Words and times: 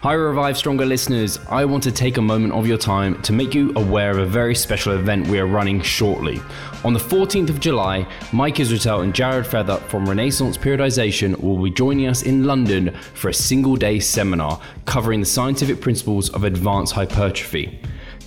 Hi, 0.00 0.12
Revive 0.12 0.56
Stronger 0.56 0.86
listeners. 0.86 1.40
I 1.48 1.64
want 1.64 1.82
to 1.82 1.90
take 1.90 2.18
a 2.18 2.22
moment 2.22 2.52
of 2.52 2.68
your 2.68 2.78
time 2.78 3.20
to 3.22 3.32
make 3.32 3.52
you 3.52 3.72
aware 3.74 4.12
of 4.12 4.18
a 4.18 4.26
very 4.26 4.54
special 4.54 4.92
event 4.92 5.26
we 5.26 5.40
are 5.40 5.46
running 5.48 5.82
shortly. 5.82 6.40
On 6.84 6.92
the 6.92 7.00
14th 7.00 7.50
of 7.50 7.58
July, 7.58 8.06
Mike 8.32 8.60
Israetel 8.60 9.02
and 9.02 9.12
Jared 9.12 9.44
Feather 9.44 9.78
from 9.88 10.08
Renaissance 10.08 10.56
Periodization 10.56 11.36
will 11.42 11.60
be 11.60 11.72
joining 11.72 12.06
us 12.06 12.22
in 12.22 12.44
London 12.44 12.94
for 13.14 13.30
a 13.30 13.34
single 13.34 13.74
day 13.74 13.98
seminar 13.98 14.60
covering 14.84 15.18
the 15.18 15.26
scientific 15.26 15.80
principles 15.80 16.30
of 16.30 16.44
advanced 16.44 16.92
hypertrophy. 16.92 17.80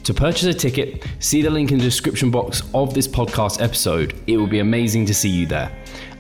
To 0.04 0.14
purchase 0.14 0.54
a 0.54 0.54
ticket, 0.54 1.06
see 1.20 1.42
the 1.42 1.50
link 1.50 1.72
in 1.72 1.78
the 1.78 1.86
description 1.86 2.32
box 2.32 2.64
of 2.74 2.94
this 2.94 3.08
podcast 3.08 3.62
episode. 3.62 4.22
It 4.28 4.36
will 4.36 4.46
be 4.46 4.60
amazing 4.60 5.06
to 5.06 5.14
see 5.14 5.30
you 5.30 5.46
there. 5.46 5.72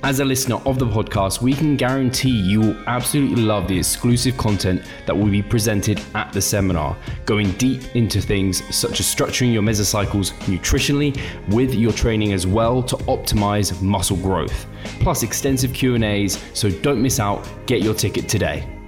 As 0.03 0.19
a 0.19 0.25
listener 0.25 0.55
of 0.65 0.79
the 0.79 0.85
podcast, 0.85 1.43
we 1.43 1.53
can 1.53 1.77
guarantee 1.77 2.31
you 2.31 2.59
will 2.59 2.83
absolutely 2.87 3.43
love 3.43 3.67
the 3.67 3.77
exclusive 3.77 4.35
content 4.35 4.81
that 5.05 5.15
will 5.15 5.29
be 5.29 5.43
presented 5.43 6.01
at 6.15 6.33
the 6.33 6.41
seminar, 6.41 6.97
going 7.25 7.51
deep 7.51 7.95
into 7.95 8.19
things 8.19 8.63
such 8.75 8.99
as 8.99 9.05
structuring 9.05 9.53
your 9.53 9.61
mesocycles 9.61 10.33
nutritionally 10.45 11.15
with 11.53 11.75
your 11.75 11.91
training 11.93 12.33
as 12.33 12.47
well 12.47 12.81
to 12.81 12.95
optimize 13.05 13.79
muscle 13.79 14.17
growth, 14.17 14.65
plus 15.01 15.21
extensive 15.21 15.71
Q&As, 15.71 16.43
so 16.53 16.71
don't 16.71 16.99
miss 16.99 17.19
out. 17.19 17.47
Get 17.67 17.83
your 17.83 17.93
ticket 17.93 18.27
today. 18.27 18.80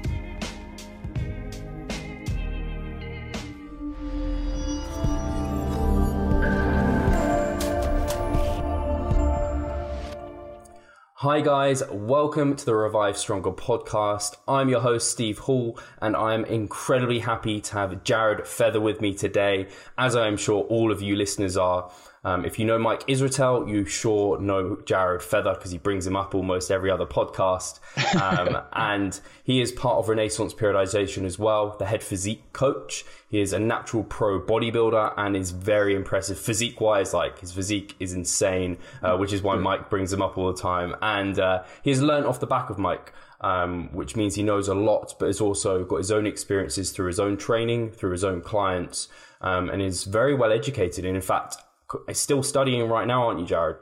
Hi, 11.24 11.40
guys, 11.40 11.82
welcome 11.90 12.54
to 12.54 12.66
the 12.66 12.76
Revive 12.76 13.18
Stronger 13.18 13.52
podcast. 13.52 14.36
I'm 14.46 14.68
your 14.68 14.82
host, 14.82 15.10
Steve 15.10 15.38
Hall, 15.38 15.80
and 16.02 16.18
I'm 16.18 16.44
incredibly 16.44 17.20
happy 17.20 17.62
to 17.62 17.74
have 17.76 18.04
Jared 18.04 18.46
Feather 18.46 18.82
with 18.82 19.00
me 19.00 19.14
today, 19.14 19.70
as 19.98 20.18
I 20.18 20.28
am 20.28 20.36
sure 20.36 20.66
all 20.66 20.92
of 20.92 21.02
you 21.02 21.16
listeners 21.16 21.56
are. 21.56 21.90
Um, 22.26 22.46
if 22.46 22.58
you 22.58 22.66
know 22.66 22.80
Mike 22.80 23.06
Israetel, 23.08 23.70
you 23.70 23.86
sure 23.86 24.40
know 24.40 24.78
Jared 24.86 25.22
Feather 25.22 25.54
because 25.56 25.72
he 25.72 25.78
brings 25.78 26.08
him 26.08 26.16
up 26.16 26.34
almost 26.34 26.72
every 26.72 26.90
other 26.90 27.06
podcast. 27.06 27.80
Um, 28.20 28.62
and 28.74 29.20
he 29.44 29.62
is 29.62 29.72
part 29.72 29.98
of 29.98 30.08
Renaissance 30.08 30.54
Periodization 30.54 31.26
as 31.26 31.38
well, 31.38 31.76
the 31.78 31.86
head 31.86 32.02
physique 32.02 32.54
coach. 32.54 33.04
He 33.28 33.42
is 33.42 33.52
a 33.52 33.60
natural 33.60 34.04
pro 34.04 34.40
bodybuilder 34.40 35.14
and 35.18 35.36
is 35.36 35.52
very 35.52 35.96
impressive 35.96 36.40
physique 36.40 36.80
wise. 36.80 37.14
Like 37.14 37.40
his 37.40 37.52
physique 37.52 37.96
is 38.00 38.14
insane, 38.14 38.78
uh, 39.02 39.18
which 39.18 39.34
is 39.34 39.42
why 39.42 39.56
Mike 39.56 39.90
brings 39.90 40.14
him 40.14 40.22
up 40.22 40.38
all 40.38 40.52
the 40.52 40.62
time. 40.62 40.96
And 41.02 41.38
uh, 41.38 41.64
he 41.84 41.90
has 41.90 42.02
learned 42.02 42.26
off 42.26 42.40
the 42.40 42.48
back 42.48 42.70
of 42.70 42.78
Mike. 42.78 43.14
Um, 43.42 43.90
which 43.92 44.16
means 44.16 44.36
he 44.36 44.42
knows 44.42 44.70
a 44.70 44.74
lot, 44.74 45.16
but 45.20 45.26
has 45.26 45.42
also 45.42 45.84
got 45.84 45.98
his 45.98 46.12
own 46.12 46.26
experiences 46.26 46.92
through 46.92 47.08
his 47.08 47.20
own 47.20 47.36
training, 47.36 47.92
through 47.92 48.12
his 48.12 48.24
own 48.24 48.40
clients, 48.40 49.10
um, 49.42 49.70
and 49.70 49.82
is 49.82 50.06
very 50.06 50.34
well 50.34 50.54
educated. 50.54 51.04
And 51.04 51.18
in 51.18 51.22
fact, 51.22 51.58
still 52.14 52.44
studying 52.44 52.88
right 52.88 53.08
now, 53.08 53.28
aren't 53.28 53.40
you, 53.40 53.46
Jared? 53.46 53.78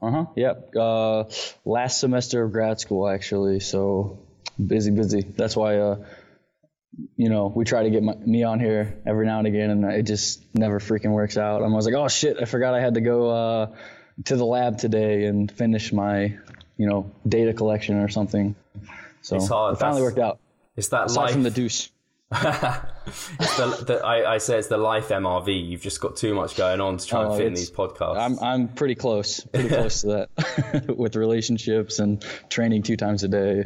Uh 0.00 0.10
huh. 0.10 0.24
Yep. 0.36 0.70
Uh, 0.78 1.24
last 1.64 2.00
semester 2.00 2.44
of 2.44 2.52
grad 2.52 2.78
school, 2.78 3.08
actually. 3.08 3.60
So 3.60 4.20
busy, 4.64 4.90
busy. 4.90 5.22
That's 5.22 5.56
why, 5.56 5.78
uh, 5.78 6.04
you 7.16 7.28
know, 7.28 7.52
we 7.54 7.64
try 7.64 7.82
to 7.82 7.90
get 7.90 8.02
my, 8.02 8.14
me 8.14 8.44
on 8.44 8.60
here 8.60 9.00
every 9.06 9.26
now 9.26 9.38
and 9.38 9.46
again, 9.46 9.70
and 9.70 9.84
it 9.84 10.04
just 10.04 10.42
never 10.54 10.78
freaking 10.78 11.10
works 11.10 11.36
out. 11.36 11.62
I'm 11.62 11.70
always 11.72 11.86
like, 11.86 11.94
oh 11.94 12.08
shit, 12.08 12.36
I 12.40 12.44
forgot 12.44 12.74
I 12.74 12.80
had 12.80 12.94
to 12.94 13.00
go 13.00 13.30
uh, 13.30 13.76
to 14.26 14.36
the 14.36 14.44
lab 14.44 14.78
today 14.78 15.24
and 15.24 15.50
finish 15.50 15.92
my, 15.92 16.36
you 16.76 16.88
know, 16.88 17.10
data 17.28 17.52
collection 17.52 17.96
or 17.96 18.08
something. 18.08 18.54
So 19.22 19.36
it 19.36 19.40
finally 19.48 19.76
That's, 19.78 20.00
worked 20.00 20.18
out. 20.18 20.38
It's 20.76 20.88
that 20.88 21.06
aside 21.06 21.22
life. 21.22 21.32
from 21.32 21.42
the 21.42 21.50
deuce. 21.50 21.90
The, 22.30 23.84
the, 23.86 24.00
I, 24.04 24.34
I, 24.34 24.38
say 24.38 24.58
it's 24.58 24.68
the 24.68 24.76
life 24.76 25.08
MRV. 25.08 25.66
You've 25.66 25.80
just 25.80 25.98
got 26.00 26.16
too 26.16 26.34
much 26.34 26.56
going 26.56 26.78
on 26.78 26.98
to 26.98 27.06
try 27.06 27.24
oh, 27.24 27.30
and 27.30 27.38
fit 27.38 27.46
in 27.46 27.54
these 27.54 27.70
podcasts. 27.70 28.18
I'm 28.18 28.38
I'm 28.40 28.68
pretty 28.68 28.94
close, 28.94 29.40
pretty 29.40 29.68
close 29.74 30.02
to 30.02 30.28
that 30.36 30.94
with 30.98 31.16
relationships 31.16 32.00
and 32.00 32.22
training 32.50 32.82
two 32.82 32.98
times 32.98 33.24
a 33.24 33.28
day. 33.28 33.64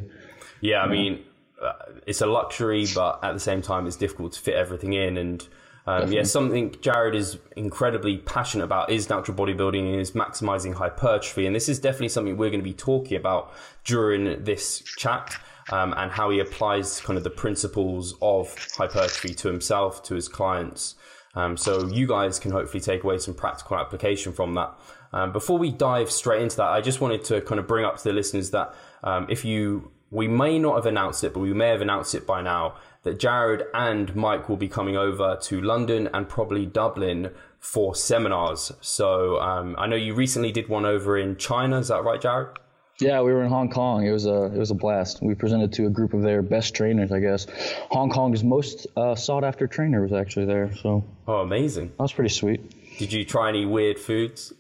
Yeah, 0.61 0.83
I 0.83 0.89
mean, 0.89 1.25
uh, 1.61 1.72
it's 2.06 2.21
a 2.21 2.27
luxury, 2.27 2.87
but 2.95 3.25
at 3.25 3.33
the 3.33 3.41
same 3.41 3.62
time, 3.62 3.89
it's 3.89 3.97
difficult 3.97 4.34
to 4.34 4.41
fit 4.41 4.55
everything 4.55 4.93
in. 4.93 5.17
And 5.17 5.49
um, 5.89 6.12
yeah, 6.12 6.22
something 6.22 6.77
Jared 6.81 7.17
is 7.17 7.39
incredibly 7.56 8.19
passionate 8.19 8.65
about 8.65 8.91
is 8.91 9.11
natural 9.11 9.37
bodybuilding 9.37 9.93
and 9.93 10.01
is 10.01 10.12
maximizing 10.12 10.75
hypertrophy. 10.75 11.47
And 11.47 11.56
this 11.56 11.69
is 11.69 11.81
definitely 11.81 12.11
something 12.11 12.37
we're 12.37 12.51
going 12.51 12.61
to 12.61 12.65
be 12.65 12.75
talking 12.75 13.17
about 13.17 13.53
during 13.84 14.45
this 14.45 14.83
chat 14.97 15.37
um, 15.71 15.95
and 15.97 16.11
how 16.11 16.31
he 16.31 16.41
applies 16.41 17.00
kind 17.00 17.17
of 17.17 17.25
the 17.25 17.31
principles 17.31 18.15
of 18.21 18.55
hypertrophy 18.77 19.34
to 19.34 19.49
himself, 19.49 20.03
to 20.05 20.15
his 20.15 20.28
clients. 20.28 20.95
Um, 21.34 21.56
so 21.56 21.87
you 21.89 22.06
guys 22.06 22.39
can 22.39 22.50
hopefully 22.50 22.81
take 22.81 23.05
away 23.05 23.19
some 23.19 23.34
practical 23.34 23.78
application 23.78 24.33
from 24.33 24.55
that. 24.55 24.75
Um, 25.12 25.33
before 25.33 25.59
we 25.59 25.71
dive 25.71 26.11
straight 26.11 26.43
into 26.43 26.56
that, 26.56 26.69
I 26.69 26.81
just 26.81 27.01
wanted 27.01 27.25
to 27.25 27.41
kind 27.43 27.59
of 27.59 27.67
bring 27.67 27.84
up 27.84 27.99
to 27.99 28.05
the 28.05 28.12
listeners 28.12 28.51
that 28.51 28.75
um, 29.03 29.27
if 29.28 29.45
you, 29.45 29.91
we 30.11 30.28
may 30.28 30.59
not 30.59 30.77
have 30.77 30.87
announced 30.87 31.25
it, 31.25 31.33
but 31.33 31.41
we 31.41 31.53
may 31.53 31.69
have 31.69 31.81
announced 31.81 32.15
it 32.15 32.27
by 32.27 32.43
now 32.43 32.77
that 33.03 33.19
Jared 33.19 33.65
and 33.75 34.15
Mike 34.15 34.49
will 34.49 34.56
be 34.56 34.69
coming 34.69 34.97
over 34.97 35.37
to 35.43 35.61
London 35.61 36.09
and 36.15 36.28
probably 36.28 36.67
Dublin 36.67 37.31
for 37.59 37.95
seminars. 37.95 38.72
So 38.81 39.41
um, 39.41 39.75
I 39.78 39.87
know 39.87 39.97
you 39.97 40.15
recently 40.15 40.53
did 40.53 40.69
one 40.69 40.84
over 40.84 41.19
in 41.19 41.37
China. 41.37 41.78
Is 41.78 41.89
that 41.89 42.05
right, 42.05 42.21
Jared? 42.21 42.59
Yeah, 43.03 43.23
we 43.23 43.33
were 43.33 43.43
in 43.43 43.49
Hong 43.49 43.69
Kong. 43.69 44.07
It 44.07 44.13
was 44.13 44.27
a 44.27 44.45
it 44.45 44.59
was 44.59 44.71
a 44.71 44.75
blast. 44.75 45.23
We 45.23 45.35
presented 45.35 45.73
to 45.75 45.87
a 45.87 45.91
group 45.91 46.15
of 46.15 46.23
their 46.23 46.43
best 46.43 46.75
trainers, 46.75 47.11
I 47.11 47.21
guess. 47.21 47.47
Hong 47.91 48.11
Kong's 48.11 48.45
most 48.45 48.87
uh, 48.97 49.15
sought 49.15 49.45
after 49.45 49.67
trainer 49.67 50.03
was 50.03 50.13
actually 50.13 50.47
there. 50.47 50.75
So 50.77 51.05
oh, 51.27 51.41
amazing! 51.41 51.89
That 51.89 52.03
was 52.03 52.13
pretty 52.13 52.31
sweet. 52.31 52.99
Did 52.99 53.13
you 53.13 53.25
try 53.25 53.49
any 53.49 53.67
weird 53.67 53.99
foods? 53.99 54.53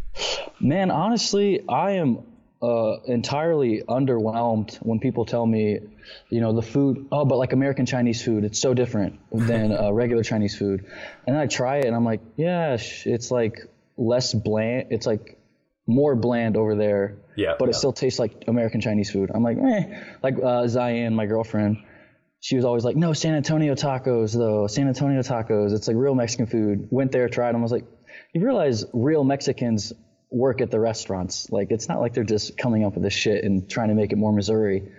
Man, 0.60 0.90
honestly, 0.90 1.62
I 1.68 1.92
am 1.92 2.24
uh, 2.62 2.96
entirely 3.06 3.82
underwhelmed 3.86 4.76
when 4.76 4.98
people 4.98 5.26
tell 5.26 5.44
me, 5.44 5.80
you 6.30 6.40
know, 6.40 6.52
the 6.52 6.62
food. 6.62 7.06
Oh, 7.12 7.24
but 7.24 7.36
like 7.36 7.52
American 7.52 7.86
Chinese 7.86 8.22
food, 8.22 8.44
it's 8.44 8.60
so 8.60 8.74
different 8.74 9.20
than 9.30 9.72
uh, 9.72 9.92
regular 9.92 10.22
Chinese 10.22 10.56
food. 10.56 10.86
And 11.26 11.36
I 11.36 11.46
try 11.46 11.78
it, 11.78 11.86
and 11.86 11.94
I'm 11.94 12.04
like, 12.04 12.20
yeah, 12.36 12.76
it's 13.04 13.30
like 13.30 13.66
less 13.96 14.32
bland. 14.32 14.88
It's 14.90 15.06
like 15.06 15.38
more 15.86 16.14
bland 16.14 16.56
over 16.56 16.74
there. 16.74 17.18
Yeah. 17.36 17.54
But 17.58 17.68
it 17.68 17.72
yeah. 17.72 17.78
still 17.78 17.92
tastes 17.92 18.18
like 18.18 18.44
American 18.48 18.80
Chinese 18.80 19.10
food. 19.10 19.30
I'm 19.34 19.42
like, 19.42 19.58
eh. 19.58 20.02
Like 20.22 20.36
uh, 20.42 20.66
Zion, 20.68 21.14
my 21.14 21.26
girlfriend, 21.26 21.78
she 22.40 22.56
was 22.56 22.64
always 22.64 22.84
like, 22.84 22.96
no, 22.96 23.12
San 23.12 23.34
Antonio 23.34 23.74
tacos 23.74 24.36
though. 24.36 24.66
San 24.66 24.88
Antonio 24.88 25.20
tacos. 25.22 25.74
It's 25.74 25.88
like 25.88 25.96
real 25.96 26.14
Mexican 26.14 26.46
food. 26.46 26.88
Went 26.90 27.12
there, 27.12 27.28
tried 27.28 27.54
them. 27.54 27.60
I 27.60 27.62
was 27.62 27.72
like, 27.72 27.86
you 28.32 28.44
realize 28.44 28.84
real 28.92 29.24
Mexicans 29.24 29.92
work 30.30 30.60
at 30.60 30.70
the 30.70 30.80
restaurants. 30.80 31.50
Like 31.50 31.70
it's 31.70 31.88
not 31.88 32.00
like 32.00 32.14
they're 32.14 32.24
just 32.24 32.58
coming 32.58 32.84
up 32.84 32.94
with 32.94 33.02
this 33.02 33.14
shit 33.14 33.44
and 33.44 33.68
trying 33.68 33.88
to 33.88 33.94
make 33.94 34.12
it 34.12 34.16
more 34.16 34.32
Missouri. 34.32 34.90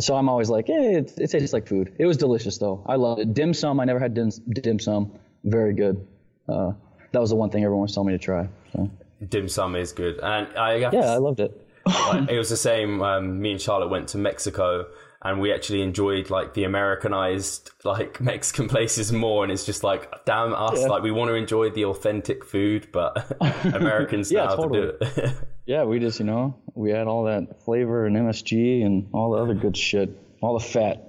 So 0.00 0.14
I'm 0.14 0.28
always 0.28 0.50
like, 0.50 0.68
eh, 0.68 0.98
it, 0.98 1.12
it 1.16 1.30
tastes 1.30 1.52
like 1.52 1.66
food. 1.66 1.94
It 1.98 2.06
was 2.06 2.16
delicious 2.16 2.58
though. 2.58 2.84
I 2.86 2.96
loved 2.96 3.20
it. 3.20 3.34
Dim 3.34 3.54
sum. 3.54 3.80
I 3.80 3.84
never 3.84 3.98
had 3.98 4.14
dim, 4.14 4.30
dim 4.48 4.78
sum. 4.78 5.18
Very 5.44 5.74
good. 5.74 6.06
Uh, 6.48 6.72
that 7.12 7.20
was 7.20 7.30
the 7.30 7.36
one 7.36 7.50
thing 7.50 7.64
everyone 7.64 7.82
was 7.82 7.94
telling 7.94 8.08
me 8.08 8.18
to 8.18 8.22
try. 8.22 8.48
So 8.72 8.90
dim 9.26 9.48
sum 9.48 9.76
is 9.76 9.92
good, 9.92 10.18
and 10.20 10.48
I 10.56 10.76
yeah, 10.76 11.12
I 11.12 11.16
loved 11.16 11.40
it. 11.40 11.66
like, 11.86 12.30
it 12.30 12.38
was 12.38 12.50
the 12.50 12.56
same. 12.56 13.02
Um, 13.02 13.40
me 13.40 13.52
and 13.52 13.60
Charlotte 13.60 13.88
went 13.88 14.08
to 14.08 14.18
Mexico, 14.18 14.86
and 15.22 15.40
we 15.40 15.52
actually 15.52 15.82
enjoyed 15.82 16.30
like 16.30 16.54
the 16.54 16.64
Americanized 16.64 17.70
like 17.84 18.20
Mexican 18.20 18.68
places 18.68 19.12
more. 19.12 19.42
And 19.44 19.52
it's 19.52 19.64
just 19.64 19.82
like, 19.82 20.24
damn 20.24 20.54
us, 20.54 20.80
yeah. 20.80 20.86
like 20.86 21.02
we 21.02 21.10
want 21.10 21.28
to 21.28 21.34
enjoy 21.34 21.70
the 21.70 21.86
authentic 21.86 22.44
food, 22.44 22.88
but 22.92 23.36
Americans 23.64 24.30
yeah, 24.32 24.44
know 24.44 24.48
how 24.48 24.56
totally. 24.56 24.80
to 24.80 24.98
do 24.98 25.22
it. 25.22 25.34
yeah, 25.66 25.84
we 25.84 25.98
just 25.98 26.18
you 26.20 26.26
know 26.26 26.56
we 26.74 26.90
had 26.90 27.06
all 27.06 27.24
that 27.24 27.62
flavor 27.64 28.06
and 28.06 28.16
MSG 28.16 28.84
and 28.84 29.08
all 29.12 29.32
the 29.32 29.38
other 29.38 29.54
good 29.54 29.76
shit, 29.76 30.10
all 30.40 30.58
the 30.58 30.64
fat. 30.64 31.04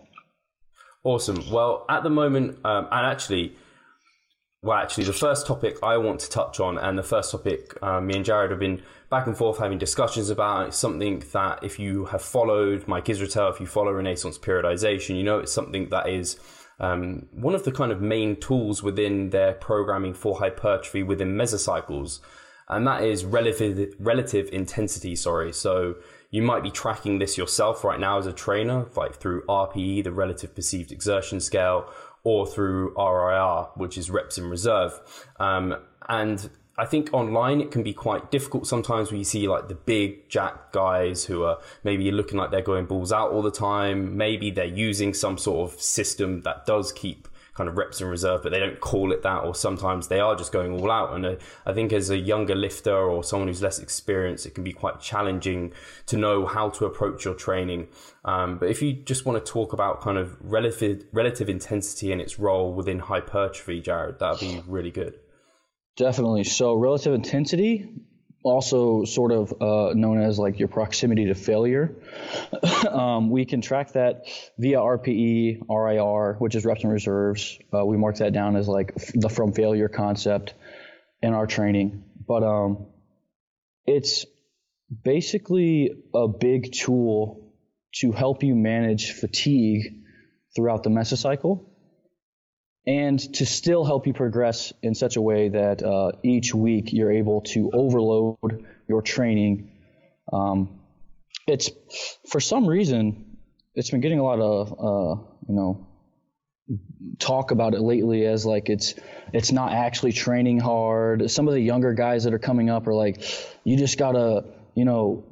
Awesome. 1.04 1.50
Well, 1.50 1.86
at 1.88 2.04
the 2.04 2.10
moment, 2.10 2.58
um, 2.66 2.88
and 2.92 3.06
actually 3.06 3.56
well, 4.62 4.78
actually, 4.78 5.06
the 5.06 5.14
first 5.14 5.48
topic 5.48 5.78
I 5.82 5.98
want 5.98 6.20
to 6.22 6.30
touch 6.30 6.60
on, 6.60 6.78
and 6.78 6.98
the 6.98 7.04
first 7.04 7.32
topic 7.32 7.82
uh, 7.82 8.02
me 8.02 8.16
and 8.16 8.26
Jared 8.26 8.52
have 8.52 8.60
been 8.60 8.82
back 9.10 9.26
and 9.26 9.38
forth 9.38 9.58
having 9.58 9.78
discussions 9.78 10.30
about, 10.30 10.68
it's 10.68 10.78
something 10.78 11.24
that 11.32 11.64
if 11.64 11.80
you 11.80 12.06
have 12.06 12.22
followed 12.22 12.86
Mike 12.86 13.06
Israetel, 13.06 13.54
if 13.54 13.62
you 13.62 13.66
follow 13.66 13.92
Renaissance 13.94 14.38
periodization, 14.38 15.16
you 15.16 15.24
know 15.24 15.40
it's 15.40 15.54
something 15.54 15.88
that 15.90 16.10
is 16.10 16.38
um, 16.82 17.28
one 17.32 17.56
of 17.56 17.64
the 17.64 17.72
kind 17.72 17.92
of 17.92 18.02
main 18.02 18.36
tools 18.36 18.84
within 18.84 19.30
their 19.30 19.54
programming 19.54 20.14
for 20.14 20.40
hypertrophy 20.40 21.04
within 21.04 21.36
mesocycles, 21.36 22.20
and 22.68 22.86
that 22.86 23.02
is 23.02 23.24
relative 23.24 23.96
relative 23.98 24.50
intensity. 24.52 25.16
Sorry, 25.16 25.54
so 25.54 25.96
you 26.32 26.42
might 26.42 26.64
be 26.64 26.70
tracking 26.70 27.18
this 27.18 27.38
yourself 27.38 27.84
right 27.84 28.00
now 28.00 28.20
as 28.20 28.28
a 28.28 28.34
trainer, 28.34 28.86
like 28.96 29.16
through 29.16 29.46
RPE, 29.46 30.04
the 30.04 30.12
relative 30.12 30.54
perceived 30.54 30.92
exertion 30.92 31.40
scale 31.40 31.92
or 32.24 32.45
through 32.45 32.94
RIR, 32.98 33.68
which 33.75 33.98
is 33.98 34.10
reps 34.10 34.38
in 34.38 34.50
reserve. 34.50 35.00
Um, 35.39 35.75
and 36.07 36.50
I 36.77 36.86
think 36.86 37.10
online 37.13 37.62
it 37.62 37.71
can 37.71 37.83
be 37.83 37.94
quite 37.94 38.31
difficult 38.31 38.68
sometimes 38.68 39.12
when 39.12 39.19
you 39.19 39.25
see 39.25 39.48
like 39.48 39.68
the 39.68 39.75
big 39.75 40.30
jack 40.30 40.71
guys 40.71 41.25
who 41.25 41.44
are 41.44 41.60
maybe 41.83 42.12
looking 42.12 42.38
like 42.38 42.51
they're 42.51 42.62
going 42.62 42.86
balls 42.86 43.12
out 43.12 43.31
all 43.31 43.42
the 43.42 43.51
time. 43.51 44.18
Maybe 44.18 44.51
they're 44.51 44.66
using 44.66 45.13
some 45.13 45.38
sort 45.38 45.71
of 45.71 45.81
system 45.81 46.42
that 46.42 46.66
does 46.66 46.92
keep 46.92 47.27
kind 47.60 47.68
of 47.68 47.78
reps 47.78 48.00
in 48.00 48.08
reserve, 48.08 48.42
but 48.42 48.54
they 48.54 48.60
don't 48.60 48.80
call 48.80 49.12
it 49.12 49.22
that. 49.24 49.44
Or 49.44 49.54
sometimes 49.54 50.08
they 50.08 50.22
are 50.22 50.34
just 50.34 50.54
going 50.54 50.72
all 50.80 50.90
out. 50.90 51.14
And 51.14 51.26
uh, 51.26 51.36
I 51.66 51.74
think 51.74 51.92
as 51.92 52.10
a 52.10 52.18
younger 52.18 52.56
lifter 52.56 52.96
or 52.96 53.22
someone 53.22 53.50
who's 53.50 53.62
less 53.62 53.80
experienced, 53.80 54.46
it 54.46 54.56
can 54.56 54.64
be 54.64 54.72
quite 54.72 55.02
challenging 55.02 55.74
to 56.06 56.16
know 56.16 56.46
how 56.46 56.70
to 56.70 56.86
approach 56.86 57.26
your 57.26 57.34
training. 57.34 57.90
Um, 58.24 58.60
but 58.60 58.70
if 58.70 58.82
you 58.82 58.94
just 58.94 59.26
want 59.26 59.46
to 59.46 59.52
talk 59.52 59.74
about 59.74 60.00
kind 60.00 60.18
of 60.18 60.38
relative 60.40 61.04
relative 61.12 61.50
intensity 61.50 62.14
and 62.14 62.22
its 62.22 62.40
role 62.40 62.74
within 62.74 63.00
hypertrophy, 63.00 63.82
Jared, 63.82 64.20
that'd 64.20 64.40
be 64.40 64.64
really 64.66 64.92
good. 64.92 65.20
Definitely. 65.98 66.46
So 66.46 66.76
relative 66.76 67.14
intensity, 67.14 67.90
also 68.44 69.04
sort 69.04 69.32
of 69.32 69.62
uh, 69.62 69.94
known 69.94 70.22
as 70.22 70.40
like 70.40 70.60
your 70.60 70.68
proximity 70.68 71.26
to 71.26 71.36
failure. 71.36 71.96
um, 72.90 73.30
we 73.30 73.46
can 73.46 73.62
track 73.62 73.94
that 73.94 74.26
via 74.58 74.78
RPE, 74.78 75.62
RIR, 75.70 76.36
which 76.40 76.56
is 76.56 76.66
reps 76.66 76.84
and 76.84 76.92
reserves. 76.92 77.60
Uh, 77.74 77.86
we 77.86 77.98
mark 77.98 78.18
that 78.18 78.34
down 78.34 78.56
as 78.56 78.68
like 78.68 78.94
the 79.14 79.30
from 79.30 79.54
failure 79.54 79.90
concept 79.90 80.54
in 81.22 81.34
our 81.34 81.48
training. 81.48 82.04
But 82.28 82.44
um, 82.44 82.88
it's 83.86 84.26
basically 85.04 85.92
a 86.14 86.28
big 86.28 86.72
tool 86.72 87.54
to 87.96 88.12
help 88.12 88.44
you 88.44 88.56
manage 88.56 89.12
fatigue 89.12 90.04
throughout 90.56 90.84
the 90.84 90.90
mesocycle 90.90 91.69
and 92.88 93.20
to 93.36 93.46
still 93.46 93.86
help 93.86 94.08
you 94.08 94.14
progress 94.14 94.74
in 94.81 94.96
such 94.96 95.16
a 95.16 95.22
way 95.22 95.50
that 95.50 95.84
uh, 95.84 96.12
each 96.24 96.54
week 96.54 96.92
you're 96.94 97.12
able 97.12 97.42
to 97.42 97.70
overload 97.74 98.66
your 98.88 99.02
training. 99.02 99.72
Um, 100.31 100.80
it's 101.48 101.70
for 102.30 102.40
some 102.40 102.68
reason 102.68 103.38
it's 103.76 103.90
been 103.90 104.02
getting 104.02 104.20
a 104.20 104.24
lot 104.24 104.40
of 104.40 104.72
uh, 104.74 105.22
you 105.48 105.56
know 105.56 105.88
talk 107.18 107.52
about 107.52 107.74
it 107.74 107.81
lately 107.81 108.26
as 108.26 108.46
like 108.46 108.70
it's 108.70 108.96
it's 109.34 109.52
not 109.52 109.74
actually 109.74 110.12
training 110.12 110.60
hard. 110.60 111.30
Some 111.30 111.48
of 111.48 111.54
the 111.54 111.62
younger 111.62 111.94
guys 111.94 112.24
that 112.24 112.34
are 112.34 112.40
coming 112.40 112.70
up 112.70 112.88
are 112.88 112.94
like, 112.94 113.24
you 113.64 113.78
just 113.78 113.98
gotta 113.98 114.46
you 114.76 114.86
know 114.86 115.26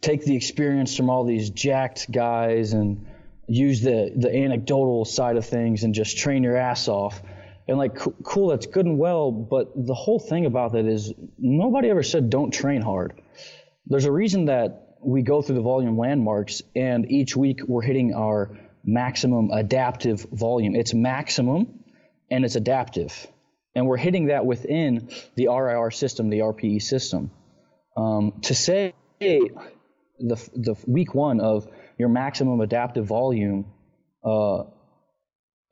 take 0.00 0.24
the 0.24 0.36
experience 0.36 0.96
from 0.96 1.10
all 1.10 1.24
these 1.24 1.50
jacked 1.50 2.10
guys 2.10 2.72
and 2.72 3.06
use 3.48 3.80
the 3.80 4.12
the 4.16 4.34
anecdotal 4.34 5.04
side 5.04 5.36
of 5.36 5.46
things 5.46 5.84
and 5.84 5.94
just 5.94 6.18
train 6.18 6.42
your 6.42 6.56
ass 6.56 6.88
off. 6.88 7.22
And 7.68 7.78
like, 7.78 7.96
cool, 8.22 8.48
that's 8.48 8.66
good 8.66 8.86
and 8.86 8.96
well, 8.96 9.32
but 9.32 9.72
the 9.74 9.94
whole 9.94 10.20
thing 10.20 10.46
about 10.46 10.72
that 10.72 10.86
is 10.86 11.12
nobody 11.36 11.90
ever 11.90 12.04
said 12.04 12.30
don't 12.30 12.52
train 12.52 12.80
hard. 12.80 13.20
There's 13.86 14.04
a 14.04 14.12
reason 14.12 14.46
that 14.46 14.96
we 15.00 15.22
go 15.22 15.42
through 15.42 15.56
the 15.56 15.62
volume 15.62 15.98
landmarks, 15.98 16.62
and 16.74 17.10
each 17.10 17.36
week 17.36 17.60
we're 17.66 17.82
hitting 17.82 18.14
our 18.14 18.56
maximum 18.84 19.50
adaptive 19.50 20.26
volume. 20.32 20.76
It's 20.76 20.94
maximum 20.94 21.84
and 22.30 22.44
it's 22.44 22.56
adaptive. 22.56 23.26
And 23.74 23.86
we're 23.86 23.98
hitting 23.98 24.26
that 24.26 24.46
within 24.46 25.10
the 25.34 25.48
RIR 25.48 25.90
system, 25.90 26.30
the 26.30 26.38
RPE 26.38 26.82
system. 26.82 27.30
Um, 27.96 28.40
to 28.42 28.54
say 28.54 28.94
the, 29.20 29.50
the 30.18 30.76
week 30.86 31.14
one 31.14 31.40
of 31.40 31.68
your 31.98 32.08
maximum 32.08 32.60
adaptive 32.60 33.06
volume 33.06 33.66
uh, 34.24 34.64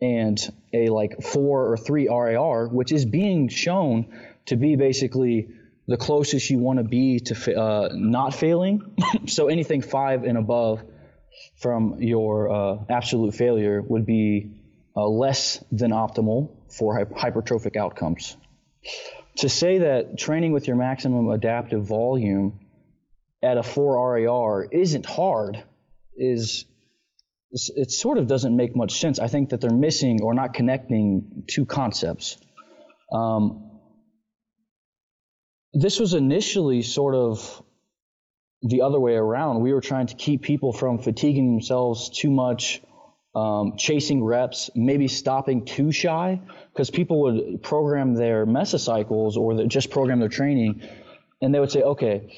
and 0.00 0.38
a 0.72 0.88
like 0.88 1.22
four 1.22 1.72
or 1.72 1.76
three 1.76 2.08
RIR, 2.08 2.68
which 2.68 2.92
is 2.92 3.04
being 3.04 3.48
shown 3.48 4.06
to 4.46 4.56
be 4.56 4.76
basically 4.76 5.48
the 5.86 5.96
closest 5.96 6.48
you 6.50 6.58
want 6.58 6.78
to 6.78 6.84
be 6.84 7.20
to 7.20 7.54
uh, 7.58 7.88
not 7.92 8.34
failing. 8.34 8.96
so 9.26 9.48
anything 9.48 9.82
five 9.82 10.24
and 10.24 10.38
above 10.38 10.82
from 11.56 12.00
your 12.00 12.50
uh, 12.50 12.84
absolute 12.88 13.34
failure 13.34 13.82
would 13.82 14.06
be 14.06 14.52
uh, 14.96 15.06
less 15.06 15.62
than 15.72 15.90
optimal 15.90 16.50
for 16.70 17.04
hypertrophic 17.06 17.76
outcomes. 17.76 18.36
To 19.38 19.48
say 19.48 19.78
that 19.78 20.16
training 20.18 20.52
with 20.52 20.68
your 20.68 20.76
maximum 20.76 21.28
adaptive 21.30 21.84
volume 21.84 22.60
at 23.42 23.56
a 23.58 23.62
4 23.62 24.14
RIR 24.14 24.68
isn't 24.70 25.06
hard 25.06 25.62
is 26.16 26.66
it 27.52 27.90
sort 27.92 28.18
of 28.18 28.26
doesn't 28.26 28.56
make 28.56 28.74
much 28.74 28.98
sense. 28.98 29.20
I 29.20 29.28
think 29.28 29.50
that 29.50 29.60
they're 29.60 29.70
missing 29.70 30.22
or 30.22 30.34
not 30.34 30.54
connecting 30.54 31.44
two 31.46 31.64
concepts. 31.64 32.36
Um, 33.12 33.70
this 35.72 36.00
was 36.00 36.14
initially 36.14 36.82
sort 36.82 37.14
of 37.14 37.62
the 38.62 38.82
other 38.82 38.98
way 38.98 39.14
around. 39.14 39.60
We 39.60 39.72
were 39.72 39.80
trying 39.80 40.06
to 40.08 40.14
keep 40.14 40.42
people 40.42 40.72
from 40.72 40.98
fatiguing 40.98 41.52
themselves 41.52 42.08
too 42.08 42.30
much, 42.30 42.80
um, 43.34 43.74
chasing 43.76 44.24
reps, 44.24 44.70
maybe 44.74 45.06
stopping 45.06 45.64
too 45.64 45.92
shy, 45.92 46.40
because 46.72 46.90
people 46.90 47.22
would 47.22 47.62
program 47.62 48.14
their 48.14 48.46
mesocycles 48.46 49.36
or 49.36 49.66
just 49.66 49.90
program 49.90 50.18
their 50.18 50.28
training, 50.28 50.82
and 51.42 51.54
they 51.54 51.60
would 51.60 51.70
say, 51.70 51.82
okay, 51.82 52.32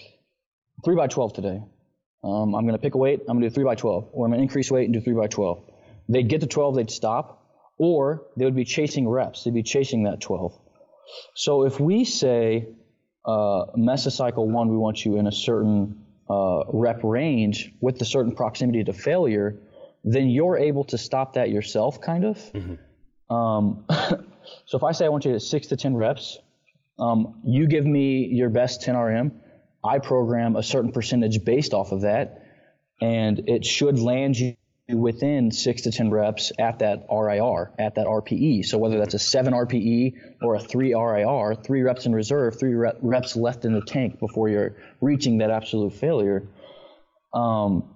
three 0.84 0.96
by 0.96 1.06
12 1.06 1.32
today. 1.32 1.62
Um, 2.26 2.56
I'm 2.56 2.64
going 2.64 2.74
to 2.74 2.82
pick 2.82 2.94
a 2.94 2.98
weight. 2.98 3.20
I'm 3.20 3.38
going 3.38 3.42
to 3.42 3.48
do 3.50 3.54
3 3.54 3.64
by 3.64 3.76
12. 3.76 4.08
Or 4.12 4.26
I'm 4.26 4.32
going 4.32 4.40
to 4.40 4.42
increase 4.42 4.70
weight 4.70 4.84
and 4.86 4.94
do 4.94 5.00
3 5.00 5.14
by 5.14 5.28
12. 5.28 5.62
They'd 6.08 6.28
get 6.28 6.40
to 6.40 6.46
12, 6.46 6.74
they'd 6.74 6.90
stop. 6.90 7.44
Or 7.78 8.26
they 8.36 8.44
would 8.44 8.56
be 8.56 8.64
chasing 8.64 9.08
reps. 9.08 9.44
They'd 9.44 9.54
be 9.54 9.62
chasing 9.62 10.04
that 10.04 10.20
12. 10.20 10.58
So 11.34 11.64
if 11.64 11.78
we 11.78 12.04
say 12.04 12.68
uh, 13.24 13.66
mesocycle 13.76 14.46
1, 14.46 14.68
we 14.68 14.76
want 14.76 15.04
you 15.04 15.18
in 15.18 15.26
a 15.26 15.32
certain 15.32 16.04
uh, 16.28 16.64
rep 16.72 17.04
range 17.04 17.72
with 17.80 18.00
a 18.00 18.04
certain 18.04 18.34
proximity 18.34 18.82
to 18.84 18.92
failure, 18.92 19.56
then 20.02 20.28
you're 20.28 20.58
able 20.58 20.84
to 20.84 20.98
stop 20.98 21.34
that 21.34 21.50
yourself, 21.50 22.00
kind 22.00 22.24
of. 22.24 22.38
Mm-hmm. 22.52 23.34
Um, 23.34 23.84
so 24.66 24.78
if 24.78 24.82
I 24.82 24.92
say 24.92 25.04
I 25.04 25.10
want 25.10 25.24
you 25.26 25.32
to 25.32 25.40
6 25.40 25.66
to 25.68 25.76
10 25.76 25.96
reps, 25.96 26.38
um, 26.98 27.40
you 27.44 27.68
give 27.68 27.84
me 27.84 28.26
your 28.26 28.48
best 28.48 28.82
10 28.82 28.96
RM 28.96 29.40
I 29.86 29.98
program 29.98 30.56
a 30.56 30.62
certain 30.62 30.92
percentage 30.92 31.44
based 31.44 31.74
off 31.74 31.92
of 31.92 32.02
that, 32.02 32.42
and 33.00 33.48
it 33.48 33.64
should 33.64 33.98
land 33.98 34.38
you 34.38 34.56
within 34.88 35.50
six 35.50 35.82
to 35.82 35.90
10 35.90 36.10
reps 36.10 36.52
at 36.58 36.78
that 36.78 37.06
RIR, 37.10 37.72
at 37.78 37.96
that 37.96 38.06
RPE. 38.06 38.64
So 38.64 38.78
whether 38.78 38.98
that's 38.98 39.14
a 39.14 39.18
seven 39.18 39.52
RPE 39.52 40.14
or 40.42 40.54
a 40.54 40.60
three 40.60 40.94
RIR, 40.94 41.56
three 41.56 41.82
reps 41.82 42.06
in 42.06 42.14
reserve, 42.14 42.58
three 42.58 42.74
reps 42.74 43.34
left 43.34 43.64
in 43.64 43.72
the 43.72 43.80
tank 43.80 44.20
before 44.20 44.48
you're 44.48 44.76
reaching 45.00 45.38
that 45.38 45.50
absolute 45.50 45.94
failure. 45.94 46.46
Um, 47.34 47.94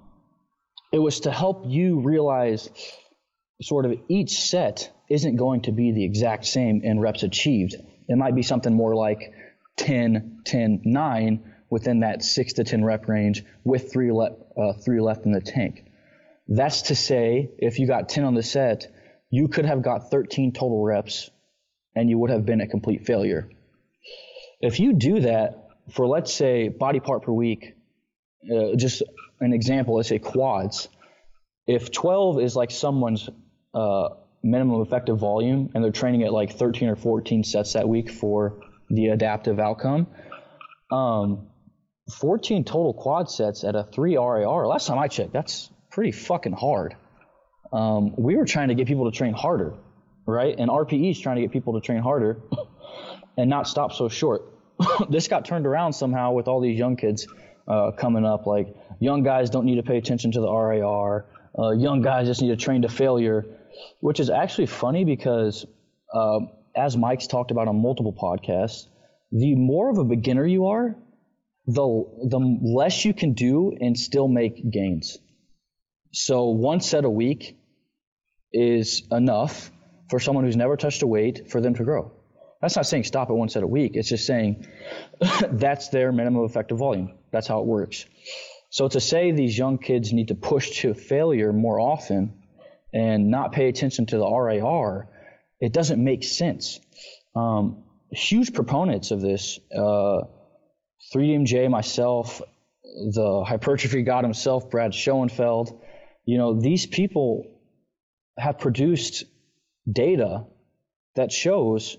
it 0.93 0.99
was 0.99 1.21
to 1.21 1.31
help 1.31 1.65
you 1.67 2.01
realize 2.01 2.69
sort 3.63 3.85
of 3.85 3.99
each 4.09 4.41
set 4.41 4.91
isn't 5.09 5.37
going 5.37 5.63
to 5.63 5.73
be 5.73 5.93
the 5.93 6.05
exact 6.05 6.47
same 6.47 6.83
in 6.83 6.99
reps 6.99 7.23
achieved. 7.23 7.77
It 8.09 8.17
might 8.17 8.35
be 8.35 8.43
something 8.43 8.75
more 8.75 8.97
like 8.97 9.33
10, 9.77 10.41
10, 10.45 10.83
9, 10.85 11.50
within 11.71 12.01
that 12.01 12.23
six 12.23 12.55
to 12.55 12.65
10 12.65 12.85
rep 12.85 13.09
range 13.09 13.45
with 13.65 13.93
three, 13.93 14.13
le- 14.13 14.37
uh, 14.57 14.73
three 14.75 15.01
left 15.01 15.25
in 15.25 15.33
the 15.33 15.41
tank. 15.41 15.85
That's 16.49 16.83
to 16.83 16.97
say, 16.97 17.51
if 17.59 17.79
you 17.79 17.87
got 17.87 18.09
10 18.09 18.25
on 18.25 18.35
the 18.35 18.43
set, 18.43 18.93
you 19.31 19.47
could 19.47 19.65
have 19.65 19.83
got 19.83 20.11
13 20.11 20.53
total 20.53 20.83
reps 20.83 21.31
and 21.95 22.11
you 22.11 22.19
would 22.19 22.31
have 22.31 22.45
been 22.45 22.61
a 22.61 22.67
complete 22.67 23.07
failure. 23.07 23.49
If 24.61 24.81
you 24.81 24.93
do 24.93 25.21
that 25.21 25.69
for, 25.93 26.07
let's 26.07 26.35
say, 26.35 26.69
body 26.69 27.01
part 27.01 27.23
per 27.23 27.33
week, 27.33 27.75
uh, 28.53 28.75
just 28.77 29.03
an 29.41 29.53
example, 29.53 29.97
let's 29.97 30.09
say 30.09 30.19
quads. 30.19 30.89
If 31.67 31.93
12 31.93 32.41
is 32.41 32.57
like 32.57 32.73
someone's 32.73 33.29
uh, 33.73 34.09
minimum 34.43 34.83
effective 34.83 35.19
volume 35.19 35.71
and 35.75 35.85
they're 35.85 35.93
training 35.93 36.25
at 36.25 36.33
like 36.33 36.53
13 36.53 36.89
or 36.89 36.97
14 36.97 37.45
sets 37.45 37.75
that 37.75 37.89
week 37.89 38.11
for 38.11 38.61
the 38.89 39.09
adaptive 39.09 39.61
outcome, 39.61 40.09
um, 40.91 41.50
14 42.11 42.65
total 42.65 42.93
quad 42.93 43.31
sets 43.31 43.65
at 43.65 43.75
a 43.75 43.85
3 43.85 44.17
RIR. 44.17 44.67
Last 44.67 44.87
time 44.87 44.99
I 44.99 45.09
checked, 45.09 45.33
that's 45.33 45.71
pretty 45.91 46.13
fucking 46.13 46.53
hard. 46.53 46.97
Um, 47.73 48.15
we 48.17 48.37
were 48.37 48.45
trying 48.45 48.69
to 48.69 48.75
get 48.75 48.87
people 48.87 49.11
to 49.11 49.17
train 49.17 49.33
harder, 49.33 49.75
right? 50.27 50.55
And 50.59 50.71
RPE 50.71 51.11
is 51.11 51.21
trying 51.21 51.37
to 51.37 51.43
get 51.43 51.53
people 51.53 51.75
to 51.75 51.81
train 51.81 52.01
harder 52.01 52.39
and 53.37 53.49
not 53.49 53.69
stop 53.69 53.93
so 53.93 54.09
short. 54.09 54.43
this 55.09 55.29
got 55.29 55.45
turned 55.45 55.67
around 55.67 55.93
somehow 55.93 56.33
with 56.33 56.49
all 56.49 56.61
these 56.61 56.79
young 56.79 56.97
kids 56.97 57.27
uh, 57.69 57.93
coming 57.93 58.25
up. 58.25 58.47
Like, 58.47 58.75
young 58.99 59.23
guys 59.23 59.51
don't 59.51 59.65
need 59.65 59.77
to 59.77 59.83
pay 59.83 59.99
attention 59.99 60.33
to 60.33 60.41
the 60.41 60.53
RIR. 60.53 61.27
Uh, 61.59 61.71
young 61.71 62.03
guys 62.03 62.27
just 62.27 62.43
need 62.43 62.49
to 62.49 62.57
train 62.57 62.83
to 62.83 62.89
failure, 62.89 63.45
which 64.01 64.21
is 64.21 64.31
actually 64.31 64.67
funny 64.67 65.05
because, 65.05 65.67
uh, 66.13 66.41
as 66.77 66.97
Mike's 66.97 67.27
talked 67.27 67.51
about 67.51 67.69
on 67.69 67.81
multiple 67.81 68.13
podcasts, 68.13 68.87
the 69.33 69.55
more 69.55 69.91
of 69.91 69.99
a 69.99 70.05
beginner 70.05 70.47
you 70.47 70.67
are, 70.67 70.97
the 71.67 72.05
the 72.29 72.39
less 72.63 73.05
you 73.05 73.15
can 73.15 73.33
do 73.35 73.77
and 73.81 73.99
still 73.99 74.29
make 74.29 74.71
gains. 74.71 75.19
So 76.13 76.49
one 76.49 76.81
set 76.81 77.05
a 77.05 77.11
week 77.11 77.57
is 78.53 79.03
enough 79.11 79.71
for 80.09 80.19
someone 80.19 80.45
who's 80.45 80.57
never 80.57 80.77
touched 80.77 81.03
a 81.03 81.07
weight 81.07 81.51
for 81.51 81.61
them 81.61 81.75
to 81.75 81.85
grow. 81.85 82.13
That's 82.61 82.77
not 82.77 82.87
saying 82.87 83.05
stop 83.05 83.31
at 83.31 83.37
one 83.37 83.49
set 83.49 83.63
a 83.63 83.67
week. 83.67 83.93
It's 83.95 84.09
just 84.09 84.27
saying 84.27 84.67
that's 85.51 85.89
their 85.89 86.13
minimum 86.13 86.45
effective 86.45 86.79
volume. 86.79 87.15
That's 87.31 87.47
how 87.47 87.61
it 87.61 87.67
works. 87.67 88.05
So 88.71 88.89
to 88.89 89.01
say 89.01 89.33
these 89.33 89.57
young 89.57 89.79
kids 89.79 90.13
need 90.13 90.29
to 90.29 90.35
push 90.35 90.81
to 90.81 90.95
failure 90.95 91.53
more 91.53 91.81
often 91.81 92.35
and 92.93 93.31
not 93.31 93.53
pay 93.53 93.69
attention 93.69 94.07
to 94.07 94.19
the 94.19 94.27
RIR, 94.27 95.09
it 95.61 95.73
doesn't 95.73 96.03
make 96.03 96.25
sense. 96.25 96.81
Um, 97.35 97.85
huge 98.11 98.53
proponents 98.53 99.11
of 99.11 99.21
this, 99.21 99.59
uh, 99.77 100.23
3DMJ, 101.15 101.71
myself, 101.71 102.41
the 102.83 103.45
hypertrophy 103.47 104.03
god 104.03 104.25
himself, 104.25 104.71
Brad 104.71 104.95
Schoenfeld, 104.95 105.81
you 106.25 106.39
know, 106.39 106.61
these 106.61 106.87
people 106.87 107.47
have 108.39 108.59
produced 108.59 109.25
data 109.91 110.45
that 111.17 111.33
shows 111.33 111.97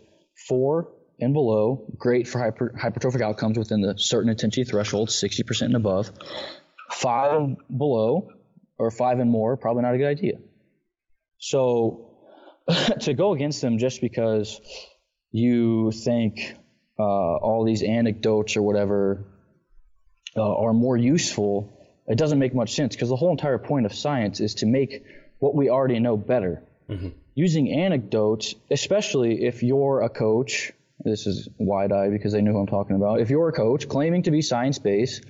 four 0.47 0.93
and 1.19 1.33
below, 1.33 1.85
great 1.97 2.27
for 2.27 2.39
hyper, 2.39 2.73
hypertrophic 2.77 3.21
outcomes 3.21 3.57
within 3.57 3.81
the 3.81 3.95
certain 3.97 4.29
intensity 4.29 4.63
threshold, 4.63 5.09
60% 5.09 5.61
and 5.61 5.75
above. 5.75 6.11
Five 6.89 7.33
and 7.33 7.57
below, 7.75 8.31
or 8.77 8.89
five 8.89 9.19
and 9.19 9.29
more, 9.29 9.55
probably 9.55 9.83
not 9.83 9.93
a 9.93 9.97
good 9.97 10.07
idea. 10.07 10.37
So 11.37 12.09
to 13.01 13.13
go 13.13 13.33
against 13.33 13.61
them 13.61 13.77
just 13.77 14.01
because 14.01 14.59
you 15.31 15.91
think 15.91 16.55
uh, 17.01 17.35
all 17.47 17.65
these 17.65 17.81
anecdotes 17.81 18.55
or 18.55 18.61
whatever 18.61 19.25
uh, 20.37 20.55
are 20.55 20.73
more 20.73 20.95
useful, 20.95 21.77
it 22.07 22.17
doesn't 22.17 22.37
make 22.37 22.53
much 22.53 22.73
sense 22.73 22.95
because 22.95 23.09
the 23.09 23.15
whole 23.15 23.31
entire 23.31 23.57
point 23.57 23.87
of 23.87 23.93
science 23.93 24.39
is 24.39 24.55
to 24.55 24.67
make 24.67 25.03
what 25.39 25.55
we 25.55 25.69
already 25.69 25.99
know 25.99 26.15
better. 26.15 26.63
Mm-hmm. 26.89 27.09
Using 27.33 27.71
anecdotes, 27.71 28.53
especially 28.69 29.45
if 29.45 29.63
you're 29.63 30.01
a 30.01 30.09
coach, 30.09 30.73
this 31.03 31.25
is 31.25 31.49
wide 31.57 31.91
eye 31.91 32.09
because 32.09 32.33
they 32.33 32.41
know 32.41 32.51
who 32.51 32.59
I'm 32.59 32.67
talking 32.67 32.95
about. 32.95 33.19
If 33.19 33.31
you're 33.31 33.49
a 33.49 33.53
coach 33.53 33.89
claiming 33.89 34.23
to 34.23 34.31
be 34.31 34.43
science 34.43 34.77
based, 34.77 35.25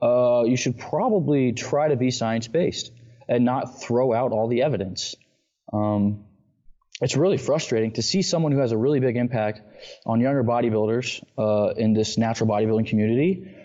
uh, 0.00 0.44
you 0.46 0.56
should 0.56 0.78
probably 0.78 1.52
try 1.52 1.88
to 1.88 1.96
be 1.96 2.12
science 2.12 2.46
based 2.46 2.92
and 3.28 3.44
not 3.44 3.80
throw 3.80 4.12
out 4.12 4.30
all 4.30 4.46
the 4.46 4.62
evidence. 4.62 5.16
Um, 5.72 6.24
it's 7.00 7.16
really 7.16 7.38
frustrating 7.38 7.92
to 7.92 8.02
see 8.02 8.22
someone 8.22 8.52
who 8.52 8.58
has 8.58 8.72
a 8.72 8.76
really 8.76 9.00
big 9.00 9.16
impact 9.16 9.62
on 10.04 10.20
younger 10.20 10.44
bodybuilders 10.44 11.22
uh, 11.38 11.72
in 11.76 11.94
this 11.94 12.18
natural 12.18 12.48
bodybuilding 12.48 12.86
community, 12.86 13.56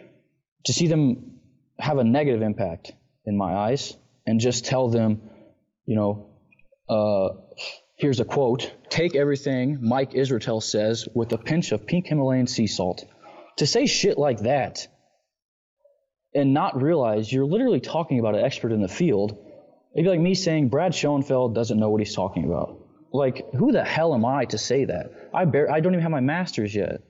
to 0.63 0.73
see 0.73 0.87
them 0.87 1.39
have 1.77 1.97
a 1.97 2.03
negative 2.03 2.41
impact 2.41 2.93
in 3.25 3.37
my 3.37 3.53
eyes, 3.53 3.95
and 4.25 4.39
just 4.39 4.65
tell 4.65 4.87
them, 4.87 5.21
you 5.85 5.95
know, 5.95 6.29
uh, 6.87 7.29
here's 7.97 8.19
a 8.19 8.25
quote 8.25 8.71
take 8.89 9.15
everything 9.15 9.79
Mike 9.81 10.11
Israetel 10.11 10.61
says 10.61 11.07
with 11.13 11.33
a 11.33 11.37
pinch 11.37 11.71
of 11.71 11.85
pink 11.85 12.07
Himalayan 12.07 12.47
sea 12.47 12.67
salt. 12.67 13.03
To 13.57 13.67
say 13.67 13.85
shit 13.85 14.17
like 14.17 14.41
that 14.41 14.87
and 16.33 16.53
not 16.53 16.81
realize 16.81 17.31
you're 17.31 17.45
literally 17.45 17.79
talking 17.79 18.19
about 18.19 18.35
an 18.35 18.43
expert 18.43 18.71
in 18.71 18.81
the 18.81 18.87
field, 18.87 19.31
it'd 19.93 20.05
be 20.05 20.09
like 20.09 20.19
me 20.19 20.35
saying 20.35 20.69
Brad 20.69 20.93
Schoenfeld 20.93 21.55
doesn't 21.55 21.79
know 21.79 21.89
what 21.89 22.01
he's 22.01 22.15
talking 22.15 22.45
about. 22.45 22.84
Like, 23.15 23.53
who 23.53 23.71
the 23.71 23.83
hell 23.83 24.13
am 24.13 24.25
I 24.25 24.45
to 24.45 24.57
say 24.57 24.85
that? 24.85 25.29
I 25.33 25.41
I 25.41 25.79
don't 25.79 25.93
even 25.93 26.01
have 26.01 26.11
my 26.11 26.19
master's 26.19 26.75
yet. 26.75 27.01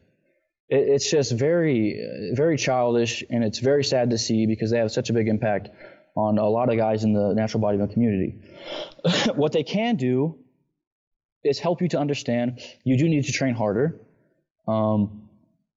It, 0.70 0.88
it's 0.88 1.10
just 1.10 1.32
very, 1.32 2.32
very 2.34 2.58
childish, 2.58 3.24
and 3.30 3.44
it's 3.44 3.60
very 3.60 3.84
sad 3.84 4.12
to 4.12 4.18
see 4.18 4.46
because 4.46 4.70
they 4.70 4.78
have 4.78 4.92
such 4.92 5.10
a 5.10 5.14
big 5.14 5.28
impact 5.28 5.70
on 6.16 6.38
a 6.38 6.48
lot 6.48 6.70
of 6.70 6.78
guys 6.78 7.04
in 7.04 7.14
the 7.14 7.34
natural 7.34 7.62
bodybuilding 7.62 7.94
community. 7.94 8.36
what 9.36 9.52
they 9.52 9.64
can 9.64 9.96
do 9.96 10.38
is 11.44 11.60
help 11.60 11.82
you 11.82 11.88
to 11.90 12.00
understand 12.00 12.60
you 12.84 12.98
do 12.98 13.10
need 13.10 13.26
to 13.26 13.32
train 13.32 13.56
harder. 13.56 14.00
Um, 14.68 15.30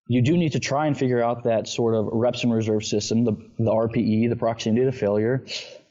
you 0.09 0.23
do 0.23 0.37
need 0.37 0.53
to 0.53 0.61
try 0.61 0.87
and 0.87 0.97
figure 0.97 1.23
out 1.23 1.45
that 1.45 1.69
sort 1.69 1.95
of 1.95 2.07
reps 2.13 2.43
and 2.43 2.53
reserve 2.53 2.85
system, 2.85 3.25
the, 3.25 3.33
the 3.59 3.71
RPE, 3.71 4.29
the 4.29 4.37
proximity 4.37 4.85
to 4.85 4.93
failure. 4.93 5.45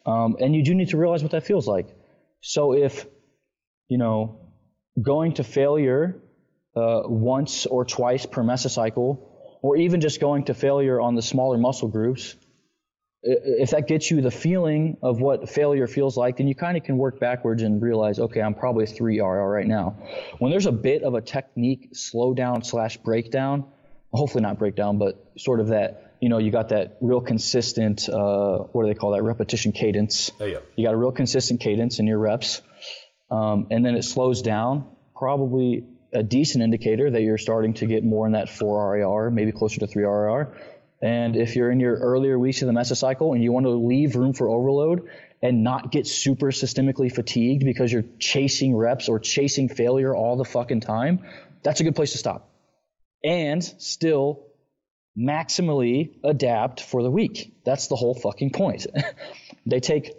Um, 0.06 0.38
and 0.39 0.56
you 0.56 0.63
do 0.63 0.74
need 0.74 0.89
to 0.89 0.98
realize 0.98 1.22
what 1.22 1.32
that 1.32 1.46
feels 1.46 1.67
like. 1.67 1.88
So 2.41 2.74
if, 2.74 3.06
you 3.88 3.98
know, 3.98 4.39
going 5.01 5.34
to 5.34 5.44
failure 5.44 6.22
uh, 6.75 7.01
once 7.06 7.65
or 7.65 7.86
twice 7.86 8.25
per 8.25 8.44
mesocycle, 8.44 9.20
or 9.62 9.77
even 9.77 10.01
just 10.01 10.20
going 10.20 10.46
to 10.46 10.53
failure 10.53 11.01
on 11.01 11.15
the 11.15 11.22
smaller 11.22 11.58
muscle 11.58 11.88
groups, 11.88 12.36
if 13.24 13.72
that 13.72 13.88
gets 13.88 14.10
you 14.12 14.22
the 14.22 14.32
feeling 14.32 14.98
of 15.01 15.20
what 15.20 15.50
failure 15.50 15.88
feels 15.88 16.15
like, 16.15 16.38
then 16.38 16.48
you 16.48 16.56
kind 16.56 16.77
of 16.77 16.84
can 16.84 16.98
work 16.98 17.20
backwards 17.20 17.63
and 17.63 17.82
realize, 17.82 18.20
okay, 18.20 18.41
I'm 18.41 18.53
probably 18.53 18.84
a 18.84 18.88
three 18.88 19.20
RR 19.20 19.50
right 19.50 19.65
now. 19.65 19.98
When 20.38 20.51
there's 20.51 20.67
a 20.67 20.72
bit 20.72 21.03
of 21.03 21.15
a 21.15 21.22
technique 21.22 21.94
slowdown 21.94 22.65
slash 22.65 22.98
breakdown, 22.98 23.65
hopefully 24.13 24.44
not 24.44 24.60
breakdown, 24.60 24.98
but 24.98 25.32
sort 25.38 25.60
of 25.60 25.70
that, 25.70 26.15
you 26.22 26.29
know, 26.29 26.38
you 26.38 26.51
got 26.51 26.70
that 26.70 26.98
real 27.01 27.22
consistent, 27.22 28.08
uh, 28.08 28.60
what 28.72 28.84
do 28.84 28.94
they 28.94 28.98
call 28.98 29.12
that, 29.12 29.24
repetition 29.24 29.72
cadence. 29.72 30.32
Oh, 30.39 30.46
yeah. 30.46 30.60
You 30.75 30.86
got 30.86 30.94
a 30.94 30.98
real 30.98 31.12
consistent 31.12 31.60
cadence 31.60 32.00
in 32.00 32.08
your 32.08 32.20
reps, 32.20 32.62
um, 33.29 33.67
and 33.72 33.86
then 33.86 33.96
it 33.96 34.03
slows 34.03 34.41
down, 34.41 34.88
probably 35.15 35.86
a 36.13 36.24
decent 36.24 36.63
indicator 36.63 37.10
that 37.12 37.22
you're 37.22 37.38
starting 37.38 37.74
to 37.75 37.86
get 37.86 38.03
more 38.03 38.25
in 38.25 38.34
that 38.34 38.50
4 38.50 38.93
RIR, 38.93 39.31
maybe 39.31 39.51
closer 39.51 39.79
to 39.81 39.88
3 39.88 40.03
RIR. 40.03 40.53
And 41.01 41.36
if 41.36 41.55
you're 41.55 41.69
in 41.69 41.79
your 41.79 41.96
earlier 41.96 42.39
weeks 42.39 42.62
of 42.62 42.67
the 42.67 42.74
mesocycle 42.74 43.34
and 43.36 43.43
you 43.43 43.51
want 43.51 43.65
to 43.65 43.72
leave 43.72 44.15
room 44.15 44.34
for 44.34 44.50
overload 44.50 45.10
and 45.41 45.63
not 45.63 45.91
get 45.91 46.07
super 46.07 46.48
systemically 46.48 47.13
fatigued 47.13 47.63
because 47.63 47.91
you're 47.91 48.05
chasing 48.17 48.75
reps 48.75 49.07
or 49.07 49.19
chasing 49.19 49.69
failure 49.69 50.15
all 50.15 50.38
the 50.38 50.46
fucking 50.46 50.79
time, 50.79 51.24
that's 51.62 51.81
a 51.81 51.84
good 51.84 51.96
place 51.96 52.13
to 52.13 52.17
stop. 52.17 52.50
And 53.24 53.63
still 53.63 54.48
maximally 55.17 56.15
adapt 56.24 56.81
for 56.81 57.03
the 57.03 57.12
week. 57.12 57.53
That's 57.65 57.88
the 57.88 57.96
whole 57.96 58.15
fucking 58.15 58.51
point. 58.51 58.88
they 59.65 59.79
take 59.79 60.12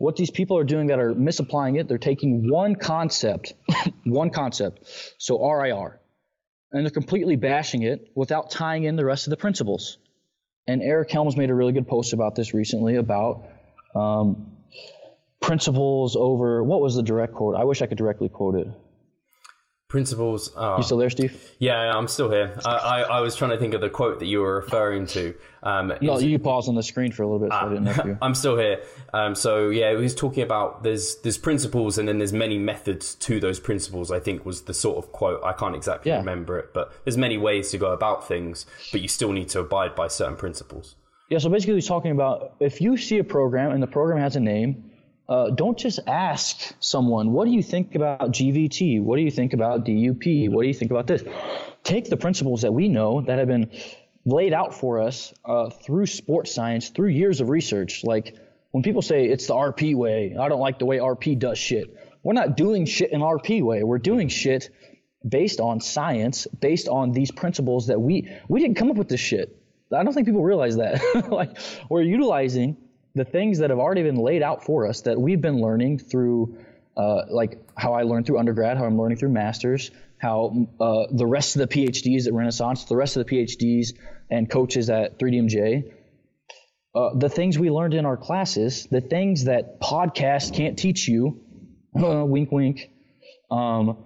what 0.00 0.16
these 0.16 0.30
people 0.30 0.56
are 0.56 0.64
doing 0.64 0.86
that 0.86 0.98
are 0.98 1.14
misapplying 1.14 1.76
it, 1.76 1.86
they're 1.86 1.98
taking 1.98 2.50
one 2.50 2.74
concept, 2.74 3.52
one 4.04 4.30
concept, 4.30 4.88
so 5.18 5.38
RIR, 5.46 6.00
and 6.72 6.86
they're 6.86 6.90
completely 6.90 7.36
bashing 7.36 7.82
it 7.82 8.10
without 8.14 8.50
tying 8.50 8.84
in 8.84 8.96
the 8.96 9.04
rest 9.04 9.26
of 9.26 9.30
the 9.30 9.36
principles. 9.36 9.98
And 10.66 10.80
Eric 10.80 11.10
Helms 11.10 11.36
made 11.36 11.50
a 11.50 11.54
really 11.54 11.74
good 11.74 11.86
post 11.86 12.14
about 12.14 12.34
this 12.34 12.54
recently 12.54 12.96
about 12.96 13.44
um, 13.94 14.56
principles 15.38 16.16
over 16.16 16.64
what 16.64 16.80
was 16.80 16.94
the 16.94 17.02
direct 17.02 17.34
quote? 17.34 17.54
I 17.54 17.64
wish 17.64 17.82
I 17.82 17.86
could 17.86 17.98
directly 17.98 18.30
quote 18.30 18.54
it. 18.54 18.68
Principles. 19.90 20.52
Uh, 20.56 20.76
you 20.78 20.84
still 20.84 20.98
there, 20.98 21.10
Steve? 21.10 21.52
Yeah, 21.58 21.92
I'm 21.92 22.06
still 22.06 22.30
here. 22.30 22.56
I, 22.64 22.70
I, 22.70 23.00
I, 23.00 23.20
was 23.20 23.34
trying 23.34 23.50
to 23.50 23.58
think 23.58 23.74
of 23.74 23.80
the 23.80 23.90
quote 23.90 24.20
that 24.20 24.26
you 24.26 24.38
were 24.38 24.54
referring 24.54 25.04
to. 25.08 25.34
Um, 25.64 25.92
no, 26.00 26.20
you 26.20 26.38
pause 26.38 26.68
on 26.68 26.76
the 26.76 26.82
screen 26.84 27.10
for 27.10 27.24
a 27.24 27.26
little 27.26 27.40
bit. 27.40 27.50
So 27.50 27.56
I 27.56 27.68
didn't 27.68 28.06
you. 28.06 28.16
I'm 28.22 28.36
still 28.36 28.56
here. 28.56 28.84
Um, 29.12 29.34
so 29.34 29.68
yeah, 29.68 29.90
he 29.90 29.96
was 29.96 30.14
talking 30.14 30.44
about 30.44 30.84
there's 30.84 31.16
there's 31.22 31.38
principles 31.38 31.98
and 31.98 32.06
then 32.06 32.18
there's 32.18 32.32
many 32.32 32.56
methods 32.56 33.16
to 33.16 33.40
those 33.40 33.58
principles. 33.58 34.12
I 34.12 34.20
think 34.20 34.46
was 34.46 34.62
the 34.62 34.74
sort 34.74 34.96
of 35.04 35.10
quote. 35.10 35.42
I 35.42 35.54
can't 35.54 35.74
exactly 35.74 36.12
yeah. 36.12 36.18
remember 36.18 36.56
it, 36.60 36.72
but 36.72 36.92
there's 37.02 37.18
many 37.18 37.36
ways 37.36 37.72
to 37.72 37.78
go 37.78 37.90
about 37.90 38.28
things, 38.28 38.66
but 38.92 39.00
you 39.00 39.08
still 39.08 39.32
need 39.32 39.48
to 39.48 39.58
abide 39.58 39.96
by 39.96 40.06
certain 40.06 40.36
principles. 40.36 40.94
Yeah. 41.30 41.38
So 41.38 41.48
basically, 41.48 41.74
he's 41.74 41.88
talking 41.88 42.12
about 42.12 42.54
if 42.60 42.80
you 42.80 42.96
see 42.96 43.18
a 43.18 43.24
program 43.24 43.72
and 43.72 43.82
the 43.82 43.88
program 43.88 44.20
has 44.20 44.36
a 44.36 44.40
name 44.40 44.89
uh, 45.30 45.48
don't 45.50 45.78
just 45.78 46.00
ask 46.08 46.74
someone, 46.80 47.32
what 47.32 47.44
do 47.44 47.52
you 47.52 47.62
think 47.62 47.94
about 47.94 48.32
GVT? 48.32 49.00
What 49.00 49.16
do 49.16 49.22
you 49.22 49.30
think 49.30 49.52
about 49.52 49.84
DUP? 49.84 50.50
What 50.50 50.62
do 50.62 50.68
you 50.68 50.74
think 50.74 50.90
about 50.90 51.06
this? 51.06 51.22
Take 51.84 52.10
the 52.10 52.16
principles 52.16 52.62
that 52.62 52.72
we 52.72 52.88
know 52.88 53.20
that 53.20 53.38
have 53.38 53.46
been 53.46 53.70
laid 54.26 54.52
out 54.52 54.74
for 54.74 55.00
us 55.00 55.32
uh, 55.44 55.70
through 55.70 56.06
sports 56.06 56.52
science, 56.52 56.88
through 56.88 57.10
years 57.10 57.40
of 57.40 57.48
research. 57.48 58.02
Like 58.02 58.36
when 58.72 58.82
people 58.82 59.02
say 59.02 59.26
it's 59.26 59.46
the 59.46 59.54
RP 59.54 59.94
way, 59.94 60.36
I 60.38 60.48
don't 60.48 60.60
like 60.60 60.80
the 60.80 60.86
way 60.86 60.98
RP 60.98 61.38
does 61.38 61.58
shit. 61.58 61.96
We're 62.24 62.32
not 62.32 62.56
doing 62.56 62.84
shit 62.84 63.12
in 63.12 63.20
RP 63.20 63.62
way. 63.62 63.84
We're 63.84 63.98
doing 63.98 64.28
shit 64.28 64.68
based 65.26 65.60
on 65.60 65.80
science, 65.80 66.48
based 66.48 66.88
on 66.88 67.12
these 67.12 67.30
principles 67.30 67.86
that 67.86 68.00
we 68.00 68.28
we 68.48 68.58
didn't 68.58 68.76
come 68.76 68.90
up 68.90 68.96
with 68.96 69.08
this 69.08 69.20
shit. 69.20 69.56
I 69.92 70.02
don't 70.02 70.12
think 70.12 70.26
people 70.26 70.42
realize 70.42 70.76
that. 70.76 71.28
like 71.30 71.56
we're 71.88 72.02
utilizing 72.02 72.76
the 73.14 73.24
things 73.24 73.58
that 73.58 73.70
have 73.70 73.78
already 73.78 74.02
been 74.02 74.16
laid 74.16 74.42
out 74.42 74.64
for 74.64 74.86
us 74.86 75.02
that 75.02 75.20
we've 75.20 75.40
been 75.40 75.60
learning 75.60 75.98
through, 75.98 76.58
uh, 76.96 77.22
like 77.28 77.58
how 77.76 77.94
I 77.94 78.02
learned 78.02 78.26
through 78.26 78.38
undergrad, 78.38 78.76
how 78.76 78.84
I'm 78.84 78.98
learning 79.00 79.18
through 79.18 79.30
masters, 79.30 79.90
how 80.18 80.68
uh, 80.80 81.04
the 81.10 81.26
rest 81.26 81.56
of 81.56 81.68
the 81.68 81.74
PhDs 81.74 82.26
at 82.26 82.32
Renaissance, 82.34 82.84
the 82.84 82.96
rest 82.96 83.16
of 83.16 83.26
the 83.26 83.36
PhDs 83.36 83.96
and 84.30 84.48
coaches 84.48 84.90
at 84.90 85.18
3DMJ, 85.18 85.92
uh, 86.94 87.10
the 87.14 87.28
things 87.28 87.58
we 87.58 87.70
learned 87.70 87.94
in 87.94 88.04
our 88.04 88.16
classes, 88.16 88.86
the 88.90 89.00
things 89.00 89.44
that 89.44 89.80
podcasts 89.80 90.54
can't 90.54 90.78
teach 90.78 91.08
you, 91.08 91.40
wink, 91.94 92.52
wink, 92.52 92.90
um, 93.50 94.04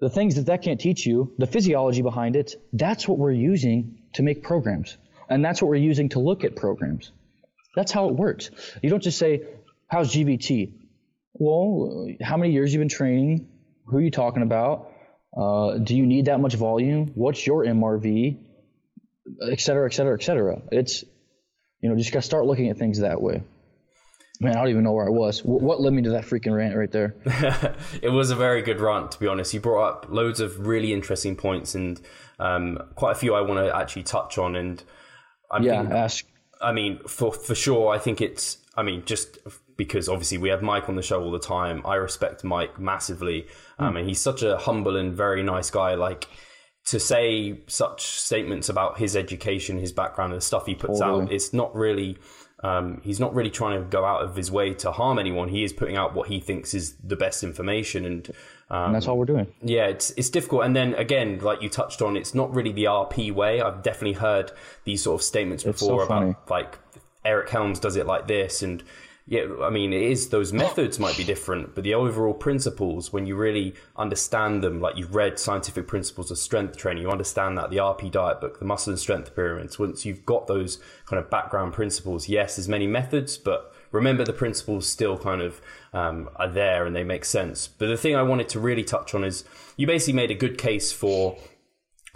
the 0.00 0.10
things 0.10 0.36
that 0.36 0.46
that 0.46 0.62
can't 0.62 0.80
teach 0.80 1.06
you, 1.06 1.34
the 1.38 1.46
physiology 1.46 2.02
behind 2.02 2.36
it, 2.36 2.54
that's 2.72 3.06
what 3.06 3.18
we're 3.18 3.32
using 3.32 3.98
to 4.14 4.22
make 4.22 4.42
programs. 4.42 4.96
And 5.28 5.44
that's 5.44 5.62
what 5.62 5.68
we're 5.68 5.76
using 5.76 6.08
to 6.10 6.18
look 6.18 6.42
at 6.42 6.56
programs. 6.56 7.12
That's 7.74 7.92
how 7.92 8.08
it 8.08 8.14
works. 8.14 8.50
You 8.82 8.90
don't 8.90 9.02
just 9.02 9.18
say, 9.18 9.42
How's 9.90 10.14
GVT? 10.14 10.72
Well, 11.34 12.08
how 12.22 12.36
many 12.36 12.52
years 12.52 12.72
you've 12.72 12.80
been 12.80 12.88
training? 12.88 13.48
Who 13.86 13.96
are 13.96 14.00
you 14.00 14.12
talking 14.12 14.42
about? 14.44 14.92
Uh, 15.36 15.78
do 15.78 15.96
you 15.96 16.06
need 16.06 16.26
that 16.26 16.40
much 16.40 16.54
volume? 16.54 17.10
What's 17.14 17.44
your 17.44 17.64
MRV? 17.64 18.38
Et 19.50 19.60
cetera, 19.60 19.86
et 19.86 19.92
cetera, 19.92 20.14
et 20.14 20.22
cetera. 20.22 20.62
It's, 20.70 21.04
you 21.80 21.88
know, 21.88 21.96
just 21.96 22.12
got 22.12 22.20
to 22.20 22.26
start 22.26 22.46
looking 22.46 22.68
at 22.68 22.78
things 22.78 23.00
that 23.00 23.20
way. 23.20 23.42
Man, 24.40 24.52
I 24.52 24.60
don't 24.60 24.68
even 24.70 24.84
know 24.84 24.92
where 24.92 25.06
I 25.06 25.10
was. 25.10 25.44
What, 25.44 25.60
what 25.60 25.80
led 25.80 25.92
me 25.92 26.02
to 26.02 26.10
that 26.10 26.24
freaking 26.24 26.54
rant 26.54 26.76
right 26.76 26.90
there? 26.90 27.16
it 28.02 28.10
was 28.10 28.30
a 28.30 28.36
very 28.36 28.62
good 28.62 28.80
rant, 28.80 29.12
to 29.12 29.20
be 29.20 29.26
honest. 29.26 29.52
You 29.52 29.60
brought 29.60 29.88
up 29.88 30.06
loads 30.08 30.40
of 30.40 30.66
really 30.66 30.92
interesting 30.92 31.34
points 31.36 31.74
and 31.74 32.00
um, 32.38 32.78
quite 32.94 33.12
a 33.12 33.16
few 33.16 33.34
I 33.34 33.40
want 33.40 33.64
to 33.66 33.76
actually 33.76 34.04
touch 34.04 34.38
on. 34.38 34.56
And 34.56 34.82
I'm 35.50 35.62
yeah, 35.62 35.82
think, 35.82 35.94
ask. 35.94 36.24
I 36.60 36.72
mean, 36.72 37.00
for 37.06 37.32
for 37.32 37.54
sure, 37.54 37.92
I 37.92 37.98
think 37.98 38.20
it's. 38.20 38.58
I 38.76 38.82
mean, 38.82 39.04
just 39.04 39.38
because 39.76 40.08
obviously 40.08 40.38
we 40.38 40.50
have 40.50 40.62
Mike 40.62 40.88
on 40.88 40.96
the 40.96 41.02
show 41.02 41.22
all 41.22 41.30
the 41.30 41.38
time. 41.38 41.82
I 41.86 41.94
respect 41.94 42.44
Mike 42.44 42.78
massively. 42.78 43.46
Um, 43.78 43.96
and 43.96 44.06
he's 44.06 44.20
such 44.20 44.42
a 44.42 44.58
humble 44.58 44.96
and 44.96 45.14
very 45.14 45.42
nice 45.42 45.70
guy. 45.70 45.94
Like 45.94 46.28
to 46.86 47.00
say 47.00 47.60
such 47.66 48.02
statements 48.02 48.68
about 48.68 48.98
his 48.98 49.16
education, 49.16 49.78
his 49.78 49.92
background, 49.92 50.32
and 50.32 50.40
the 50.40 50.44
stuff 50.44 50.66
he 50.66 50.74
puts 50.74 51.00
totally. 51.00 51.22
out, 51.24 51.32
it's 51.32 51.52
not 51.52 51.74
really 51.74 52.18
um, 52.62 53.00
he's 53.02 53.18
not 53.18 53.34
really 53.34 53.50
trying 53.50 53.78
to 53.80 53.88
go 53.88 54.04
out 54.04 54.22
of 54.22 54.36
his 54.36 54.50
way 54.50 54.74
to 54.74 54.92
harm 54.92 55.18
anyone. 55.18 55.48
He 55.48 55.64
is 55.64 55.72
putting 55.72 55.96
out 55.96 56.14
what 56.14 56.28
he 56.28 56.40
thinks 56.40 56.74
is 56.74 56.94
the 57.02 57.16
best 57.16 57.42
information, 57.42 58.04
and, 58.04 58.28
um, 58.68 58.86
and 58.86 58.94
that's 58.94 59.08
all 59.08 59.16
we're 59.16 59.24
doing. 59.24 59.46
Yeah, 59.62 59.86
it's 59.86 60.10
it's 60.12 60.28
difficult. 60.28 60.64
And 60.64 60.76
then 60.76 60.94
again, 60.94 61.38
like 61.40 61.62
you 61.62 61.68
touched 61.68 62.02
on, 62.02 62.16
it's 62.16 62.34
not 62.34 62.54
really 62.54 62.72
the 62.72 62.84
RP 62.84 63.32
way. 63.32 63.60
I've 63.62 63.82
definitely 63.82 64.14
heard 64.14 64.52
these 64.84 65.02
sort 65.02 65.20
of 65.20 65.24
statements 65.24 65.64
before 65.64 66.00
so 66.00 66.04
about 66.04 66.50
like 66.50 66.78
Eric 67.24 67.48
Helms 67.48 67.80
does 67.80 67.96
it 67.96 68.06
like 68.06 68.28
this, 68.28 68.62
and 68.62 68.82
yeah, 69.30 69.46
I 69.62 69.70
mean, 69.70 69.92
it 69.92 70.02
is 70.02 70.30
those 70.30 70.52
methods 70.52 70.98
might 70.98 71.16
be 71.16 71.22
different, 71.22 71.76
but 71.76 71.84
the 71.84 71.94
overall 71.94 72.34
principles, 72.34 73.12
when 73.12 73.26
you 73.26 73.36
really 73.36 73.76
understand 73.96 74.64
them, 74.64 74.80
like 74.80 74.96
you've 74.96 75.14
read 75.14 75.38
scientific 75.38 75.86
principles 75.86 76.32
of 76.32 76.38
strength 76.38 76.76
training, 76.76 77.04
you 77.04 77.10
understand 77.12 77.56
that 77.56 77.70
the 77.70 77.76
RP 77.76 78.10
diet 78.10 78.40
book, 78.40 78.58
the 78.58 78.64
muscle 78.64 78.90
and 78.90 78.98
strength 78.98 79.36
pyramids, 79.36 79.78
once 79.78 80.04
you've 80.04 80.26
got 80.26 80.48
those 80.48 80.80
kind 81.06 81.22
of 81.22 81.30
background 81.30 81.74
principles, 81.74 82.28
yes, 82.28 82.56
there's 82.56 82.68
many 82.68 82.88
methods, 82.88 83.38
but 83.38 83.72
remember 83.92 84.24
the 84.24 84.32
principles 84.32 84.88
still 84.88 85.16
kind 85.16 85.42
of 85.42 85.60
um, 85.92 86.28
are 86.34 86.50
there 86.50 86.84
and 86.84 86.96
they 86.96 87.04
make 87.04 87.24
sense. 87.24 87.68
But 87.68 87.86
the 87.86 87.96
thing 87.96 88.16
I 88.16 88.24
wanted 88.24 88.48
to 88.48 88.58
really 88.58 88.82
touch 88.82 89.14
on 89.14 89.22
is 89.22 89.44
you 89.76 89.86
basically 89.86 90.14
made 90.14 90.32
a 90.32 90.34
good 90.34 90.58
case 90.58 90.90
for 90.90 91.38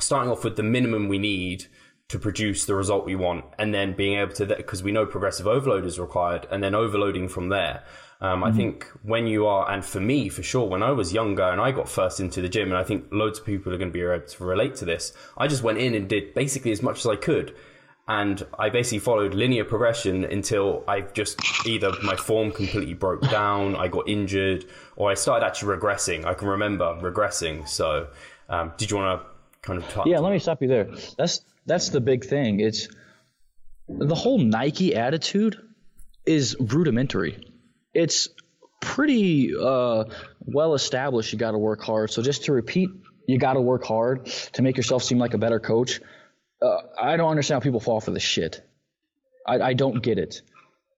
starting 0.01 0.33
off 0.33 0.43
with 0.43 0.57
the 0.57 0.65
minimum 0.65 1.07
we 1.07 1.21
need 1.21 1.67
to 2.09 2.19
produce 2.19 2.67
the 2.67 2.75
result 2.75 3.07
we 3.07 3.15
want, 3.15 3.45
and 3.59 3.73
then 3.75 3.95
being 3.95 4.19
able 4.19 4.33
to 4.35 4.47
because 4.47 4.83
we 4.83 4.93
know 4.93 5.07
progressive 5.07 5.47
overload 5.47 5.85
is 5.85 5.99
required, 5.99 6.47
and 6.51 6.63
then 6.63 6.75
overloading 6.75 7.29
from 7.29 7.49
there. 7.49 7.83
Um, 8.21 8.41
mm-hmm. 8.41 8.45
I 8.45 8.53
think 8.53 8.87
when 9.03 9.27
you 9.27 9.47
are, 9.47 9.71
and 9.71 9.85
for 9.85 10.01
me, 10.01 10.29
for 10.29 10.43
sure, 10.43 10.67
when 10.69 10.83
I 10.83 10.93
was 10.93 11.13
younger 11.13 11.43
and 11.43 11.61
I 11.61 11.73
got 11.73 11.89
first 11.89 12.21
into 12.21 12.41
the 12.41 12.49
gym, 12.49 12.69
and 12.69 12.77
I 12.79 12.85
think 12.85 13.07
loads 13.11 13.39
of 13.39 13.47
people 13.47 13.73
are 13.73 13.79
going 13.79 13.91
to 13.91 13.93
be 13.93 14.03
able 14.03 14.27
to 14.27 14.45
relate 14.45 14.77
to 14.77 14.85
this, 14.85 15.13
I 15.37 15.47
just 15.47 15.63
went 15.63 15.79
in 15.79 15.95
and 15.95 16.09
did 16.09 16.35
basically 16.35 16.73
as 16.73 16.83
much 16.83 17.01
as 17.01 17.07
I 17.07 17.17
could. 17.17 17.55
And 18.07 18.47
I 18.59 18.69
basically 18.69 18.99
followed 18.99 19.33
linear 19.33 19.65
progression 19.65 20.25
until 20.25 20.85
I've 20.87 21.15
just 21.15 21.41
either 21.67 21.91
my 22.03 22.17
form 22.17 22.51
completely 22.53 22.93
broke 22.93 23.23
down, 23.31 23.77
I 23.77 23.89
got 23.89 24.07
injured, 24.07 24.67
or 24.97 25.11
I 25.11 25.15
started 25.15 25.47
actually 25.47 25.77
regressing. 25.79 26.27
I 26.27 26.35
can 26.35 26.49
remember 26.49 26.85
regressing. 27.01 27.67
So, 27.67 28.09
um, 28.51 28.73
did 28.77 28.91
you 28.91 28.99
want 28.99 29.23
to 29.23 29.27
kind 29.63 29.83
of 29.83 29.89
talk? 29.89 30.07
Yeah, 30.07 30.19
let 30.19 30.33
me 30.33 30.39
stop 30.39 30.61
you 30.61 30.69
there. 30.69 30.87
That's 31.17 31.41
that's 31.67 31.89
the 31.91 32.01
big 32.01 32.25
thing. 32.25 32.61
It's 32.61 32.89
the 33.89 34.15
whole 34.15 34.39
Nike 34.39 34.95
attitude 34.95 35.57
is 36.27 36.57
rudimentary. 36.59 37.47
It's 37.93 38.29
pretty 38.81 39.53
uh, 39.57 40.05
well 40.41 40.75
established. 40.75 41.33
You 41.33 41.39
got 41.39 41.53
to 41.53 41.59
work 41.59 41.83
hard. 41.83 42.11
So 42.11 42.23
just 42.23 42.45
to 42.45 42.53
repeat, 42.53 42.91
you 43.27 43.39
got 43.39 43.55
to 43.55 43.61
work 43.61 43.85
hard 43.85 44.27
to 44.27 44.63
make 44.63 44.77
yourself 44.77 45.03
seem 45.03 45.19
like 45.19 45.35
a 45.35 45.39
better 45.39 45.61
coach. 45.61 46.01
Uh, 46.63 46.79
I 47.01 47.17
don't 47.17 47.31
understand 47.31 47.61
how 47.61 47.65
people 47.65 47.81
fall 47.81 48.01
for 48.01 48.11
this 48.11 48.23
shit. 48.23 48.63
I, 49.47 49.61
I 49.61 49.75
don't 49.75 50.03
get 50.03 50.19
it. 50.19 50.43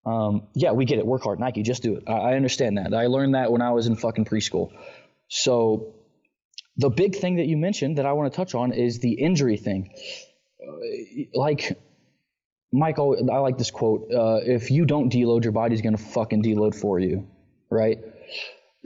Um, 0.05 0.47
yeah, 0.55 0.73
we 0.73 0.85
get 0.85 0.99
it. 0.99 1.07
Work 1.07 1.25
hard, 1.25 1.41
Nike. 1.41 1.63
Just 1.63 1.83
do 1.83 1.97
it. 1.97 2.05
I, 2.07 2.13
I 2.13 2.35
understand 2.35 2.79
that. 2.79 2.95
I 2.95 3.07
learned 3.07 3.35
that 3.35 3.51
when 3.51 3.63
I 3.63 3.71
was 3.71 3.89
in 3.89 3.97
fucking 3.97 4.25
preschool. 4.25 4.71
So 5.29 5.95
the 6.77 6.91
big 6.91 7.17
thing 7.17 7.37
that 7.37 7.47
you 7.47 7.57
mentioned 7.57 7.99
that 7.99 8.07
I 8.07 8.13
want 8.13 8.33
to 8.33 8.37
touch 8.37 8.55
on 8.55 8.73
is 8.73 9.01
the 9.01 9.15
injury 9.15 9.57
thing 9.57 9.91
like 11.35 11.79
Michael, 12.73 13.31
I 13.33 13.39
like 13.39 13.59
this 13.59 13.71
quote. 13.71 14.11
Uh, 14.13 14.41
if 14.45 14.71
you 14.71 14.85
don't 14.85 15.13
deload, 15.13 15.45
your 15.45 15.53
body's 15.53 15.83
gonna 15.83 15.97
fucking 15.97 16.43
deload 16.43 16.75
for 16.75 16.99
you, 16.99 17.29
right? 17.71 17.99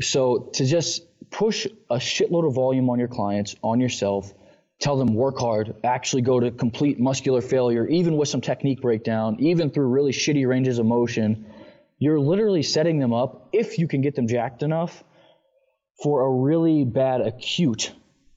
So 0.00 0.50
to 0.54 0.64
just 0.64 1.02
push 1.30 1.66
a 1.88 1.96
shitload 1.96 2.46
of 2.46 2.54
volume 2.54 2.90
on 2.90 2.98
your 2.98 3.08
clients, 3.08 3.54
on 3.62 3.80
yourself, 3.80 4.32
tell 4.80 4.96
them 4.96 5.14
work 5.14 5.38
hard, 5.38 5.76
actually 5.84 6.22
go 6.22 6.40
to 6.40 6.50
complete 6.50 6.98
muscular 6.98 7.40
failure, 7.40 7.86
even 7.86 8.16
with 8.16 8.28
some 8.28 8.40
technique 8.40 8.80
breakdown, 8.80 9.36
even 9.40 9.70
through 9.70 9.86
really 9.86 10.12
shitty 10.12 10.48
ranges 10.48 10.78
of 10.78 10.86
motion, 10.86 11.46
you're 11.98 12.18
literally 12.18 12.62
setting 12.62 12.98
them 12.98 13.12
up, 13.12 13.48
if 13.52 13.78
you 13.78 13.86
can 13.86 14.00
get 14.00 14.14
them 14.14 14.26
jacked 14.26 14.62
enough, 14.62 15.04
for 16.02 16.22
a 16.22 16.30
really 16.30 16.84
bad 16.84 17.20
acute 17.20 17.92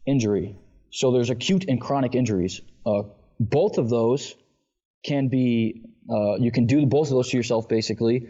injury. 0.05 0.57
So 0.91 1.11
there's 1.11 1.29
acute 1.29 1.65
and 1.69 1.79
chronic 1.79 2.13
injuries. 2.13 2.59
Uh, 2.85 3.03
both 3.39 3.77
of 3.77 3.89
those 3.89 4.35
can 5.03 5.27
be 5.27 5.83
uh, 6.09 6.35
you 6.35 6.51
can 6.51 6.65
do 6.65 6.85
both 6.85 7.07
of 7.07 7.13
those 7.13 7.29
to 7.29 7.37
yourself 7.37 7.67
basically 7.69 8.27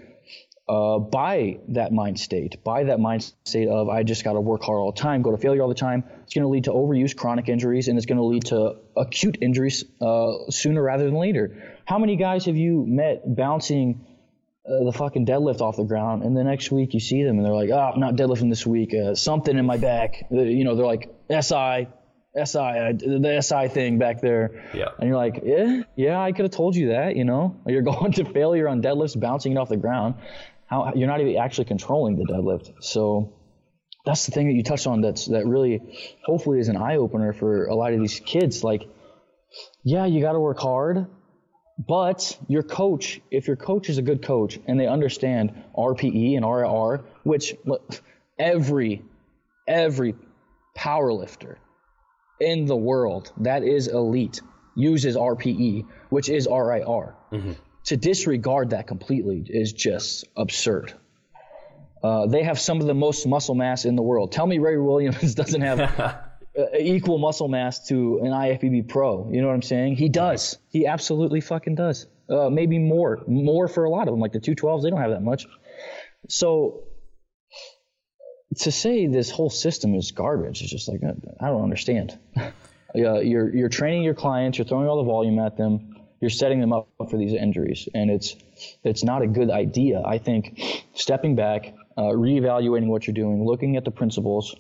uh, 0.68 0.98
by 0.98 1.60
that 1.70 1.92
mind 1.92 2.20
state, 2.20 2.64
by 2.64 2.86
that 2.86 3.00
mind 3.00 3.34
state 3.44 3.68
of 3.68 3.90
I 3.90 4.04
just 4.04 4.24
got 4.24 4.34
to 4.34 4.42
work 4.42 4.64
hard 4.64 4.80
all 4.80 4.92
the 4.92 5.00
time, 5.00 5.22
go 5.22 5.32
to 5.32 5.38
failure 5.38 5.62
all 5.62 5.68
the 5.68 5.76
time. 5.76 6.04
It's 6.24 6.34
going 6.34 6.44
to 6.44 6.48
lead 6.48 6.66
to 6.66 6.72
overuse, 6.72 7.16
chronic 7.16 7.50
injuries, 7.50 7.90
and 7.90 7.98
it's 7.98 8.06
going 8.06 8.18
to 8.18 8.24
lead 8.24 8.46
to 8.46 8.78
acute 8.96 9.38
injuries 9.42 9.84
uh, 10.00 10.50
sooner 10.50 10.82
rather 10.82 11.04
than 11.04 11.16
later. 11.16 11.78
How 11.86 12.00
many 12.00 12.16
guys 12.16 12.46
have 12.46 12.56
you 12.56 12.86
met 12.88 13.24
bouncing 13.36 14.06
uh, 14.66 14.86
the 14.86 14.94
fucking 14.94 15.26
deadlift 15.26 15.60
off 15.60 15.76
the 15.76 15.84
ground, 15.84 16.24
and 16.24 16.38
the 16.38 16.46
next 16.46 16.72
week 16.72 16.94
you 16.94 17.02
see 17.02 17.24
them 17.24 17.38
and 17.38 17.46
they're 17.46 17.54
like, 17.54 17.70
"Oh, 17.70 17.92
I'm 17.94 18.00
not 18.00 18.16
deadlifting 18.16 18.50
this 18.50 18.66
week. 18.66 18.94
Uh, 18.94 19.16
something 19.16 19.58
in 19.58 19.66
my 19.66 19.76
back." 19.76 20.28
Uh, 20.32 20.44
you 20.44 20.64
know, 20.64 20.76
they're 20.76 20.86
like 20.86 21.14
SI, 21.30 21.88
SI, 22.36 22.60
uh, 22.60 22.94
the 22.94 23.42
SI 23.42 23.68
thing 23.68 24.00
back 24.00 24.22
there. 24.22 24.64
Yeah. 24.74 24.90
And 24.98 25.08
you're 25.08 25.18
like, 25.18 25.42
yeah, 25.46 25.84
yeah, 25.96 26.20
I 26.20 26.32
could 26.32 26.46
have 26.46 26.52
told 26.52 26.76
you 26.76 26.90
that, 26.90 27.16
you 27.16 27.26
know. 27.26 27.56
You're 27.68 27.84
going 27.84 28.14
to 28.14 28.26
failure 28.26 28.68
on 28.68 28.82
deadlifts, 28.82 29.20
bouncing 29.20 29.52
it 29.52 29.58
off 29.58 29.70
the 29.70 29.78
ground. 29.78 30.16
How 30.66 30.94
you're 30.96 31.08
not 31.08 31.22
even 31.22 31.38
actually 31.38 31.66
controlling 31.66 32.16
the 32.16 32.26
deadlift. 32.26 32.74
So 32.82 33.34
that's 34.06 34.26
the 34.26 34.32
thing 34.32 34.48
that 34.48 34.54
you 34.54 34.64
touched 34.64 34.88
on 34.88 35.02
that's 35.02 35.28
that 35.28 35.46
really 35.46 35.82
hopefully 36.26 36.60
is 36.60 36.70
an 36.70 36.78
eye 36.78 36.96
opener 36.96 37.34
for 37.34 37.66
a 37.66 37.76
lot 37.76 37.94
of 37.94 38.00
these 38.00 38.20
kids. 38.20 38.64
Like, 38.64 38.84
yeah, 39.84 40.06
you 40.06 40.22
gotta 40.22 40.40
work 40.40 40.60
hard, 40.60 41.06
but 41.78 42.38
your 42.48 42.64
coach, 42.64 43.22
if 43.30 43.48
your 43.48 43.56
coach 43.56 43.90
is 43.90 43.98
a 43.98 44.02
good 44.02 44.24
coach 44.24 44.58
and 44.68 44.80
they 44.80 44.88
understand 44.88 45.54
RPE 45.78 46.38
and 46.38 46.46
RIR, 46.46 47.06
which 47.24 47.56
every 48.40 49.04
every 49.68 50.16
power 50.76 51.14
lifter 51.14 51.60
in 52.40 52.66
the 52.66 52.76
world 52.76 53.32
that 53.38 53.64
is 53.64 53.88
elite 53.88 54.42
uses 54.76 55.16
RPE, 55.16 55.86
which 56.10 56.30
is 56.30 56.48
RIR. 56.48 57.16
Mm-hmm. 57.32 57.52
To 57.86 57.98
disregard 57.98 58.72
that 58.72 58.88
completely 58.88 59.46
is 59.48 59.74
just 59.74 60.26
absurd. 60.36 60.94
Uh, 62.02 62.28
they 62.28 62.44
have 62.44 62.60
some 62.60 62.82
of 62.82 62.88
the 62.88 62.94
most 62.94 63.26
muscle 63.26 63.56
mass 63.56 63.86
in 63.86 63.96
the 63.96 64.02
world. 64.02 64.32
Tell 64.32 64.46
me 64.46 64.58
Ray 64.58 64.78
Williams 64.78 65.36
doesn't 65.36 65.62
have 65.62 65.80
uh, 66.00 66.18
equal 66.78 67.18
muscle 67.18 67.48
mass 67.48 67.88
to 67.88 68.20
an 68.20 68.32
IFBB 68.32 68.88
pro. 68.90 69.30
You 69.32 69.42
know 69.42 69.48
what 69.48 69.54
I'm 69.54 69.62
saying? 69.62 69.96
He 69.96 70.10
does. 70.10 70.58
He 70.70 70.86
absolutely 70.86 71.42
fucking 71.42 71.76
does. 71.76 72.08
Uh, 72.30 72.50
maybe 72.50 72.80
more. 72.80 73.24
More 73.28 73.68
for 73.68 73.84
a 73.84 73.90
lot 73.90 74.08
of 74.08 74.14
them. 74.14 74.20
Like 74.20 74.34
the 74.34 74.40
212s, 74.40 74.84
they 74.84 74.90
don't 74.90 75.02
have 75.02 75.12
that 75.12 75.24
much. 75.24 75.46
So 76.28 76.84
to 78.58 78.72
say 78.72 79.08
this 79.08 79.30
whole 79.30 79.50
system 79.50 79.96
is 79.96 80.12
garbage 80.12 80.62
is 80.62 80.70
just 80.70 80.88
like 80.88 81.02
I 81.40 81.48
don't 81.48 81.64
understand. 81.64 82.18
uh, 82.38 82.52
you're 82.94 83.54
you're 83.54 83.70
training 83.70 84.04
your 84.04 84.14
clients, 84.14 84.58
you're 84.58 84.66
throwing 84.66 84.88
all 84.88 84.98
the 84.98 85.10
volume 85.10 85.40
at 85.40 85.58
them, 85.58 85.96
you're 86.20 86.30
setting 86.30 86.60
them 86.60 86.74
up 86.74 86.88
for 87.10 87.18
these 87.18 87.34
injuries, 87.34 87.88
and 87.94 88.10
it's 88.10 88.36
it's 88.84 89.04
not 89.04 89.22
a 89.22 89.28
good 89.28 89.50
idea. 89.50 90.02
I 90.06 90.18
think 90.18 90.60
stepping 90.94 91.36
back, 91.36 91.74
uh, 91.98 92.04
reevaluating 92.04 92.88
what 92.88 93.08
you're 93.08 93.14
doing, 93.14 93.46
looking 93.46 93.78
at 93.78 93.86
the 93.86 93.92
principles, 93.92 94.56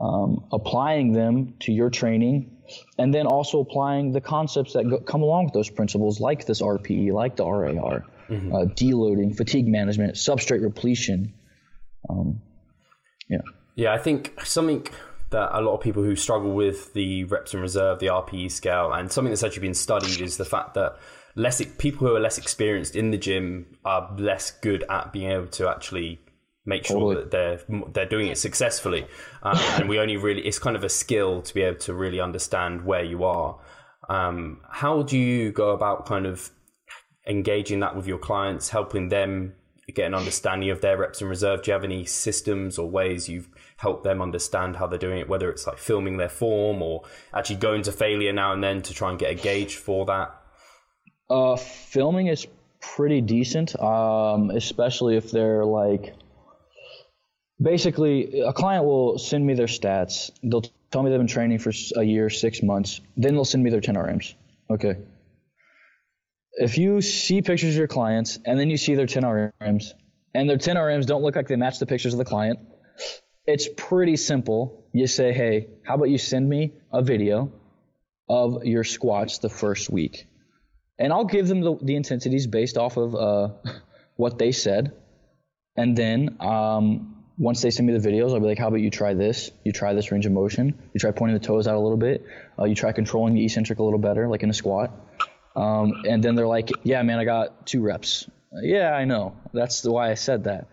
um, 0.00 0.44
applying 0.52 1.12
them 1.12 1.54
to 1.60 1.72
your 1.72 1.90
training, 1.90 2.56
and 2.98 3.12
then 3.12 3.26
also 3.26 3.60
applying 3.60 4.12
the 4.12 4.20
concepts 4.20 4.74
that 4.74 4.88
go, 4.88 4.98
come 4.98 5.22
along 5.22 5.44
with 5.44 5.54
those 5.54 5.70
principles, 5.70 6.20
like 6.20 6.46
this 6.46 6.62
RPE, 6.62 7.12
like 7.12 7.36
the 7.36 7.44
RIR, 7.44 8.04
mm-hmm. 8.28 8.54
uh, 8.54 8.64
deloading, 8.66 9.36
fatigue 9.36 9.68
management, 9.68 10.14
substrate 10.14 10.62
repletion. 10.62 11.34
Um, 12.08 12.40
yeah. 13.28 13.38
Yeah, 13.74 13.92
I 13.94 13.98
think 13.98 14.38
something 14.44 14.86
that 15.30 15.58
a 15.58 15.60
lot 15.62 15.74
of 15.74 15.80
people 15.80 16.02
who 16.02 16.14
struggle 16.14 16.52
with 16.52 16.92
the 16.92 17.24
reps 17.24 17.54
and 17.54 17.62
reserve, 17.62 17.98
the 17.98 18.06
RPE 18.06 18.50
scale, 18.50 18.92
and 18.92 19.10
something 19.10 19.30
that's 19.30 19.42
actually 19.42 19.62
been 19.62 19.74
studied 19.74 20.20
is 20.20 20.36
the 20.36 20.44
fact 20.44 20.74
that 20.74 20.98
less 21.34 21.62
people 21.78 22.06
who 22.06 22.14
are 22.14 22.20
less 22.20 22.38
experienced 22.38 22.94
in 22.94 23.10
the 23.10 23.18
gym 23.18 23.66
are 23.84 24.14
less 24.18 24.50
good 24.50 24.84
at 24.90 25.12
being 25.12 25.30
able 25.30 25.46
to 25.46 25.68
actually 25.68 26.20
make 26.64 26.84
sure 26.84 27.14
Totally. 27.14 27.14
that 27.16 27.30
they're 27.30 27.60
they're 27.92 28.06
doing 28.06 28.28
it 28.28 28.38
successfully. 28.38 29.06
Um, 29.42 29.58
and 29.78 29.88
we 29.88 29.98
only 29.98 30.16
really 30.16 30.42
it's 30.42 30.58
kind 30.58 30.76
of 30.76 30.84
a 30.84 30.88
skill 30.88 31.42
to 31.42 31.54
be 31.54 31.62
able 31.62 31.78
to 31.80 31.94
really 31.94 32.20
understand 32.20 32.84
where 32.84 33.02
you 33.02 33.24
are. 33.24 33.58
Um, 34.08 34.60
how 34.68 35.02
do 35.02 35.18
you 35.18 35.52
go 35.52 35.70
about 35.70 36.06
kind 36.06 36.26
of 36.26 36.50
engaging 37.26 37.80
that 37.80 37.96
with 37.96 38.06
your 38.06 38.18
clients, 38.18 38.68
helping 38.68 39.08
them 39.08 39.54
get 39.88 40.06
an 40.06 40.14
understanding 40.14 40.70
of 40.70 40.80
their 40.80 40.96
reps 40.96 41.20
in 41.20 41.28
reserve? 41.28 41.62
Do 41.62 41.70
you 41.70 41.72
have 41.72 41.84
any 41.84 42.04
systems 42.04 42.78
or 42.78 42.88
ways 42.88 43.28
you've 43.28 43.48
helped 43.76 44.04
them 44.04 44.22
understand 44.22 44.76
how 44.76 44.86
they're 44.86 44.98
doing 44.98 45.18
it, 45.18 45.28
whether 45.28 45.50
it's 45.50 45.66
like 45.66 45.78
filming 45.78 46.16
their 46.16 46.28
form 46.28 46.82
or 46.82 47.02
actually 47.34 47.56
going 47.56 47.82
to 47.82 47.92
failure 47.92 48.32
now 48.32 48.52
and 48.52 48.62
then 48.62 48.80
to 48.82 48.94
try 48.94 49.10
and 49.10 49.18
get 49.18 49.32
a 49.32 49.34
gauge 49.34 49.76
for 49.76 50.06
that? 50.06 50.34
Uh, 51.28 51.56
filming 51.56 52.28
is 52.28 52.46
pretty 52.80 53.20
decent, 53.20 53.78
um, 53.80 54.50
especially 54.50 55.16
if 55.16 55.30
they're 55.30 55.64
like. 55.64 56.14
Basically, 57.60 58.40
a 58.40 58.52
client 58.52 58.84
will 58.84 59.18
send 59.18 59.46
me 59.46 59.54
their 59.54 59.66
stats. 59.66 60.30
They'll 60.42 60.64
tell 60.90 61.02
me 61.02 61.10
they've 61.10 61.18
been 61.18 61.28
training 61.28 61.58
for 61.58 61.72
a 61.96 62.02
year, 62.02 62.28
six 62.28 62.62
months. 62.62 63.00
Then 63.16 63.34
they'll 63.34 63.44
send 63.44 63.62
me 63.62 63.70
their 63.70 63.80
10 63.80 63.94
RMs. 63.94 64.34
Okay. 64.68 64.96
If 66.54 66.78
you 66.78 67.00
see 67.00 67.42
pictures 67.42 67.70
of 67.70 67.78
your 67.78 67.88
clients 67.88 68.38
and 68.44 68.58
then 68.58 68.70
you 68.70 68.76
see 68.76 68.94
their 68.94 69.06
10 69.06 69.22
RMs 69.22 69.92
and 70.34 70.48
their 70.48 70.58
10 70.58 70.76
RMs 70.76 71.06
don't 71.06 71.22
look 71.22 71.36
like 71.36 71.48
they 71.48 71.56
match 71.56 71.78
the 71.78 71.86
pictures 71.86 72.14
of 72.14 72.18
the 72.18 72.24
client, 72.24 72.58
it's 73.46 73.68
pretty 73.76 74.16
simple. 74.16 74.86
You 74.92 75.06
say, 75.06 75.32
hey, 75.32 75.68
how 75.84 75.94
about 75.94 76.10
you 76.10 76.18
send 76.18 76.48
me 76.48 76.74
a 76.92 77.02
video 77.02 77.52
of 78.28 78.64
your 78.64 78.84
squats 78.84 79.38
the 79.38 79.48
first 79.48 79.90
week? 79.90 80.26
and 81.02 81.12
I'll 81.12 81.24
give 81.24 81.48
them 81.48 81.60
the, 81.60 81.76
the 81.82 81.96
intensities 81.96 82.46
based 82.46 82.76
off 82.76 82.96
of 82.96 83.14
uh, 83.14 83.48
what 84.16 84.38
they 84.38 84.52
said. 84.52 84.92
And 85.76 85.96
then 85.96 86.36
um, 86.40 87.24
once 87.38 87.60
they 87.60 87.70
send 87.70 87.88
me 87.88 87.96
the 87.96 88.08
videos, 88.08 88.32
I'll 88.32 88.40
be 88.40 88.46
like, 88.46 88.58
how 88.58 88.68
about 88.68 88.80
you 88.80 88.90
try 88.90 89.14
this? 89.14 89.50
You 89.64 89.72
try 89.72 89.94
this 89.94 90.12
range 90.12 90.26
of 90.26 90.32
motion. 90.32 90.78
You 90.94 91.00
try 91.00 91.10
pointing 91.10 91.36
the 91.36 91.44
toes 91.44 91.66
out 91.66 91.74
a 91.74 91.80
little 91.80 91.96
bit. 91.96 92.24
Uh, 92.56 92.64
you 92.64 92.76
try 92.76 92.92
controlling 92.92 93.34
the 93.34 93.44
eccentric 93.44 93.80
a 93.80 93.82
little 93.82 93.98
better, 93.98 94.28
like 94.28 94.44
in 94.44 94.50
a 94.50 94.54
squat. 94.54 94.92
Um, 95.54 96.04
and 96.08 96.22
then 96.22 96.34
they're 96.34 96.46
like, 96.46 96.70
yeah, 96.82 97.02
man, 97.02 97.18
I 97.18 97.24
got 97.24 97.66
two 97.66 97.82
reps. 97.82 98.28
Yeah, 98.62 98.92
I 98.92 99.04
know. 99.04 99.36
That's 99.52 99.80
the 99.82 99.92
why 99.92 100.10
I 100.10 100.14
said 100.14 100.44
that. 100.44 100.68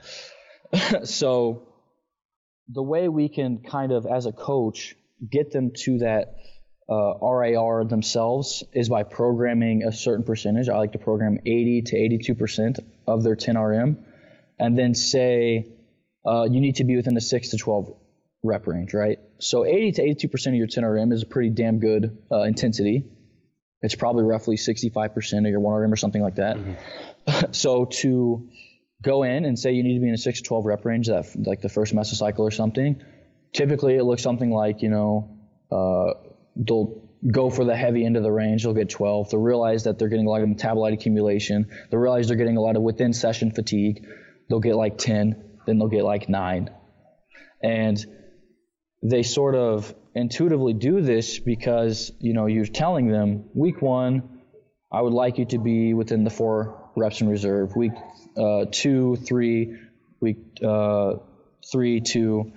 so 1.07 1.67
the 2.67 2.83
way 2.83 3.09
we 3.09 3.29
can 3.29 3.59
kind 3.59 3.91
of, 3.91 4.05
as 4.05 4.25
a 4.25 4.31
coach, 4.31 4.95
get 5.29 5.51
them 5.51 5.71
to 5.75 5.99
that 5.99 6.35
uh, 6.89 7.13
RIR 7.21 7.85
themselves 7.85 8.63
is 8.73 8.89
by 8.89 9.03
programming 9.03 9.83
a 9.83 9.91
certain 9.91 10.23
percentage. 10.23 10.69
I 10.69 10.77
like 10.77 10.93
to 10.93 10.97
program 10.97 11.37
80 11.45 11.83
to 11.83 11.97
82 11.97 12.35
percent 12.35 12.79
of 13.07 13.23
their 13.23 13.35
10 13.35 13.57
RM, 13.57 14.05
and 14.57 14.77
then 14.77 14.95
say 14.95 15.67
uh, 16.25 16.47
you 16.49 16.61
need 16.61 16.77
to 16.77 16.83
be 16.83 16.95
within 16.95 17.13
the 17.13 17.21
six 17.21 17.49
to 17.49 17.57
12 17.57 17.95
rep 18.43 18.65
range, 18.65 18.93
right? 18.93 19.19
So 19.39 19.65
80 19.65 19.91
to 19.93 20.01
82 20.01 20.27
percent 20.29 20.55
of 20.55 20.57
your 20.57 20.67
10 20.67 20.83
RM 20.83 21.11
is 21.11 21.23
a 21.23 21.27
pretty 21.27 21.51
damn 21.51 21.79
good 21.79 22.17
uh, 22.31 22.41
intensity. 22.41 23.05
It's 23.81 23.95
probably 23.95 24.23
roughly 24.23 24.57
65 24.57 25.13
percent 25.13 25.45
of 25.45 25.51
your 25.51 25.59
1 25.59 25.81
RM 25.81 25.93
or 25.93 25.95
something 25.95 26.21
like 26.21 26.35
that. 26.35 26.57
so 27.51 27.85
to 27.85 28.49
go 29.01 29.23
in 29.23 29.45
and 29.45 29.57
say 29.57 29.71
you 29.71 29.83
need 29.83 29.95
to 29.95 30.01
be 30.01 30.09
in 30.09 30.13
a 30.13 30.17
6 30.17 30.37
to 30.39 30.43
12 30.43 30.65
rep 30.65 30.85
range, 30.85 31.07
that 31.07 31.25
like 31.45 31.61
the 31.61 31.69
first 31.69 31.95
mesocycle 31.95 32.39
or 32.39 32.51
something, 32.51 33.01
typically 33.53 33.95
it 33.95 34.03
looks 34.03 34.21
something 34.21 34.51
like 34.51 34.81
you 34.81 34.89
know. 34.89 35.35
Uh, 35.71 36.13
they'll 36.55 37.09
go 37.31 37.49
for 37.49 37.65
the 37.65 37.75
heavy 37.75 38.05
end 38.05 38.17
of 38.17 38.23
the 38.23 38.31
range. 38.31 38.63
They'll 38.63 38.73
get 38.73 38.89
12. 38.89 39.31
They'll 39.31 39.39
realize 39.39 39.83
that 39.83 39.99
they're 39.99 40.07
getting 40.07 40.27
a 40.27 40.29
lot 40.29 40.41
of 40.41 40.49
metabolite 40.49 40.93
accumulation. 40.93 41.69
They'll 41.89 41.99
realize 41.99 42.27
they're 42.27 42.37
getting 42.37 42.57
a 42.57 42.61
lot 42.61 42.75
of 42.75 42.81
within 42.81 43.13
session 43.13 43.51
fatigue. 43.51 44.05
They'll 44.49 44.59
get 44.59 44.75
like 44.75 44.97
10. 44.97 45.57
Then 45.65 45.77
they'll 45.77 45.89
get 45.89 46.03
like 46.03 46.29
9. 46.29 46.69
And 47.61 48.05
they 49.03 49.23
sort 49.23 49.55
of 49.55 49.93
intuitively 50.15 50.73
do 50.73 51.01
this 51.01 51.39
because, 51.39 52.11
you 52.19 52.33
know, 52.33 52.45
you're 52.47 52.65
telling 52.65 53.07
them 53.09 53.45
week 53.53 53.81
one, 53.81 54.41
I 54.91 55.01
would 55.01 55.13
like 55.13 55.37
you 55.37 55.45
to 55.45 55.57
be 55.59 55.93
within 55.93 56.23
the 56.23 56.29
four 56.29 56.89
reps 56.95 57.21
in 57.21 57.29
reserve. 57.29 57.75
Week 57.75 57.91
uh, 58.35 58.65
two, 58.71 59.15
three, 59.17 59.77
week 60.19 60.37
uh, 60.63 61.15
three, 61.71 62.01
two, 62.01 62.51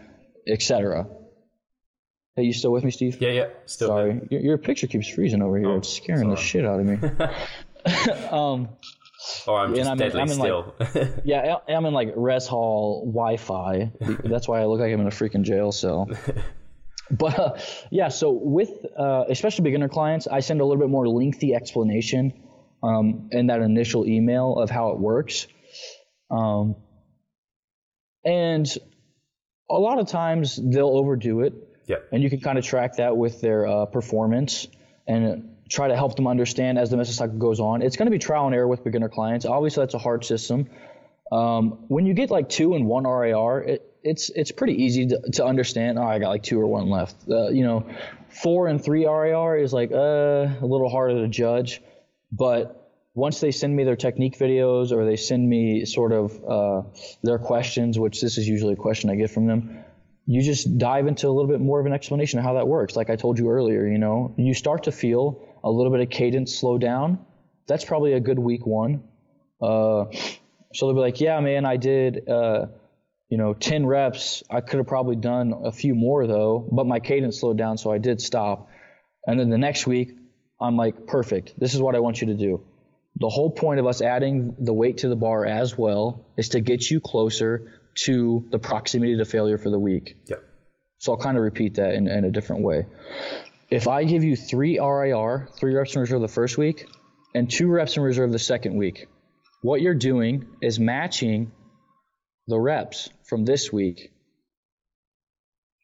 etc. 0.47 1.07
Hey, 2.35 2.45
you 2.45 2.55
still 2.55 2.73
with 2.73 2.83
me, 2.85 2.91
Steve? 2.91 3.19
Yeah, 3.21 3.31
yeah, 3.31 3.47
still. 3.67 3.89
Sorry, 3.89 4.21
your, 4.31 4.41
your 4.41 4.59
picture 4.59 4.87
keeps 4.87 5.07
freezing 5.09 5.43
over 5.43 5.59
here. 5.59 5.69
Oh, 5.69 5.77
it's 5.79 5.93
scaring 5.95 6.31
the 6.31 6.37
shit 6.37 6.65
out 6.65 6.81
of 6.81 6.87
me. 6.87 6.97
um, 8.31 8.69
Or 9.47 9.59
I'm 9.59 9.75
just 9.75 9.91
I'm 9.91 9.93
in- 9.93 9.99
deadly 9.99 10.21
I'm 10.23 10.29
in, 10.29 10.35
still. 10.35 10.75
yeah, 11.25 11.57
I- 11.69 11.73
I'm 11.75 11.85
in 11.85 11.93
like 11.93 12.15
res 12.17 12.47
hall 12.47 13.03
Wi-Fi. 13.05 13.93
That's 14.25 14.49
why 14.49 14.63
I 14.63 14.65
look 14.65 14.81
like 14.81 14.93
I'm 14.93 15.01
in 15.03 15.07
a 15.07 15.11
freaking 15.11 15.43
jail 15.43 15.73
cell. 15.73 16.09
But 17.11 17.39
uh, 17.39 17.59
yeah, 17.91 18.09
so 18.09 18.31
with 18.31 18.71
uh, 18.97 19.25
especially 19.29 19.65
beginner 19.65 19.89
clients, 19.89 20.27
I 20.27 20.41
send 20.41 20.61
a 20.61 20.65
little 20.65 20.81
bit 20.81 20.89
more 20.89 21.07
lengthy 21.09 21.55
explanation 21.55 22.33
um, 22.83 23.29
in 23.33 23.49
that 23.49 23.61
initial 23.61 24.07
email 24.07 24.57
of 24.59 24.71
how 24.71 24.91
it 24.91 24.99
works. 24.99 25.47
Um, 26.31 26.77
and 28.25 28.67
a 29.69 29.75
lot 29.75 29.99
of 29.99 30.07
times 30.07 30.57
they'll 30.57 30.97
overdo 30.97 31.41
it 31.41 31.55
yeah. 31.87 31.97
and 32.11 32.23
you 32.23 32.31
can 32.31 32.41
kind 32.41 32.59
of 32.59 32.65
track 32.65 32.97
that 32.97 33.17
with 33.17 33.41
their 33.41 33.67
uh, 33.67 33.87
performance 33.87 34.67
and 35.07 35.57
try 35.69 35.89
to 35.89 35.97
help 35.97 36.17
them 36.17 36.27
understand 36.27 36.79
as 36.79 36.91
the 36.91 36.97
mesocycle 36.97 37.39
goes 37.39 37.61
on. 37.61 37.83
It's 37.83 37.97
going 37.97 38.07
to 38.07 38.11
be 38.11 38.19
trial 38.19 38.47
and 38.47 38.55
error 38.55 38.69
with 38.69 38.85
beginner 38.85 39.09
clients. 39.09 39.47
Obviously, 39.47 39.83
that's 39.83 39.95
a 39.95 39.99
hard 39.99 40.25
system. 40.25 40.69
Um, 41.33 41.79
when 41.89 42.05
you 42.05 42.13
get 42.13 42.31
like 42.31 42.51
two 42.51 42.75
and 42.75 42.87
one 42.87 43.05
RIR, 43.05 43.63
it, 43.63 43.97
it's 44.03 44.29
it's 44.31 44.53
pretty 44.53 44.85
easy 44.85 45.07
to, 45.07 45.21
to 45.33 45.45
understand. 45.47 45.99
Oh, 45.99 46.03
I 46.03 46.19
got 46.19 46.29
like 46.29 46.43
two 46.43 46.61
or 46.61 46.67
one 46.67 46.91
left. 46.91 47.17
Uh, 47.29 47.49
you 47.49 47.65
know, 47.65 47.89
four 48.29 48.69
and 48.69 48.85
three 48.85 49.07
RIR 49.07 49.57
is 49.57 49.73
like 49.73 49.93
uh, 49.93 49.97
a 49.97 50.67
little 50.67 50.91
harder 50.91 51.23
to 51.23 51.29
judge, 51.29 51.81
but 52.31 52.79
once 53.15 53.41
they 53.41 53.51
send 53.51 53.75
me 53.75 53.85
their 53.85 53.97
technique 53.97 54.39
videos 54.39 54.93
or 54.93 55.07
they 55.07 55.17
send 55.17 55.49
me 55.49 55.87
sort 55.87 56.13
of 56.13 56.45
uh, 56.45 56.83
their 57.23 57.39
questions, 57.39 57.99
which 57.99 58.21
this 58.21 58.37
is 58.37 58.47
usually 58.47 58.75
a 58.75 58.77
question 58.77 59.09
I 59.11 59.17
get 59.17 59.31
from 59.31 59.47
them, 59.47 59.85
you 60.27 60.43
just 60.43 60.79
dive 60.79 61.07
into 61.07 61.29
a 61.29 61.31
little 61.31 61.51
bit 61.51 61.61
more 61.61 61.81
of 61.81 61.87
an 61.87 61.93
explanation 61.93 62.39
of 62.39 62.45
how 62.45 62.55
that 62.55 62.69
works. 62.69 62.95
Like 62.95 63.11
I 63.11 63.17
told 63.17 63.39
you 63.39 63.51
earlier, 63.51 63.87
you 63.87 63.99
know, 63.99 64.35
you 64.37 64.55
start 64.55 64.85
to 64.85 64.93
feel 64.93 65.43
a 65.65 65.71
little 65.71 65.93
bit 65.93 66.01
of 66.01 66.11
cadence 66.11 66.55
slow 66.55 66.79
down. 66.79 67.25
That's 67.67 67.85
probably 67.85 68.13
a 68.13 68.21
good 68.21 68.39
week 68.39 68.67
one. 68.67 69.03
Uh, 69.61 70.07
so 70.75 70.87
they'll 70.87 70.95
be 70.95 71.01
like, 71.01 71.21
yeah, 71.21 71.41
man, 71.41 71.65
I 71.65 71.77
did, 71.77 72.29
uh, 72.29 72.67
you 73.29 73.39
know, 73.39 73.55
10 73.55 73.87
reps. 73.87 74.43
I 74.51 74.61
could 74.61 74.79
have 74.79 74.87
probably 74.87 75.17
done 75.17 75.55
a 75.65 75.73
few 75.73 75.95
more 75.95 76.27
though, 76.27 76.69
but 76.71 76.87
my 76.87 77.01
cadence 77.01 77.41
slowed 77.41 77.59
down, 77.59 77.79
so 77.79 77.91
I 77.93 77.99
did 77.99 78.21
stop. 78.21 78.69
And 79.27 79.39
then 79.39 79.51
the 79.51 79.59
next 79.59 79.87
week, 79.87 80.13
I'm 80.61 80.77
like, 80.77 81.07
perfect. 81.07 81.55
This 81.59 81.75
is 81.75 81.81
what 81.81 81.95
I 81.95 82.01
want 82.01 82.21
you 82.21 82.29
to 82.29 82.35
do. 82.35 82.65
The 83.17 83.29
whole 83.29 83.51
point 83.51 83.79
of 83.81 83.87
us 83.87 84.01
adding 84.01 84.57
the 84.59 84.73
weight 84.73 84.99
to 84.99 85.09
the 85.09 85.17
bar 85.17 85.45
as 85.45 85.77
well 85.77 86.27
is 86.37 86.51
to 86.51 86.61
get 86.61 86.91
you 86.91 87.01
closer 87.01 87.73
to 88.05 88.47
the 88.51 88.59
proximity 88.59 89.17
to 89.19 89.25
failure 89.25 89.59
for 89.59 89.71
the 89.71 89.79
week. 89.79 90.17
Yeah. 90.27 90.37
So 90.99 91.13
I'll 91.13 91.19
kind 91.19 91.37
of 91.37 91.43
repeat 91.43 91.75
that 91.75 91.95
in, 91.95 92.09
in 92.09 92.25
a 92.25 92.31
different 92.31 92.63
way. 92.63 92.87
If 93.71 93.89
I 93.89 94.05
give 94.05 94.25
you 94.25 94.37
three 94.37 94.79
RIR, 94.79 95.49
three 95.59 95.75
reps 95.75 95.95
in 95.95 96.01
reserve 96.01 96.21
the 96.21 96.29
first 96.29 96.57
week, 96.57 96.87
and 97.35 97.51
two 97.51 97.69
reps 97.69 97.97
in 97.97 98.03
reserve 98.03 98.33
the 98.33 98.39
second 98.39 98.77
week, 98.77 99.09
what 99.63 99.81
you're 99.81 99.95
doing 99.95 100.47
is 100.61 100.79
matching 100.79 101.53
the 102.49 102.59
reps 102.59 103.09
from 103.25 103.45
this 103.45 103.73
week. 103.73 104.13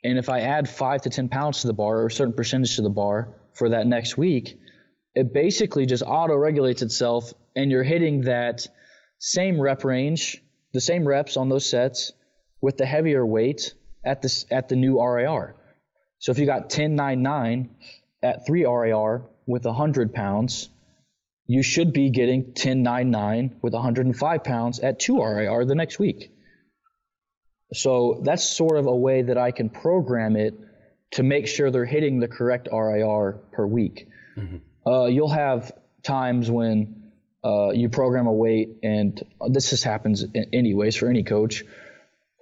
And 0.05 0.19
if 0.19 0.29
I 0.29 0.41
add 0.41 0.69
five 0.69 1.03
to 1.03 1.11
10 1.11 1.29
pounds 1.29 1.63
to 1.63 1.69
the 1.69 1.73
bar 1.73 1.99
or 1.99 2.07
a 2.07 2.11
certain 2.11 2.35
percentage 2.35 2.77
to 2.77 2.83
the 2.83 2.91
bar 2.91 3.29
for 3.55 3.71
that 3.71 3.87
next 3.87 4.19
week, 4.19 4.59
it 5.15 5.33
basically 5.33 5.87
just 5.87 6.03
auto 6.07 6.37
regulates 6.37 6.83
itself 6.83 7.33
and 7.57 7.71
you're 7.71 7.83
hitting 7.83 8.23
that 8.23 8.67
same 9.19 9.61
rep 9.61 9.85
range, 9.85 10.43
the 10.73 10.81
same 10.81 11.07
reps 11.07 11.37
on 11.37 11.49
those 11.49 11.69
sets 11.69 12.13
with 12.61 12.77
the 12.77 12.87
heavier 12.87 13.25
weight 13.25 13.75
at 14.05 14.23
this 14.23 14.45
at 14.51 14.69
the 14.69 14.77
new 14.77 15.01
RIR. 15.01 15.57
So 16.19 16.33
if 16.33 16.39
you 16.39 16.47
got 16.47 16.63
1099 16.63 17.71
at 18.23 18.47
3 18.47 18.65
RIR 18.65 19.23
with 19.47 19.65
100 19.65 20.15
pounds, 20.15 20.69
you 21.49 21.63
should 21.63 21.93
be 21.95 22.11
getting 22.11 22.43
1099 22.43 23.57
with 23.63 23.73
105 23.73 24.45
pounds 24.45 24.81
at 24.81 25.01
2 25.01 25.21
RIR 25.21 25.65
the 25.65 25.75
next 25.75 25.99
week. 25.99 26.31
So 27.73 28.21
that's 28.23 28.45
sort 28.45 28.79
of 28.79 28.87
a 28.87 28.95
way 28.95 29.23
that 29.23 29.39
I 29.39 29.51
can 29.51 29.71
program 29.71 30.37
it 30.37 30.55
to 31.13 31.23
make 31.23 31.49
sure 31.49 31.71
they're 31.71 31.87
hitting 31.87 32.21
the 32.21 32.29
correct 32.29 32.69
RIR 32.71 33.41
per 33.53 33.67
week. 33.67 34.09
Uh, 34.87 35.07
you'll 35.07 35.31
have 35.31 35.73
times 36.03 36.51
when 36.51 37.13
uh, 37.43 37.71
you 37.71 37.89
program 37.89 38.27
a 38.27 38.33
weight, 38.33 38.77
and 38.83 39.23
this 39.49 39.71
just 39.71 39.85
happens 39.85 40.25
anyways 40.53 40.97
for 40.97 41.09
any 41.09 41.23
coach. 41.23 41.65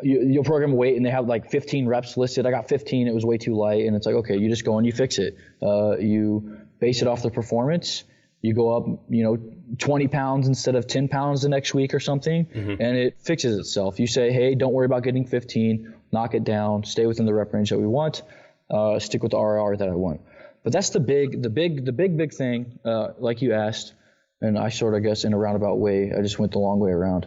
You, 0.03 0.23
you'll 0.23 0.45
program 0.45 0.73
a 0.73 0.77
weight, 0.77 0.97
and 0.97 1.07
they 1.07 1.11
have 1.11 1.27
like 1.27 1.51
15 1.51 1.87
reps 1.87 2.16
listed. 2.16 2.45
I 2.45 2.51
got 2.51 2.69
15; 2.69 3.07
it 3.07 3.14
was 3.14 3.25
way 3.25 3.38
too 3.38 3.57
light, 3.57 3.87
and 3.87 3.95
it's 3.95 4.05
like, 4.05 4.16
okay, 4.16 4.37
you 4.37 4.49
just 4.49 4.64
go 4.64 4.79
and 4.79 4.87
you 4.87 4.92
fix 4.92 5.19
it. 5.19 5.37
Uh, 5.62 5.97
you 5.97 6.59
base 6.81 7.03
it 7.03 7.09
off 7.09 7.23
the 7.23 7.31
performance. 7.31 8.03
You 8.47 8.55
go 8.55 8.77
up, 8.77 8.85
you 9.09 9.23
know, 9.25 9.37
20 9.79 10.09
pounds 10.09 10.47
instead 10.49 10.77
of 10.77 10.87
10 10.87 11.09
pounds 11.09 11.43
the 11.43 11.49
next 11.49 11.75
week 11.75 11.93
or 11.95 12.01
something, 12.01 12.47
Mm-hmm. 12.47 12.81
and 12.81 12.97
it 12.97 13.21
fixes 13.21 13.59
itself. 13.59 13.99
You 14.01 14.07
say, 14.07 14.33
hey, 14.33 14.55
don't 14.55 14.73
worry 14.73 14.87
about 14.87 15.03
getting 15.03 15.27
15, 15.27 15.95
knock 16.13 16.35
it 16.35 16.45
down, 16.45 16.85
stay 16.85 17.07
within 17.07 17.27
the 17.27 17.35
rep 17.35 17.53
range 17.53 17.71
that 17.71 17.79
we 17.79 17.87
want, 17.87 18.23
uh, 18.71 18.99
stick 18.99 19.23
with 19.23 19.33
the 19.33 19.39
RR 19.39 19.77
that 19.77 19.89
I 19.89 19.95
want. 19.95 20.21
But 20.63 20.73
that's 20.73 20.91
the 20.91 21.01
big, 21.01 21.43
the 21.43 21.51
big, 21.51 21.85
the 21.85 21.93
big, 21.93 22.17
big 22.17 22.33
thing, 22.33 22.79
uh, 22.85 23.09
like 23.19 23.43
you 23.43 23.53
asked, 23.53 23.95
and 24.41 24.59
I 24.59 24.69
sort 24.71 24.95
of 24.95 25.03
guess 25.03 25.25
in 25.25 25.33
a 25.33 25.39
roundabout 25.39 25.79
way, 25.79 26.13
I 26.17 26.23
just 26.23 26.39
went 26.39 26.53
the 26.53 26.59
long 26.59 26.79
way 26.81 26.91
around. 26.91 27.27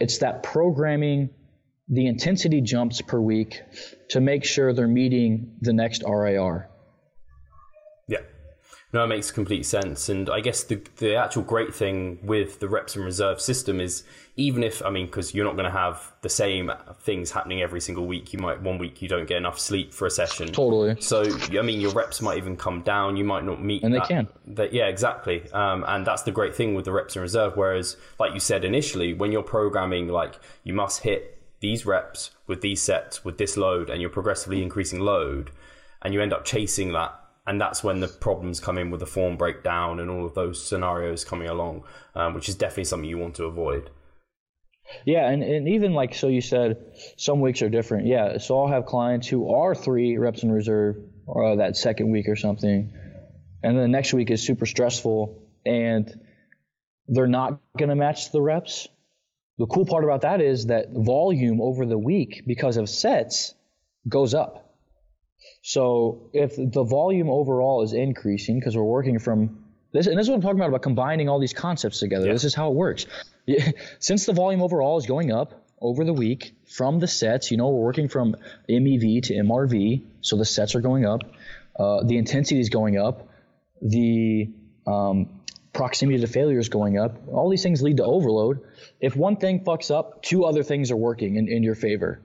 It's 0.00 0.18
that 0.18 0.42
programming 0.42 1.30
the 1.88 2.06
intensity 2.06 2.60
jumps 2.60 3.00
per 3.02 3.20
week 3.20 3.60
to 4.10 4.20
make 4.20 4.44
sure 4.44 4.72
they're 4.72 4.88
meeting 4.88 5.56
the 5.60 5.72
next 5.72 6.02
RIR. 6.06 6.68
No, 8.94 9.02
it 9.02 9.08
makes 9.08 9.32
complete 9.32 9.66
sense. 9.66 10.08
And 10.08 10.30
I 10.30 10.38
guess 10.38 10.62
the 10.62 10.80
the 10.98 11.16
actual 11.16 11.42
great 11.42 11.74
thing 11.74 12.20
with 12.22 12.60
the 12.60 12.68
reps 12.68 12.94
and 12.94 13.04
reserve 13.04 13.40
system 13.40 13.80
is 13.80 14.04
even 14.36 14.62
if 14.62 14.84
I 14.84 14.90
mean 14.90 15.06
because 15.06 15.34
you're 15.34 15.44
not 15.44 15.56
going 15.56 15.64
to 15.64 15.76
have 15.76 16.12
the 16.22 16.28
same 16.28 16.70
things 17.00 17.32
happening 17.32 17.60
every 17.60 17.80
single 17.80 18.06
week. 18.06 18.32
You 18.32 18.38
might 18.38 18.62
one 18.62 18.78
week 18.78 19.02
you 19.02 19.08
don't 19.08 19.26
get 19.26 19.36
enough 19.38 19.58
sleep 19.58 19.92
for 19.92 20.06
a 20.06 20.10
session. 20.12 20.46
Totally. 20.46 21.00
So 21.00 21.24
I 21.58 21.62
mean 21.62 21.80
your 21.80 21.90
reps 21.90 22.22
might 22.22 22.38
even 22.38 22.56
come 22.56 22.82
down. 22.82 23.16
You 23.16 23.24
might 23.24 23.42
not 23.42 23.60
meet. 23.60 23.82
And 23.82 23.92
they 23.92 23.98
that- 23.98 24.06
can. 24.06 24.28
that- 24.46 24.72
yeah, 24.72 24.86
exactly. 24.86 25.50
Um, 25.50 25.84
and 25.88 26.06
that's 26.06 26.22
the 26.22 26.30
great 26.30 26.54
thing 26.54 26.76
with 26.76 26.84
the 26.84 26.92
reps 26.92 27.16
and 27.16 27.22
reserve. 27.24 27.56
Whereas, 27.56 27.96
like 28.20 28.32
you 28.32 28.38
said 28.38 28.64
initially, 28.64 29.12
when 29.12 29.32
you're 29.32 29.42
programming, 29.42 30.06
like 30.06 30.38
you 30.62 30.72
must 30.72 31.02
hit 31.02 31.36
these 31.58 31.84
reps 31.84 32.30
with 32.46 32.60
these 32.60 32.80
sets 32.80 33.24
with 33.24 33.38
this 33.38 33.56
load, 33.56 33.90
and 33.90 34.00
you're 34.00 34.08
progressively 34.08 34.62
increasing 34.62 35.00
load, 35.00 35.50
and 36.00 36.14
you 36.14 36.22
end 36.22 36.32
up 36.32 36.44
chasing 36.44 36.92
that. 36.92 37.12
And 37.46 37.60
that's 37.60 37.84
when 37.84 38.00
the 38.00 38.08
problems 38.08 38.58
come 38.58 38.78
in 38.78 38.90
with 38.90 39.00
the 39.00 39.06
form 39.06 39.36
breakdown 39.36 40.00
and 40.00 40.10
all 40.10 40.24
of 40.24 40.34
those 40.34 40.64
scenarios 40.64 41.24
coming 41.24 41.48
along, 41.48 41.84
um, 42.14 42.34
which 42.34 42.48
is 42.48 42.54
definitely 42.54 42.84
something 42.84 43.08
you 43.08 43.18
want 43.18 43.34
to 43.34 43.44
avoid. 43.44 43.90
Yeah, 45.04 45.28
and, 45.28 45.42
and 45.42 45.68
even 45.68 45.92
like 45.92 46.14
so 46.14 46.28
you 46.28 46.40
said, 46.40 46.78
some 47.16 47.40
weeks 47.40 47.62
are 47.62 47.68
different. 47.68 48.06
Yeah, 48.06 48.38
so 48.38 48.58
I'll 48.58 48.68
have 48.68 48.86
clients 48.86 49.26
who 49.26 49.54
are 49.54 49.74
three 49.74 50.16
reps 50.16 50.42
in 50.42 50.52
reserve 50.52 50.96
uh, 51.28 51.56
that 51.56 51.76
second 51.76 52.10
week 52.10 52.28
or 52.28 52.36
something, 52.36 52.92
and 53.62 53.76
then 53.76 53.82
the 53.82 53.88
next 53.88 54.12
week 54.12 54.30
is 54.30 54.42
super 54.42 54.66
stressful, 54.66 55.42
and 55.64 56.12
they're 57.08 57.26
not 57.26 57.60
going 57.78 57.88
to 57.88 57.94
match 57.94 58.30
the 58.30 58.40
reps. 58.40 58.88
The 59.58 59.66
cool 59.66 59.86
part 59.86 60.04
about 60.04 60.22
that 60.22 60.40
is 60.40 60.66
that 60.66 60.88
volume 60.90 61.60
over 61.60 61.86
the 61.86 61.98
week 61.98 62.42
because 62.46 62.76
of 62.76 62.88
sets 62.88 63.54
goes 64.08 64.34
up. 64.34 64.63
So 65.66 66.28
if 66.34 66.56
the 66.56 66.84
volume 66.84 67.30
overall 67.30 67.82
is 67.82 67.94
increasing 67.94 68.60
because 68.60 68.76
we're 68.76 68.82
working 68.82 69.18
from 69.18 69.64
this, 69.92 70.06
and 70.06 70.18
this 70.18 70.26
is 70.26 70.28
what 70.28 70.36
I'm 70.36 70.42
talking 70.42 70.58
about 70.58 70.68
about 70.68 70.82
combining 70.82 71.30
all 71.30 71.40
these 71.40 71.54
concepts 71.54 72.00
together. 72.00 72.30
This 72.30 72.44
is 72.44 72.54
how 72.54 72.68
it 72.68 72.74
works. 72.74 73.06
Since 73.98 74.26
the 74.26 74.34
volume 74.34 74.60
overall 74.60 74.98
is 74.98 75.06
going 75.06 75.32
up 75.32 75.64
over 75.80 76.04
the 76.04 76.12
week 76.12 76.54
from 76.68 76.98
the 76.98 77.08
sets, 77.08 77.50
you 77.50 77.56
know, 77.56 77.70
we're 77.70 77.82
working 77.82 78.08
from 78.08 78.36
MEV 78.68 79.22
to 79.22 79.34
MRV, 79.36 80.04
so 80.20 80.36
the 80.36 80.44
sets 80.44 80.74
are 80.74 80.82
going 80.82 81.06
up, 81.06 81.22
uh, 81.80 82.04
the 82.04 82.18
intensity 82.18 82.60
is 82.60 82.68
going 82.68 82.98
up, 82.98 83.26
the 83.80 84.50
um, 84.86 85.40
proximity 85.72 86.20
to 86.20 86.26
failure 86.26 86.58
is 86.58 86.68
going 86.68 86.98
up. 86.98 87.26
All 87.28 87.48
these 87.48 87.62
things 87.62 87.80
lead 87.80 87.96
to 87.96 88.04
overload. 88.04 88.60
If 89.00 89.16
one 89.16 89.36
thing 89.36 89.64
fucks 89.64 89.90
up, 89.90 90.22
two 90.22 90.44
other 90.44 90.62
things 90.62 90.90
are 90.90 90.96
working 90.96 91.36
in, 91.36 91.48
in 91.48 91.62
your 91.62 91.74
favor. 91.74 92.20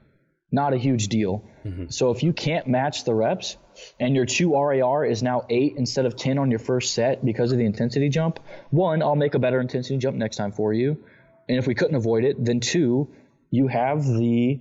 Not 0.51 0.73
a 0.73 0.77
huge 0.77 1.07
deal. 1.09 1.43
So 1.91 2.11
if 2.11 2.23
you 2.23 2.33
can't 2.33 2.67
match 2.67 3.03
the 3.03 3.13
reps 3.13 3.57
and 3.99 4.15
your 4.15 4.25
two 4.25 4.55
RIR 4.55 5.05
is 5.05 5.21
now 5.21 5.45
eight 5.49 5.75
instead 5.77 6.05
of 6.05 6.15
10 6.15 6.37
on 6.39 6.49
your 6.49 6.59
first 6.59 6.93
set 6.93 7.23
because 7.23 7.51
of 7.51 7.57
the 7.59 7.65
intensity 7.65 8.09
jump, 8.09 8.39
one, 8.71 9.03
I'll 9.03 9.15
make 9.15 9.35
a 9.35 9.39
better 9.39 9.59
intensity 9.59 9.97
jump 9.97 10.17
next 10.17 10.37
time 10.37 10.51
for 10.51 10.73
you. 10.73 11.03
And 11.47 11.57
if 11.57 11.67
we 11.67 11.75
couldn't 11.75 11.95
avoid 11.95 12.23
it, 12.23 12.43
then 12.43 12.59
two, 12.59 13.09
you 13.51 13.67
have 13.67 14.05
the 14.05 14.59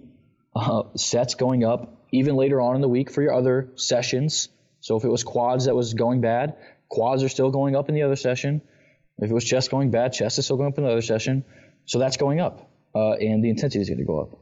uh, 0.54 0.82
sets 0.96 1.34
going 1.34 1.64
up 1.64 1.94
even 2.10 2.36
later 2.36 2.60
on 2.60 2.74
in 2.74 2.80
the 2.80 2.88
week 2.88 3.10
for 3.10 3.22
your 3.22 3.34
other 3.34 3.70
sessions. 3.76 4.48
So 4.80 4.96
if 4.96 5.04
it 5.04 5.08
was 5.08 5.24
quads 5.24 5.66
that 5.66 5.74
was 5.74 5.94
going 5.94 6.20
bad, 6.20 6.56
quads 6.88 7.22
are 7.22 7.28
still 7.28 7.50
going 7.50 7.76
up 7.76 7.88
in 7.88 7.94
the 7.94 8.02
other 8.02 8.16
session. 8.16 8.62
If 9.18 9.30
it 9.30 9.34
was 9.34 9.44
chest 9.44 9.70
going 9.70 9.90
bad, 9.90 10.12
chest 10.12 10.38
is 10.38 10.44
still 10.44 10.56
going 10.56 10.72
up 10.72 10.78
in 10.78 10.84
the 10.84 10.90
other 10.90 11.02
session. 11.02 11.44
So 11.86 11.98
that's 11.98 12.16
going 12.16 12.40
up, 12.40 12.70
uh, 12.94 13.12
and 13.12 13.42
the 13.42 13.50
intensity 13.50 13.80
is 13.80 13.88
going 13.88 13.98
to 13.98 14.04
go 14.04 14.20
up. 14.20 14.38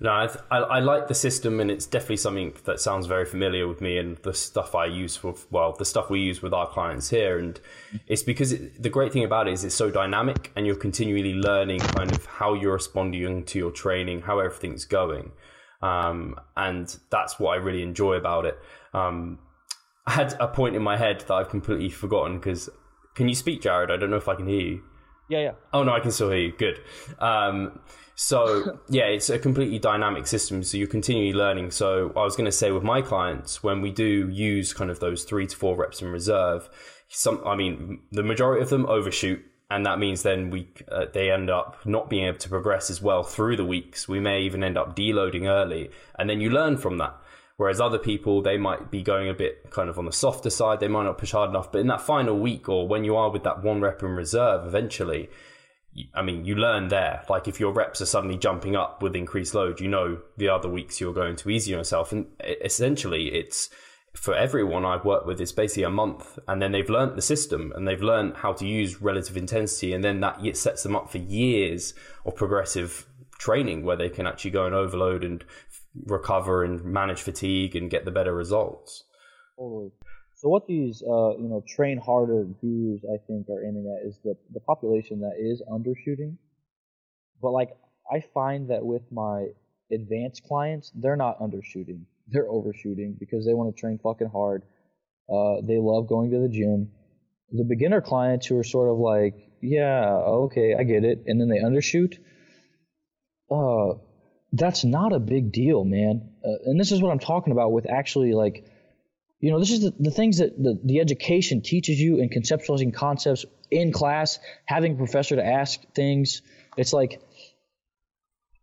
No, 0.00 0.14
I, 0.14 0.26
th- 0.28 0.44
I, 0.48 0.58
I 0.58 0.78
like 0.78 1.08
the 1.08 1.14
system, 1.14 1.58
and 1.58 1.70
it's 1.70 1.84
definitely 1.86 2.18
something 2.18 2.54
that 2.64 2.80
sounds 2.80 3.06
very 3.06 3.24
familiar 3.24 3.66
with 3.66 3.80
me 3.80 3.98
and 3.98 4.16
the 4.18 4.32
stuff 4.32 4.76
I 4.76 4.86
use 4.86 5.16
for 5.16 5.34
well, 5.50 5.74
the 5.76 5.84
stuff 5.84 6.08
we 6.08 6.20
use 6.20 6.40
with 6.40 6.54
our 6.54 6.68
clients 6.68 7.10
here. 7.10 7.38
And 7.38 7.58
it's 8.06 8.22
because 8.22 8.52
it, 8.52 8.80
the 8.80 8.90
great 8.90 9.12
thing 9.12 9.24
about 9.24 9.48
it 9.48 9.54
is 9.54 9.64
it's 9.64 9.74
so 9.74 9.90
dynamic, 9.90 10.52
and 10.54 10.66
you're 10.66 10.76
continually 10.76 11.34
learning 11.34 11.80
kind 11.80 12.12
of 12.12 12.24
how 12.26 12.54
you're 12.54 12.74
responding 12.74 13.44
to 13.46 13.58
your 13.58 13.72
training, 13.72 14.22
how 14.22 14.38
everything's 14.38 14.84
going, 14.84 15.32
um, 15.82 16.36
and 16.56 16.96
that's 17.10 17.40
what 17.40 17.50
I 17.50 17.56
really 17.56 17.82
enjoy 17.82 18.14
about 18.14 18.44
it. 18.46 18.56
Um, 18.94 19.40
I 20.06 20.12
had 20.12 20.36
a 20.38 20.46
point 20.46 20.76
in 20.76 20.82
my 20.82 20.96
head 20.96 21.20
that 21.20 21.34
I've 21.34 21.50
completely 21.50 21.90
forgotten 21.90 22.38
because 22.38 22.70
can 23.14 23.28
you 23.28 23.34
speak, 23.34 23.62
Jared? 23.62 23.90
I 23.90 23.96
don't 23.96 24.10
know 24.10 24.16
if 24.16 24.28
I 24.28 24.36
can 24.36 24.46
hear 24.46 24.60
you. 24.60 24.82
Yeah, 25.28 25.40
yeah. 25.40 25.52
Oh 25.72 25.82
no, 25.82 25.92
I 25.92 26.00
can 26.00 26.12
still 26.12 26.30
hear 26.30 26.38
you. 26.38 26.52
Good. 26.56 26.80
Um, 27.18 27.80
so 28.20 28.80
yeah, 28.88 29.04
it's 29.04 29.30
a 29.30 29.38
completely 29.38 29.78
dynamic 29.78 30.26
system. 30.26 30.64
So 30.64 30.76
you're 30.76 30.88
continually 30.88 31.32
learning. 31.32 31.70
So 31.70 32.12
I 32.16 32.24
was 32.24 32.34
going 32.34 32.46
to 32.46 32.52
say 32.52 32.72
with 32.72 32.82
my 32.82 33.00
clients, 33.00 33.62
when 33.62 33.80
we 33.80 33.92
do 33.92 34.28
use 34.28 34.72
kind 34.72 34.90
of 34.90 34.98
those 34.98 35.22
three 35.22 35.46
to 35.46 35.56
four 35.56 35.76
reps 35.76 36.02
in 36.02 36.08
reserve, 36.08 36.68
some, 37.06 37.40
I 37.46 37.54
mean, 37.54 38.00
the 38.10 38.24
majority 38.24 38.60
of 38.60 38.70
them 38.70 38.86
overshoot. 38.86 39.40
And 39.70 39.86
that 39.86 40.00
means 40.00 40.24
then 40.24 40.50
we 40.50 40.66
uh, 40.90 41.06
they 41.12 41.30
end 41.30 41.48
up 41.48 41.76
not 41.86 42.10
being 42.10 42.24
able 42.24 42.38
to 42.38 42.48
progress 42.48 42.90
as 42.90 43.00
well 43.00 43.22
through 43.22 43.54
the 43.54 43.64
weeks. 43.64 44.08
We 44.08 44.18
may 44.18 44.40
even 44.40 44.64
end 44.64 44.76
up 44.76 44.96
deloading 44.96 45.46
early, 45.46 45.90
and 46.18 46.28
then 46.28 46.40
you 46.40 46.50
learn 46.50 46.76
from 46.76 46.98
that. 46.98 47.14
Whereas 47.56 47.80
other 47.80 47.98
people, 47.98 48.42
they 48.42 48.56
might 48.56 48.90
be 48.90 49.02
going 49.02 49.28
a 49.28 49.34
bit 49.34 49.70
kind 49.70 49.88
of 49.88 49.96
on 49.96 50.06
the 50.06 50.12
softer 50.12 50.50
side. 50.50 50.80
They 50.80 50.88
might 50.88 51.04
not 51.04 51.18
push 51.18 51.32
hard 51.32 51.50
enough. 51.50 51.70
But 51.70 51.82
in 51.82 51.86
that 51.88 52.00
final 52.00 52.36
week, 52.36 52.68
or 52.68 52.88
when 52.88 53.04
you 53.04 53.14
are 53.14 53.30
with 53.30 53.44
that 53.44 53.62
one 53.62 53.80
rep 53.80 54.02
in 54.02 54.10
reserve, 54.10 54.66
eventually, 54.66 55.28
I 56.14 56.22
mean, 56.22 56.44
you 56.44 56.54
learn 56.54 56.88
there. 56.88 57.22
Like 57.28 57.48
if 57.48 57.60
your 57.60 57.72
reps 57.72 58.00
are 58.00 58.06
suddenly 58.06 58.36
jumping 58.36 58.76
up 58.76 59.02
with 59.02 59.16
increased 59.16 59.54
load, 59.54 59.80
you 59.80 59.88
know 59.88 60.20
the 60.36 60.48
other 60.48 60.68
weeks 60.68 61.00
you're 61.00 61.14
going 61.14 61.36
to 61.36 61.50
ease 61.50 61.68
yourself. 61.68 62.12
And 62.12 62.26
essentially, 62.64 63.28
it's 63.34 63.70
for 64.14 64.34
everyone 64.34 64.84
I've 64.84 65.04
worked 65.04 65.26
with, 65.26 65.40
it's 65.40 65.52
basically 65.52 65.84
a 65.84 65.90
month, 65.90 66.38
and 66.48 66.60
then 66.60 66.72
they've 66.72 66.88
learned 66.88 67.16
the 67.16 67.22
system 67.22 67.72
and 67.76 67.86
they've 67.86 68.02
learned 68.02 68.38
how 68.38 68.52
to 68.54 68.66
use 68.66 69.00
relative 69.00 69.36
intensity, 69.36 69.92
and 69.92 70.02
then 70.02 70.20
that 70.20 70.56
sets 70.56 70.82
them 70.82 70.96
up 70.96 71.10
for 71.10 71.18
years 71.18 71.94
of 72.24 72.34
progressive 72.34 73.06
training 73.38 73.84
where 73.84 73.96
they 73.96 74.08
can 74.08 74.26
actually 74.26 74.50
go 74.50 74.66
and 74.66 74.74
overload 74.74 75.22
and 75.22 75.44
recover 76.06 76.64
and 76.64 76.84
manage 76.84 77.22
fatigue 77.22 77.76
and 77.76 77.90
get 77.90 78.04
the 78.04 78.10
better 78.10 78.34
results. 78.34 79.04
Totally. 79.56 79.92
So 80.38 80.48
what 80.48 80.68
these 80.68 81.02
uh, 81.02 81.36
you 81.36 81.48
know 81.48 81.64
train 81.66 81.98
harder 81.98 82.44
gurus 82.60 83.02
I 83.04 83.18
think 83.26 83.48
are 83.50 83.64
aiming 83.64 83.92
at 83.92 84.06
is 84.06 84.18
the 84.22 84.36
the 84.54 84.60
population 84.60 85.20
that 85.20 85.34
is 85.36 85.62
undershooting. 85.68 86.36
But 87.42 87.50
like 87.50 87.70
I 88.10 88.20
find 88.32 88.70
that 88.70 88.84
with 88.84 89.02
my 89.10 89.48
advanced 89.92 90.44
clients, 90.44 90.92
they're 90.94 91.16
not 91.16 91.40
undershooting. 91.40 92.02
They're 92.28 92.48
overshooting 92.48 93.16
because 93.18 93.46
they 93.46 93.54
want 93.54 93.74
to 93.74 93.80
train 93.80 93.98
fucking 93.98 94.28
hard. 94.28 94.62
Uh, 95.28 95.60
they 95.62 95.78
love 95.78 96.08
going 96.08 96.30
to 96.30 96.38
the 96.38 96.48
gym. 96.48 96.92
The 97.50 97.64
beginner 97.64 98.00
clients 98.00 98.46
who 98.46 98.58
are 98.58 98.64
sort 98.64 98.90
of 98.90 98.98
like, 98.98 99.34
yeah, 99.60 100.06
okay, 100.46 100.76
I 100.78 100.84
get 100.84 101.04
it, 101.04 101.24
and 101.26 101.40
then 101.40 101.48
they 101.48 101.58
undershoot. 101.58 102.16
Uh, 103.50 103.98
that's 104.52 104.84
not 104.84 105.12
a 105.12 105.18
big 105.18 105.50
deal, 105.50 105.84
man. 105.84 106.30
Uh, 106.44 106.58
and 106.66 106.78
this 106.78 106.92
is 106.92 107.02
what 107.02 107.10
I'm 107.10 107.18
talking 107.18 107.52
about 107.52 107.72
with 107.72 107.90
actually 107.90 108.34
like 108.34 108.64
you 109.40 109.52
know, 109.52 109.60
this 109.60 109.70
is 109.70 109.82
the, 109.82 109.94
the 109.98 110.10
things 110.10 110.38
that 110.38 110.60
the, 110.60 110.78
the 110.84 111.00
education 111.00 111.62
teaches 111.62 112.00
you 112.00 112.18
in 112.18 112.28
conceptualizing 112.28 112.92
concepts 112.92 113.44
in 113.70 113.92
class, 113.92 114.38
having 114.64 114.94
a 114.94 114.96
professor 114.96 115.36
to 115.36 115.44
ask 115.44 115.80
things. 115.94 116.42
It's 116.76 116.92
like 116.92 117.20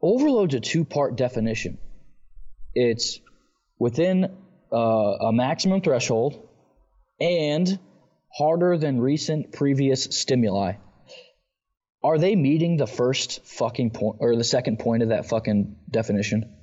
overload's 0.02 0.56
a 0.56 0.60
two 0.60 0.84
part 0.84 1.16
definition. 1.16 1.78
It's 2.74 3.20
within 3.80 4.36
uh, 4.72 4.76
a 4.76 5.32
maximum 5.32 5.82
threshold 5.82 6.50
and 7.22 7.80
harder 8.34 8.78
than 8.78 9.00
recent 9.00 9.54
previous 9.54 10.04
stimuli. 10.04 10.74
Are 12.04 12.18
they 12.18 12.36
meeting 12.36 12.76
the 12.76 12.86
first 12.86 13.46
fucking 13.46 13.92
point 13.92 14.18
or 14.20 14.36
the 14.36 14.44
second 14.44 14.80
point 14.80 15.04
of 15.04 15.10
that 15.10 15.28
fucking 15.28 15.78
definition? 15.90 16.54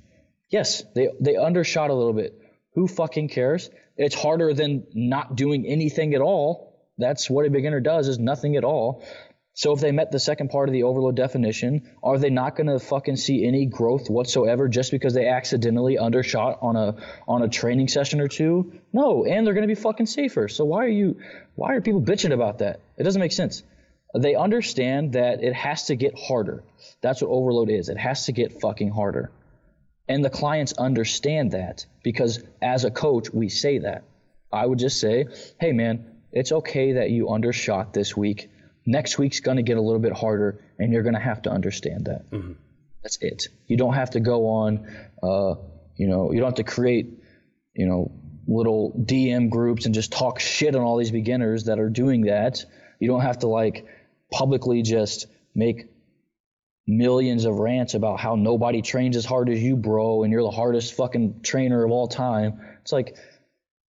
Yes, 0.49 0.83
they 0.93 1.09
they 1.19 1.35
undershot 1.35 1.89
a 1.89 1.93
little 1.93 2.13
bit. 2.13 2.39
Who 2.75 2.87
fucking 2.87 3.29
cares? 3.29 3.69
It's 3.97 4.15
harder 4.15 4.53
than 4.53 4.87
not 4.93 5.35
doing 5.35 5.65
anything 5.67 6.13
at 6.15 6.21
all. 6.21 6.73
That's 6.97 7.29
what 7.29 7.45
a 7.45 7.49
beginner 7.49 7.79
does 7.79 8.07
is 8.07 8.19
nothing 8.19 8.55
at 8.55 8.63
all. 8.63 9.03
So 9.55 9.71
if 9.73 9.81
they 9.81 9.91
met 9.91 10.11
the 10.11 10.19
second 10.19 10.49
part 10.49 10.67
of 10.67 10.73
the 10.73 10.83
overload 10.83 11.15
definition, 11.15 11.87
are 12.01 12.17
they 12.17 12.31
not 12.31 12.55
going 12.55 12.67
to 12.67 12.79
fucking 12.79 13.17
see 13.17 13.45
any 13.45 13.67
growth 13.67 14.09
whatsoever 14.09 14.67
just 14.67 14.89
because 14.89 15.13
they 15.13 15.27
accidentally 15.27 15.99
undershot 15.99 16.57
on 16.63 16.75
a 16.75 16.95
on 17.27 17.43
a 17.43 17.47
training 17.47 17.87
session 17.87 18.19
or 18.19 18.27
two? 18.27 18.73
No, 18.91 19.25
and 19.25 19.45
they're 19.45 19.53
going 19.53 19.67
to 19.67 19.75
be 19.75 19.79
fucking 19.79 20.07
safer. 20.07 20.47
So 20.47 20.65
why 20.65 20.85
are 20.85 20.89
you 20.89 21.19
why 21.53 21.75
are 21.75 21.81
people 21.81 22.01
bitching 22.01 22.33
about 22.33 22.59
that? 22.59 22.79
It 22.97 23.03
doesn't 23.03 23.19
make 23.19 23.31
sense. 23.31 23.61
They 24.15 24.33
understand 24.33 25.13
that 25.13 25.43
it 25.43 25.53
has 25.53 25.85
to 25.85 25.95
get 25.95 26.17
harder. 26.17 26.63
That's 27.01 27.21
what 27.21 27.29
overload 27.29 27.69
is. 27.69 27.89
It 27.89 27.97
has 27.97 28.25
to 28.25 28.31
get 28.31 28.59
fucking 28.59 28.89
harder. 28.89 29.31
And 30.07 30.23
the 30.23 30.29
clients 30.29 30.73
understand 30.73 31.51
that 31.51 31.85
because 32.03 32.43
as 32.61 32.83
a 32.85 32.91
coach, 32.91 33.31
we 33.31 33.49
say 33.49 33.79
that. 33.79 34.03
I 34.51 34.65
would 34.65 34.79
just 34.79 34.99
say, 34.99 35.25
"Hey 35.59 35.71
man, 35.71 36.05
it's 36.31 36.51
okay 36.51 36.93
that 36.93 37.09
you 37.09 37.29
undershot 37.29 37.93
this 37.93 38.15
week 38.15 38.49
Next 38.85 39.17
week's 39.17 39.39
going 39.39 39.57
to 39.57 39.63
get 39.63 39.77
a 39.77 39.81
little 39.81 39.99
bit 39.99 40.13
harder, 40.13 40.61
and 40.77 40.91
you're 40.91 41.03
going 41.03 41.15
to 41.15 41.21
have 41.21 41.43
to 41.43 41.49
understand 41.49 42.05
that. 42.05 42.29
Mm-hmm. 42.31 42.53
That's 43.01 43.17
it. 43.21 43.47
You 43.67 43.77
don't 43.77 43.93
have 43.93 44.11
to 44.11 44.19
go 44.19 44.47
on, 44.47 44.87
uh, 45.21 45.55
you 45.95 46.07
know, 46.07 46.31
you 46.31 46.39
don't 46.39 46.47
have 46.47 46.55
to 46.55 46.63
create, 46.63 47.23
you 47.73 47.85
know, 47.85 48.11
little 48.45 48.91
DM 48.91 49.49
groups 49.49 49.85
and 49.85 49.95
just 49.95 50.11
talk 50.11 50.39
shit 50.39 50.75
on 50.75 50.81
all 50.81 50.97
these 50.97 51.11
beginners 51.11 51.65
that 51.65 51.79
are 51.79 51.89
doing 51.89 52.23
that. 52.23 52.65
You 52.99 53.07
don't 53.07 53.21
have 53.21 53.39
to 53.39 53.47
like 53.47 53.85
publicly 54.31 54.81
just 54.81 55.27
make 55.55 55.85
millions 56.85 57.45
of 57.45 57.55
rants 57.55 57.93
about 57.93 58.19
how 58.19 58.35
nobody 58.35 58.81
trains 58.81 59.15
as 59.15 59.25
hard 59.25 59.49
as 59.49 59.61
you, 59.61 59.75
bro, 59.75 60.23
and 60.23 60.31
you're 60.31 60.43
the 60.43 60.51
hardest 60.51 60.95
fucking 60.95 61.41
trainer 61.41 61.83
of 61.83 61.91
all 61.91 62.07
time. 62.07 62.61
It's 62.81 62.91
like 62.91 63.15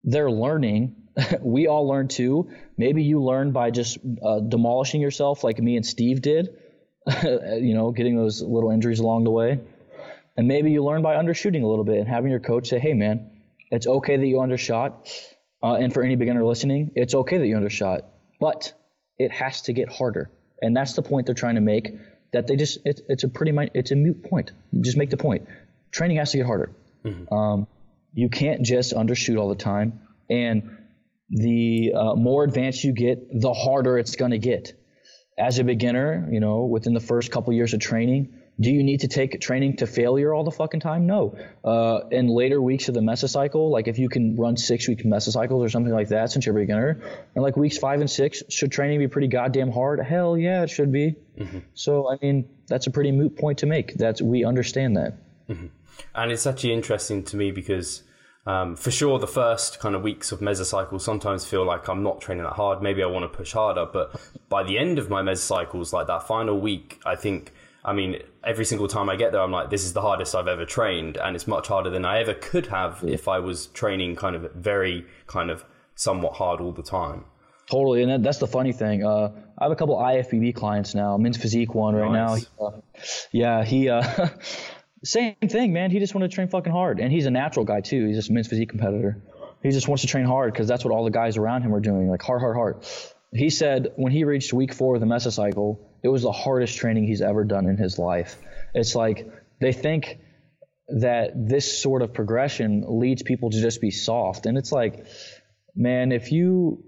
they're 0.04 0.30
learning 0.30 0.96
we 1.40 1.66
all 1.66 1.86
learn 1.86 2.08
too. 2.08 2.50
Maybe 2.76 3.02
you 3.02 3.22
learn 3.22 3.52
by 3.52 3.70
just 3.70 3.98
uh, 4.22 4.40
demolishing 4.40 5.00
yourself 5.00 5.44
like 5.44 5.58
me 5.58 5.76
and 5.76 5.86
Steve 5.86 6.22
did, 6.22 6.56
you 7.22 7.74
know, 7.74 7.92
getting 7.92 8.16
those 8.16 8.42
little 8.42 8.70
injuries 8.70 9.00
along 9.00 9.24
the 9.24 9.30
way. 9.30 9.60
And 10.36 10.48
maybe 10.48 10.72
you 10.72 10.82
learn 10.82 11.02
by 11.02 11.14
undershooting 11.14 11.62
a 11.62 11.66
little 11.66 11.84
bit 11.84 11.98
and 11.98 12.08
having 12.08 12.30
your 12.30 12.40
coach 12.40 12.68
say, 12.68 12.78
hey, 12.78 12.94
man, 12.94 13.30
it's 13.70 13.86
okay 13.86 14.16
that 14.16 14.26
you 14.26 14.40
undershot. 14.40 15.08
Uh, 15.62 15.74
and 15.74 15.94
for 15.94 16.02
any 16.02 16.16
beginner 16.16 16.44
listening, 16.44 16.90
it's 16.96 17.14
okay 17.14 17.38
that 17.38 17.46
you 17.46 17.56
undershot, 17.56 18.04
but 18.40 18.72
it 19.18 19.30
has 19.30 19.62
to 19.62 19.72
get 19.72 19.88
harder. 19.88 20.30
And 20.60 20.76
that's 20.76 20.94
the 20.94 21.02
point 21.02 21.26
they're 21.26 21.34
trying 21.34 21.54
to 21.54 21.60
make 21.60 21.94
that 22.34 22.46
they 22.46 22.56
just, 22.56 22.78
it, 22.84 23.00
it's 23.08 23.24
a 23.24 23.28
pretty, 23.28 23.56
it's 23.74 23.90
a 23.90 23.96
mute 23.96 24.22
point. 24.22 24.52
Just 24.80 24.96
make 24.96 25.10
the 25.10 25.16
point. 25.16 25.48
Training 25.90 26.18
has 26.18 26.32
to 26.32 26.38
get 26.38 26.46
harder. 26.46 26.72
Mm-hmm. 27.04 27.32
Um, 27.32 27.66
you 28.12 28.28
can't 28.28 28.62
just 28.62 28.92
undershoot 28.94 29.38
all 29.38 29.48
the 29.48 29.54
time. 29.54 30.00
And 30.28 30.78
the 31.30 31.92
uh, 31.96 32.14
more 32.14 32.44
advanced 32.44 32.84
you 32.84 32.92
get, 32.92 33.40
the 33.40 33.52
harder 33.52 33.98
it's 33.98 34.16
going 34.16 34.32
to 34.32 34.38
get. 34.38 34.72
As 35.38 35.58
a 35.58 35.64
beginner, 35.64 36.28
you 36.30 36.40
know, 36.40 36.64
within 36.64 36.94
the 36.94 37.00
first 37.00 37.30
couple 37.30 37.52
years 37.52 37.72
of 37.74 37.80
training, 37.80 38.34
do 38.60 38.70
you 38.70 38.82
need 38.82 39.00
to 39.00 39.08
take 39.08 39.40
training 39.40 39.76
to 39.76 39.86
failure 39.86 40.32
all 40.32 40.44
the 40.44 40.50
fucking 40.50 40.80
time? 40.80 41.06
No. 41.06 41.36
Uh, 41.64 42.00
in 42.10 42.28
later 42.28 42.62
weeks 42.62 42.88
of 42.88 42.94
the 42.94 43.00
mesocycle, 43.00 43.70
like 43.70 43.88
if 43.88 43.98
you 43.98 44.08
can 44.08 44.36
run 44.36 44.56
six 44.56 44.86
week 44.88 45.04
mesocycles 45.04 45.64
or 45.64 45.68
something 45.68 45.92
like 45.92 46.08
that 46.08 46.30
since 46.30 46.46
you're 46.46 46.56
a 46.56 46.60
beginner, 46.60 47.00
and 47.34 47.42
like 47.42 47.56
weeks 47.56 47.78
five 47.78 48.00
and 48.00 48.10
six, 48.10 48.42
should 48.48 48.70
training 48.70 49.00
be 49.00 49.08
pretty 49.08 49.28
goddamn 49.28 49.72
hard? 49.72 50.00
Hell 50.00 50.38
yeah, 50.38 50.62
it 50.62 50.70
should 50.70 50.92
be. 50.92 51.16
Mm-hmm. 51.38 51.58
So, 51.74 52.10
I 52.10 52.18
mean, 52.22 52.48
that's 52.68 52.86
a 52.86 52.90
pretty 52.90 53.10
moot 53.10 53.36
point 53.36 53.58
to 53.58 53.66
make. 53.66 53.94
That's 53.94 54.22
we 54.22 54.44
understand 54.44 54.96
that. 54.96 55.18
Mm-hmm. 55.48 55.66
And 56.14 56.32
it's 56.32 56.46
actually 56.46 56.72
interesting 56.72 57.24
to 57.24 57.36
me 57.36 57.50
because 57.50 58.04
um, 58.46 58.76
for 58.76 58.90
sure, 58.90 59.18
the 59.18 59.26
first 59.26 59.80
kind 59.80 59.94
of 59.94 60.02
weeks 60.02 60.30
of 60.30 60.40
mesocycles 60.40 61.00
sometimes 61.00 61.44
feel 61.44 61.64
like 61.64 61.88
I'm 61.88 62.02
not 62.02 62.20
training 62.20 62.44
that 62.44 62.52
hard. 62.52 62.82
Maybe 62.82 63.02
I 63.02 63.06
want 63.06 63.30
to 63.30 63.36
push 63.36 63.52
harder, 63.52 63.86
but 63.86 64.20
by 64.48 64.62
the 64.62 64.78
end 64.78 64.98
of 64.98 65.08
my 65.08 65.22
mesocycles, 65.22 65.92
like 65.92 66.06
that 66.08 66.26
final 66.28 66.60
week, 66.60 67.00
I 67.06 67.16
think, 67.16 67.52
I 67.84 67.92
mean, 67.92 68.22
every 68.42 68.64
single 68.64 68.88
time 68.88 69.10
I 69.10 69.16
get 69.16 69.32
there, 69.32 69.42
I'm 69.42 69.50
like, 69.50 69.70
this 69.70 69.84
is 69.84 69.92
the 69.92 70.00
hardest 70.00 70.34
I've 70.34 70.48
ever 70.48 70.64
trained, 70.64 71.16
and 71.18 71.36
it's 71.36 71.46
much 71.46 71.68
harder 71.68 71.90
than 71.90 72.04
I 72.04 72.20
ever 72.20 72.34
could 72.34 72.66
have 72.66 73.00
yeah. 73.02 73.12
if 73.12 73.28
I 73.28 73.38
was 73.38 73.66
training 73.66 74.16
kind 74.16 74.34
of 74.34 74.52
very 74.54 75.06
kind 75.26 75.50
of 75.50 75.64
somewhat 75.94 76.34
hard 76.34 76.60
all 76.60 76.72
the 76.72 76.82
time. 76.82 77.24
Totally, 77.70 78.02
and 78.02 78.10
that, 78.10 78.22
that's 78.22 78.38
the 78.38 78.46
funny 78.46 78.72
thing. 78.72 79.04
Uh, 79.04 79.30
I 79.58 79.64
have 79.64 79.72
a 79.72 79.76
couple 79.76 79.96
IFBB 79.96 80.54
clients 80.54 80.94
now. 80.94 81.16
Men's 81.16 81.36
Physique 81.36 81.74
one 81.74 81.94
right 81.94 82.10
nice. 82.10 82.46
now. 82.58 82.66
Uh, 82.66 82.80
yeah, 83.32 83.64
he. 83.64 83.88
Uh, 83.88 84.28
Same 85.04 85.34
thing, 85.34 85.74
man. 85.74 85.90
He 85.90 85.98
just 85.98 86.14
wanted 86.14 86.30
to 86.30 86.34
train 86.34 86.48
fucking 86.48 86.72
hard, 86.72 86.98
and 86.98 87.12
he's 87.12 87.26
a 87.26 87.30
natural 87.30 87.66
guy 87.66 87.82
too. 87.82 88.06
He's 88.06 88.16
just 88.16 88.30
a 88.30 88.32
men's 88.32 88.48
physique 88.48 88.70
competitor. 88.70 89.22
He 89.62 89.70
just 89.70 89.86
wants 89.86 90.02
to 90.02 90.08
train 90.08 90.24
hard 90.24 90.52
because 90.52 90.66
that's 90.66 90.82
what 90.84 90.92
all 90.92 91.04
the 91.04 91.10
guys 91.10 91.36
around 91.36 91.62
him 91.62 91.74
are 91.74 91.80
doing, 91.80 92.08
like 92.08 92.22
hard, 92.22 92.40
hard, 92.40 92.56
hard. 92.56 92.86
He 93.32 93.50
said 93.50 93.92
when 93.96 94.12
he 94.12 94.24
reached 94.24 94.52
week 94.54 94.72
four 94.72 94.94
of 94.94 95.00
the 95.00 95.06
mesocycle, 95.06 95.78
it 96.04 96.08
was 96.08 96.22
the 96.22 96.32
hardest 96.32 96.76
training 96.76 97.06
he's 97.06 97.22
ever 97.22 97.44
done 97.44 97.66
in 97.66 97.78
his 97.78 97.98
life. 97.98 98.36
It's 98.74 98.94
like 98.94 99.26
they 99.60 99.72
think 99.72 100.18
that 100.88 101.32
this 101.34 101.82
sort 101.82 102.02
of 102.02 102.12
progression 102.12 102.84
leads 102.86 103.22
people 103.22 103.48
to 103.48 103.60
just 103.60 103.80
be 103.80 103.90
soft, 103.90 104.44
and 104.44 104.58
it's 104.58 104.70
like, 104.70 105.06
man, 105.74 106.12
if 106.12 106.30
you 106.30 106.84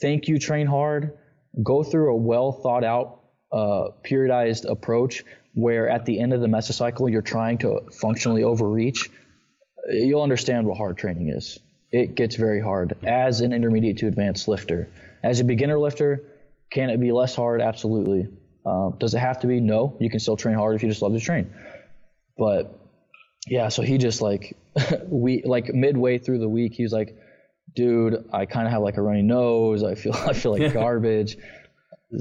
think 0.00 0.26
you 0.26 0.40
train 0.40 0.66
hard, 0.66 1.16
go 1.62 1.84
through 1.84 2.12
a 2.12 2.16
well 2.16 2.50
thought 2.50 2.82
out, 2.82 3.20
uh, 3.52 3.90
periodized 4.04 4.68
approach 4.68 5.24
where 5.54 5.88
at 5.88 6.04
the 6.04 6.20
end 6.20 6.32
of 6.32 6.40
the 6.40 6.46
mesocycle 6.46 7.10
you're 7.10 7.22
trying 7.22 7.58
to 7.58 7.80
functionally 8.00 8.42
overreach, 8.42 9.08
you'll 9.88 10.22
understand 10.22 10.66
what 10.66 10.76
hard 10.76 10.98
training 10.98 11.30
is. 11.30 11.58
It 11.90 12.14
gets 12.14 12.36
very 12.36 12.60
hard 12.60 12.96
as 13.04 13.40
an 13.40 13.52
intermediate 13.52 13.98
to 13.98 14.08
advanced 14.08 14.46
lifter. 14.46 14.88
As 15.22 15.40
a 15.40 15.44
beginner 15.44 15.78
lifter, 15.78 16.22
can 16.70 16.90
it 16.90 17.00
be 17.00 17.12
less 17.12 17.34
hard? 17.34 17.62
Absolutely. 17.62 18.28
Um, 18.68 18.96
does 18.98 19.14
it 19.14 19.18
have 19.18 19.40
to 19.40 19.46
be? 19.46 19.60
No. 19.60 19.96
You 19.98 20.10
can 20.10 20.20
still 20.20 20.36
train 20.36 20.54
hard 20.54 20.76
if 20.76 20.82
you 20.82 20.88
just 20.88 21.00
love 21.00 21.12
to 21.12 21.20
train. 21.20 21.52
But 22.36 22.78
yeah, 23.46 23.68
so 23.68 23.82
he 23.82 23.98
just 23.98 24.20
like 24.20 24.56
we 25.06 25.42
like 25.44 25.72
midway 25.72 26.18
through 26.18 26.38
the 26.38 26.48
week, 26.48 26.74
he 26.74 26.82
was 26.82 26.92
like, 26.92 27.16
"Dude, 27.74 28.28
I 28.32 28.46
kind 28.46 28.66
of 28.66 28.72
have 28.72 28.82
like 28.82 28.96
a 28.96 29.02
runny 29.02 29.22
nose. 29.22 29.82
I 29.82 29.94
feel 29.94 30.12
I 30.26 30.32
feel 30.32 30.56
like 30.56 30.72
garbage. 30.72 31.38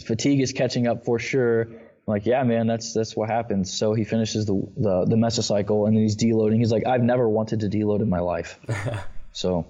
Fatigue 0.06 0.42
is 0.42 0.54
catching 0.54 0.88
up 0.88 1.06
for 1.06 1.20
sure." 1.20 1.68
I'm 2.08 2.14
like, 2.14 2.26
yeah, 2.26 2.42
man, 2.44 2.68
that's 2.68 2.94
that's 2.94 3.18
what 3.18 3.30
happens. 3.30 3.74
So 3.74 3.94
he 3.94 4.06
finishes 4.06 4.46
the 4.46 4.54
the, 4.78 5.06
the 5.06 5.16
mesocycle 5.18 5.88
and 5.88 5.96
then 5.96 6.04
he's 6.04 6.16
deloading. 6.16 6.60
He's 6.60 6.72
like, 6.72 6.88
I've 6.88 7.04
never 7.04 7.28
wanted 7.28 7.60
to 7.62 7.68
deload 7.68 8.02
in 8.02 8.10
my 8.10 8.20
life. 8.20 8.58
so 9.34 9.66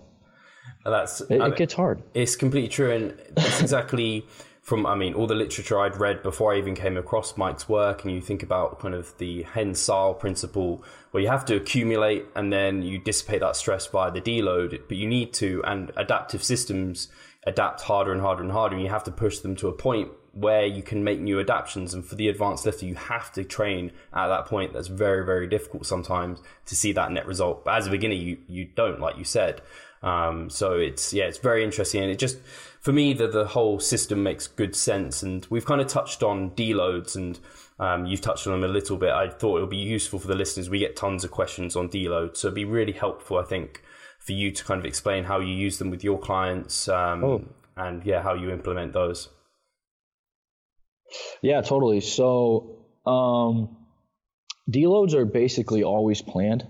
that's 0.86 1.22
it, 1.22 1.42
it 1.42 1.56
gets 1.56 1.74
hard. 1.74 2.04
It's 2.14 2.36
completely 2.36 2.70
true, 2.70 2.92
and 2.92 3.18
that's 3.34 3.60
exactly 3.62 4.26
from 4.68 4.86
I 4.86 4.96
mean 4.96 5.14
all 5.14 5.28
the 5.28 5.34
literature 5.34 5.80
I'd 5.80 5.96
read 5.96 6.22
before 6.22 6.54
I 6.54 6.58
even 6.58 6.76
came 6.76 6.98
across 6.98 7.38
Mike's 7.38 7.70
work, 7.70 8.04
and 8.04 8.14
you 8.14 8.20
think 8.20 8.44
about 8.44 8.82
kind 8.82 8.94
of 8.94 9.18
the 9.18 9.44
Hans 9.44 9.80
Selye 9.80 10.20
principle, 10.20 10.84
where 11.12 11.24
you 11.24 11.30
have 11.30 11.46
to 11.46 11.56
accumulate 11.56 12.26
and 12.36 12.52
then 12.52 12.82
you 12.82 13.00
dissipate 13.00 13.40
that 13.40 13.56
stress 13.56 13.88
via 13.88 14.12
the 14.12 14.20
deload, 14.20 14.78
but 14.90 14.98
you 14.98 15.08
need 15.08 15.32
to, 15.36 15.64
and 15.64 15.94
adaptive 15.96 16.44
systems 16.44 17.08
adapt 17.46 17.84
harder 17.84 18.12
and 18.12 18.20
harder 18.20 18.44
and 18.44 18.52
harder, 18.52 18.76
and 18.76 18.84
you 18.84 18.90
have 18.90 19.06
to 19.06 19.12
push 19.12 19.40
them 19.40 19.56
to 19.56 19.70
a 19.70 19.72
point 19.72 20.12
where 20.34 20.66
you 20.66 20.84
can 20.84 21.02
make 21.02 21.22
new 21.22 21.40
adaptations. 21.40 21.94
And 21.94 22.06
for 22.06 22.16
the 22.16 22.28
advanced 22.28 22.66
lifter, 22.66 22.86
you 22.86 22.96
have 22.96 23.32
to 23.32 23.46
train 23.46 23.94
at 24.14 24.28
that 24.28 24.48
point. 24.48 24.74
That's 24.74 24.90
very, 24.90 25.26
very 25.26 25.48
difficult 25.48 25.86
sometimes 25.86 26.42
to 26.66 26.76
see 26.76 26.92
that 26.92 27.10
net 27.14 27.26
result. 27.26 27.64
But 27.64 27.76
as 27.76 27.88
a 27.88 27.90
beginner, 27.90 28.16
you, 28.16 28.38
you 28.50 28.66
don't, 28.66 29.00
like 29.00 29.18
you 29.18 29.24
said. 29.24 29.62
Um, 30.04 30.50
so 30.50 30.74
it's, 30.74 31.14
yeah, 31.14 31.26
it's 31.26 31.38
very 31.40 31.64
interesting. 31.64 32.04
And 32.04 32.12
it 32.12 32.20
just, 32.20 32.40
for 32.82 32.92
me, 32.94 33.14
the, 33.14 33.28
the 33.28 33.46
whole 33.46 33.80
system 33.80 34.24
makes 34.24 34.48
good 34.48 34.76
sense. 34.76 35.24
And 35.24 35.46
we've 35.50 35.66
kind 35.66 35.82
of 35.82 35.88
touched 35.88 36.24
on 36.24 36.52
deloads 36.52 37.16
and, 37.16 37.40
um, 37.80 38.06
you've 38.06 38.22
touched 38.22 38.48
on 38.48 38.54
them 38.54 38.70
a 38.70 38.74
little 38.74 38.98
bit. 38.98 39.12
I 39.12 39.30
thought 39.30 39.58
it 39.58 39.62
would 39.62 39.70
be 39.70 39.78
useful 39.78 40.20
for 40.20 40.28
the 40.28 40.36
listeners. 40.36 40.70
We 40.70 40.80
get 40.80 40.96
tons 40.96 41.24
of 41.24 41.32
questions 41.32 41.76
on 41.76 41.90
deloads. 41.90 42.38
So 42.38 42.48
it'd 42.48 42.56
be 42.56 42.66
really 42.66 42.94
helpful, 42.94 43.38
I 43.38 43.44
think, 43.44 43.84
for 44.20 44.32
you 44.32 44.52
to 44.52 44.64
kind 44.64 44.80
of 44.80 44.86
explain 44.86 45.24
how 45.26 45.40
you 45.40 45.54
use 45.54 45.78
them 45.78 45.92
with 45.92 46.04
your 46.04 46.18
clients. 46.18 46.88
Um, 46.88 47.24
oh. 47.24 47.46
and 47.76 48.04
yeah, 48.06 48.22
how 48.22 48.34
you 48.34 48.50
implement 48.50 48.94
those. 48.94 49.30
Yeah, 51.42 51.62
totally. 51.62 52.02
So 52.02 52.78
um, 53.06 53.78
deloads 54.70 55.14
are 55.14 55.26
basically 55.26 55.84
always 55.84 56.22
planned 56.22 56.68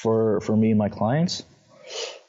for 0.00 0.40
for 0.40 0.56
me 0.56 0.70
and 0.70 0.78
my 0.78 0.88
clients. 0.88 1.42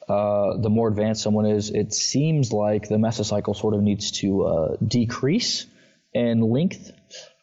Uh, 0.10 0.58
the 0.58 0.70
more 0.70 0.88
advanced 0.88 1.22
someone 1.22 1.46
is, 1.46 1.70
it 1.70 1.94
seems 1.94 2.52
like 2.52 2.90
the 2.90 2.96
mesocycle 2.96 3.56
sort 3.56 3.76
of 3.76 3.82
needs 3.82 4.12
to 4.12 4.44
uh, 4.44 4.76
decrease 4.86 5.68
in 6.14 6.42
length 6.42 6.92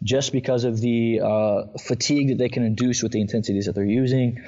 just 0.03 0.33
because 0.33 0.65
of 0.65 0.81
the 0.81 1.21
uh, 1.21 1.79
fatigue 1.79 2.31
that 2.31 2.39
they 2.39 2.49
can 2.49 2.65
induce 2.65 3.03
with 3.03 3.13
the 3.13 3.21
intensities 3.21 3.67
that 3.67 3.75
they're 3.75 3.85
using. 3.85 4.43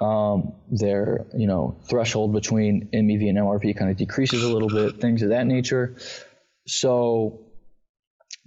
Um, 0.00 0.54
their 0.68 1.26
you 1.36 1.46
know 1.46 1.76
threshold 1.84 2.32
between 2.32 2.88
MEV 2.92 3.28
and 3.28 3.38
MRV 3.38 3.76
kind 3.76 3.90
of 3.90 3.96
decreases 3.96 4.42
a 4.42 4.52
little 4.52 4.68
bit, 4.68 5.00
things 5.00 5.22
of 5.22 5.28
that 5.28 5.46
nature. 5.46 5.96
So 6.66 7.40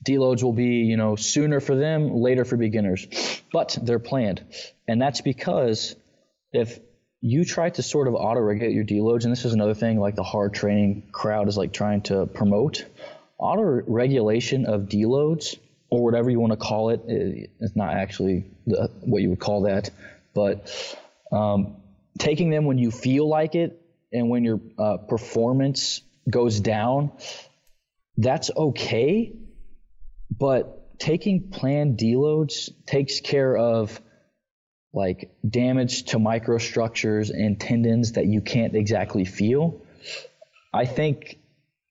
deloads 0.04 0.44
will 0.44 0.54
be, 0.54 0.84
you 0.84 0.98
know, 0.98 1.16
sooner 1.16 1.60
for 1.60 1.76
them, 1.76 2.16
later 2.16 2.44
for 2.46 2.58
beginners, 2.58 3.08
but 3.54 3.78
they're 3.82 4.00
planned. 4.00 4.44
And 4.88 5.02
that's 5.02 5.22
because 5.22 5.96
if 6.52 6.80
you 7.26 7.44
try 7.44 7.72
to 7.72 7.82
sort 7.82 8.08
of 8.08 8.14
auto 8.14 8.40
regulate 8.40 8.72
your 8.76 8.84
deloads, 8.84 9.24
and 9.24 9.32
this 9.32 9.46
is 9.46 9.54
another 9.54 9.74
thing 9.74 10.00
like 10.00 10.16
the 10.16 10.22
hard 10.22 10.54
training 10.54 11.10
crowd 11.12 11.48
is 11.48 11.58
like 11.58 11.74
trying 11.74 12.02
to 12.02 12.28
promote. 12.28 12.86
auto 13.40 13.64
regulation 13.64 14.68
of 14.68 14.84
deloads 14.84 15.58
or 15.90 16.04
whatever 16.04 16.30
you 16.30 16.40
want 16.40 16.52
to 16.52 16.58
call 16.58 16.92
it. 16.92 17.02
It's 17.08 17.76
not 17.76 17.96
actually 17.96 18.46
the, 18.68 18.92
what 19.02 19.24
you 19.24 19.32
would 19.32 19.40
call 19.40 19.64
that, 19.64 19.90
but 20.36 20.70
um, 21.32 21.78
taking 22.20 22.52
them 22.52 22.66
when 22.66 22.78
you 22.78 22.92
feel 22.92 23.28
like 23.28 23.56
it 23.56 23.82
and 24.14 24.30
when 24.30 24.44
your 24.44 24.62
uh, 24.78 24.98
performance 24.98 26.02
goes 26.30 26.60
down, 26.60 27.12
that's 28.18 28.52
okay. 28.56 29.34
But 30.30 31.00
taking 31.00 31.50
planned 31.50 31.98
deloads 31.98 32.70
takes 32.86 33.20
care 33.20 33.58
of 33.58 34.00
like 34.96 35.30
damage 35.48 36.04
to 36.06 36.18
microstructures 36.18 37.30
and 37.30 37.60
tendons 37.60 38.14
that 38.14 38.26
you 38.26 38.42
can't 38.42 38.76
exactly 38.76 39.26
feel. 39.26 39.82
I 40.74 40.86
think 40.86 41.38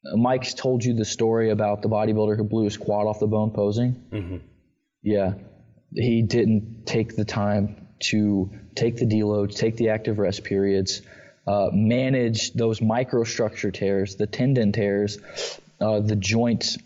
Mike's 0.04 0.54
told 0.54 0.84
you 0.84 0.94
the 0.94 1.04
story 1.04 1.50
about 1.50 1.82
the 1.82 1.88
bodybuilder 1.88 2.36
who 2.36 2.44
blew 2.44 2.64
his 2.64 2.78
quad 2.78 3.06
off 3.06 3.20
the 3.20 3.26
bone 3.26 3.50
posing. 3.50 4.02
Mm-hmm. 4.10 4.36
Yeah, 5.02 5.34
he 5.92 6.22
didn't 6.22 6.86
take 6.86 7.14
the 7.14 7.26
time 7.26 7.86
to 8.04 8.50
take 8.74 8.96
the 8.96 9.06
deloads, 9.06 9.56
take 9.56 9.76
the 9.76 9.90
active 9.90 10.18
rest 10.18 10.42
periods, 10.42 11.02
uh, 11.46 11.68
manage 11.72 12.52
those 12.54 12.80
microstructure 12.80 13.72
tears, 13.72 14.16
the 14.16 14.26
tendon 14.26 14.72
tears, 14.72 15.18
uh, 15.80 16.00
the 16.00 16.16
joints, 16.16 16.78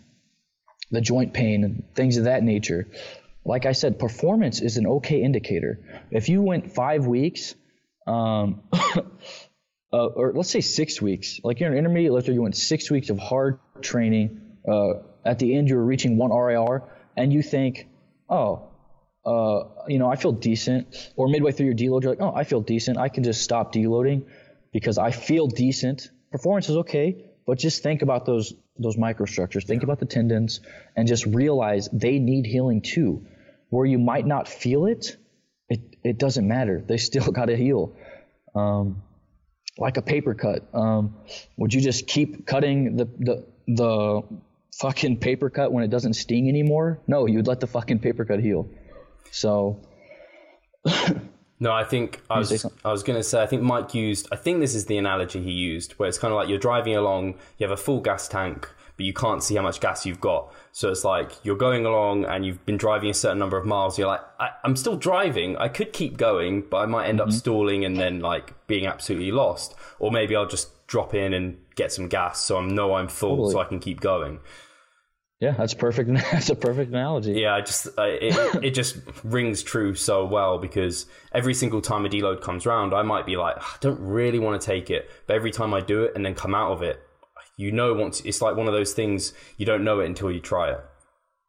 the 0.91 1.01
joint 1.01 1.33
pain, 1.33 1.63
and 1.63 1.83
things 1.95 2.17
of 2.17 2.25
that 2.25 2.43
nature. 2.43 2.87
Like 3.45 3.65
I 3.65 3.71
said, 3.71 3.99
performance 3.99 4.61
is 4.61 4.77
an 4.77 4.85
okay 4.87 5.21
indicator. 5.23 5.79
If 6.11 6.29
you 6.29 6.41
went 6.41 6.73
five 6.73 7.07
weeks, 7.07 7.55
um, 8.05 8.63
uh, 8.73 10.05
or 10.05 10.33
let's 10.33 10.49
say 10.49 10.61
six 10.61 11.01
weeks, 11.01 11.39
like 11.43 11.59
you're 11.59 11.71
an 11.71 11.77
intermediate 11.77 12.13
lifter, 12.13 12.31
you 12.31 12.41
went 12.41 12.57
six 12.57 12.91
weeks 12.91 13.09
of 13.09 13.17
hard 13.17 13.59
training. 13.81 14.41
Uh, 14.67 15.01
at 15.25 15.39
the 15.39 15.55
end, 15.55 15.69
you 15.69 15.75
were 15.75 15.85
reaching 15.85 16.17
one 16.17 16.31
RIR, 16.31 16.83
and 17.15 17.31
you 17.33 17.41
think, 17.41 17.87
oh, 18.29 18.69
uh, 19.25 19.63
you 19.87 19.99
know, 19.99 20.09
I 20.09 20.15
feel 20.15 20.31
decent. 20.31 21.11
Or 21.15 21.27
midway 21.27 21.51
through 21.51 21.67
your 21.67 21.75
deload, 21.75 22.03
you're 22.03 22.11
like, 22.11 22.21
oh, 22.21 22.33
I 22.33 22.43
feel 22.43 22.61
decent. 22.61 22.97
I 22.97 23.09
can 23.09 23.23
just 23.23 23.41
stop 23.41 23.73
deloading 23.73 24.25
because 24.71 24.97
I 24.97 25.11
feel 25.11 25.47
decent. 25.47 26.09
Performance 26.31 26.69
is 26.69 26.77
okay, 26.77 27.25
but 27.45 27.57
just 27.57 27.83
think 27.83 28.01
about 28.01 28.25
those 28.25 28.53
those 28.79 28.97
microstructures. 28.97 29.65
Think 29.65 29.83
about 29.83 29.99
the 29.99 30.05
tendons, 30.05 30.61
and 30.95 31.07
just 31.07 31.25
realize 31.25 31.89
they 31.91 32.19
need 32.19 32.45
healing 32.45 32.81
too. 32.81 33.25
Where 33.69 33.85
you 33.85 33.99
might 33.99 34.25
not 34.25 34.47
feel 34.47 34.85
it, 34.85 35.17
it 35.69 35.81
it 36.03 36.17
doesn't 36.17 36.47
matter. 36.47 36.83
They 36.85 36.97
still 36.97 37.31
got 37.39 37.45
to 37.45 37.57
heal. 37.57 37.95
Um, 38.55 39.03
like 39.77 39.97
a 39.97 40.01
paper 40.01 40.33
cut. 40.33 40.67
Um, 40.73 41.15
would 41.57 41.73
you 41.73 41.81
just 41.81 42.07
keep 42.07 42.45
cutting 42.45 42.97
the 42.97 43.05
the 43.05 43.45
the 43.67 44.21
fucking 44.79 45.17
paper 45.17 45.49
cut 45.49 45.71
when 45.71 45.83
it 45.83 45.89
doesn't 45.89 46.13
sting 46.13 46.49
anymore? 46.49 46.99
No, 47.07 47.25
you'd 47.25 47.47
let 47.47 47.59
the 47.59 47.67
fucking 47.67 47.99
paper 47.99 48.25
cut 48.25 48.39
heal. 48.39 48.69
So. 49.31 49.81
no, 51.59 51.73
I 51.73 51.83
think 51.83 52.21
I 52.29 52.39
was 52.39 52.65
I 52.85 52.91
was 52.91 53.03
going 53.03 53.19
to 53.19 53.23
say 53.23 53.41
I 53.41 53.45
think 53.45 53.61
Mike 53.61 53.93
used 53.93 54.27
I 54.31 54.37
think 54.37 54.59
this 54.59 54.73
is 54.73 54.85
the 54.85 54.97
analogy 54.97 55.41
he 55.41 55.51
used 55.51 55.93
where 55.93 56.07
it's 56.07 56.17
kind 56.17 56.31
of 56.31 56.37
like 56.37 56.47
you're 56.47 56.57
driving 56.59 56.95
along, 56.95 57.35
you 57.57 57.67
have 57.67 57.71
a 57.71 57.81
full 57.81 57.99
gas 57.99 58.27
tank, 58.27 58.69
but 58.95 59.05
you 59.05 59.13
can't 59.13 59.43
see 59.43 59.55
how 59.55 59.61
much 59.61 59.79
gas 59.79 60.05
you've 60.05 60.21
got. 60.21 60.53
So 60.71 60.89
it's 60.89 61.03
like 61.03 61.31
you're 61.43 61.57
going 61.57 61.85
along 61.85 62.25
and 62.25 62.45
you've 62.45 62.65
been 62.65 62.77
driving 62.77 63.09
a 63.09 63.13
certain 63.13 63.39
number 63.39 63.57
of 63.57 63.65
miles. 63.65 63.97
You're 63.97 64.07
like, 64.07 64.21
I, 64.39 64.51
am 64.63 64.75
still 64.75 64.95
driving. 64.95 65.57
I 65.57 65.67
could 65.67 65.93
keep 65.93 66.17
going, 66.17 66.61
but 66.61 66.77
I 66.77 66.85
might 66.85 67.07
end 67.07 67.19
mm-hmm. 67.19 67.29
up 67.29 67.33
stalling 67.33 67.83
and 67.83 67.97
then 67.97 68.19
like 68.19 68.53
being 68.67 68.85
absolutely 68.87 69.31
lost. 69.31 69.75
Or 69.99 70.11
maybe 70.11 70.35
I'll 70.35 70.47
just 70.47 70.85
drop 70.87 71.13
in 71.13 71.33
and 71.33 71.57
get 71.75 71.91
some 71.91 72.07
gas 72.07 72.41
so 72.41 72.57
I 72.57 72.65
know 72.65 72.95
I'm 72.95 73.07
full 73.07 73.37
totally. 73.37 73.51
so 73.53 73.59
I 73.59 73.65
can 73.65 73.79
keep 73.79 73.99
going. 73.99 74.39
Yeah, 75.39 75.53
that's 75.57 75.73
perfect. 75.73 76.09
That's 76.31 76.49
a 76.49 76.55
perfect 76.55 76.91
analogy. 76.91 77.31
Yeah, 77.31 77.55
I 77.55 77.61
just 77.61 77.87
it, 77.97 78.63
it 78.63 78.71
just 78.71 78.97
rings 79.23 79.63
true 79.63 79.95
so 79.95 80.25
well 80.25 80.57
because 80.57 81.05
every 81.33 81.53
single 81.53 81.81
time 81.81 82.05
a 82.05 82.09
deload 82.09 82.41
comes 82.41 82.65
around, 82.65 82.93
I 82.93 83.03
might 83.03 83.25
be 83.25 83.37
like, 83.37 83.55
ah, 83.57 83.75
I 83.75 83.77
don't 83.79 84.01
really 84.01 84.39
want 84.39 84.59
to 84.59 84.65
take 84.65 84.89
it, 84.89 85.09
but 85.27 85.37
every 85.37 85.51
time 85.51 85.73
I 85.73 85.79
do 85.79 86.03
it 86.03 86.11
and 86.13 86.25
then 86.25 86.35
come 86.35 86.53
out 86.53 86.73
of 86.73 86.81
it, 86.81 86.99
you 87.55 87.71
know, 87.71 87.93
once 87.93 88.19
it's 88.21 88.41
like 88.41 88.57
one 88.57 88.67
of 88.67 88.73
those 88.73 88.91
things 88.91 89.31
you 89.57 89.65
don't 89.65 89.85
know 89.85 90.01
it 90.01 90.07
until 90.07 90.29
you 90.29 90.41
try 90.41 90.71
it. 90.71 90.79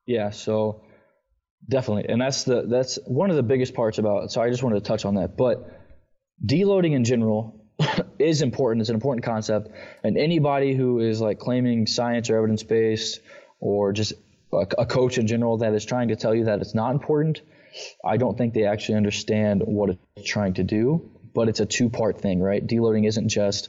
Yeah, 0.07 0.31
so 0.31 0.85
definitely, 1.69 2.09
and 2.09 2.21
that's 2.21 2.45
the 2.45 2.67
that's 2.69 2.97
one 3.07 3.31
of 3.31 3.37
the 3.37 3.43
biggest 3.43 3.75
parts 3.75 3.99
about. 3.99 4.31
So 4.31 4.41
I 4.41 4.51
just 4.51 4.63
wanted 4.63 4.85
to 4.85 4.89
touch 4.89 5.05
on 5.05 5.17
that, 5.17 5.37
but 5.37 5.69
deloading 6.47 6.93
in 6.93 7.03
general 7.03 7.67
is 8.21 8.41
important. 8.41 8.83
It's 8.83 8.89
an 8.91 8.95
important 8.95 9.25
concept, 9.25 9.69
and 10.05 10.17
anybody 10.17 10.75
who 10.75 11.01
is 11.01 11.21
like 11.21 11.41
claiming 11.41 11.89
science 11.89 12.31
or 12.31 12.37
evidence 12.37 12.63
based 12.63 13.19
or 13.61 13.93
just 13.93 14.15
a, 14.53 14.67
a 14.79 14.87
coach 14.87 15.19
in 15.19 15.27
general 15.27 15.59
that 15.59 15.75
is 15.75 15.85
trying 15.85 16.09
to 16.09 16.17
tell 16.17 16.35
you 16.35 16.45
that 16.45 16.61
it's 16.61 16.75
not 16.75 16.93
important, 16.93 17.41
I 18.05 18.17
don't 18.17 18.37
think 18.37 18.55
they 18.55 18.65
actually 18.65 18.97
understand 18.97 19.63
what 19.65 19.97
it's 20.17 20.29
trying 20.29 20.55
to 20.55 20.65
do. 20.65 21.11
But 21.33 21.49
it's 21.49 21.61
a 21.61 21.67
two 21.67 21.91
part 21.91 22.21
thing, 22.21 22.41
right? 22.41 22.67
Deloading 22.67 23.07
isn't 23.07 23.29
just 23.29 23.69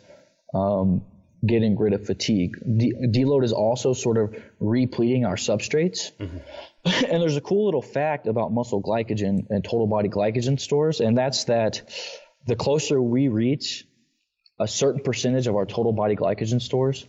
um, 0.51 1.03
getting 1.45 1.77
rid 1.77 1.93
of 1.93 2.05
fatigue. 2.05 2.55
De- 2.59 2.93
deload 3.07 3.43
is 3.43 3.53
also 3.53 3.93
sort 3.93 4.17
of 4.17 4.35
repleting 4.59 5.25
our 5.25 5.35
substrates. 5.35 6.11
Mm-hmm. 6.17 6.37
and 6.85 7.21
there's 7.21 7.37
a 7.37 7.41
cool 7.41 7.65
little 7.65 7.81
fact 7.81 8.27
about 8.27 8.51
muscle 8.51 8.81
glycogen 8.81 9.45
and 9.49 9.63
total 9.63 9.85
body 9.87 10.09
glycogen 10.09 10.59
stores, 10.59 10.99
and 10.99 11.17
that's 11.17 11.45
that 11.45 11.81
the 12.47 12.55
closer 12.55 12.99
we 12.99 13.27
reach 13.27 13.85
a 14.59 14.67
certain 14.67 15.01
percentage 15.01 15.47
of 15.47 15.55
our 15.55 15.65
total 15.65 15.93
body 15.93 16.15
glycogen 16.15 16.61
stores, 16.61 17.05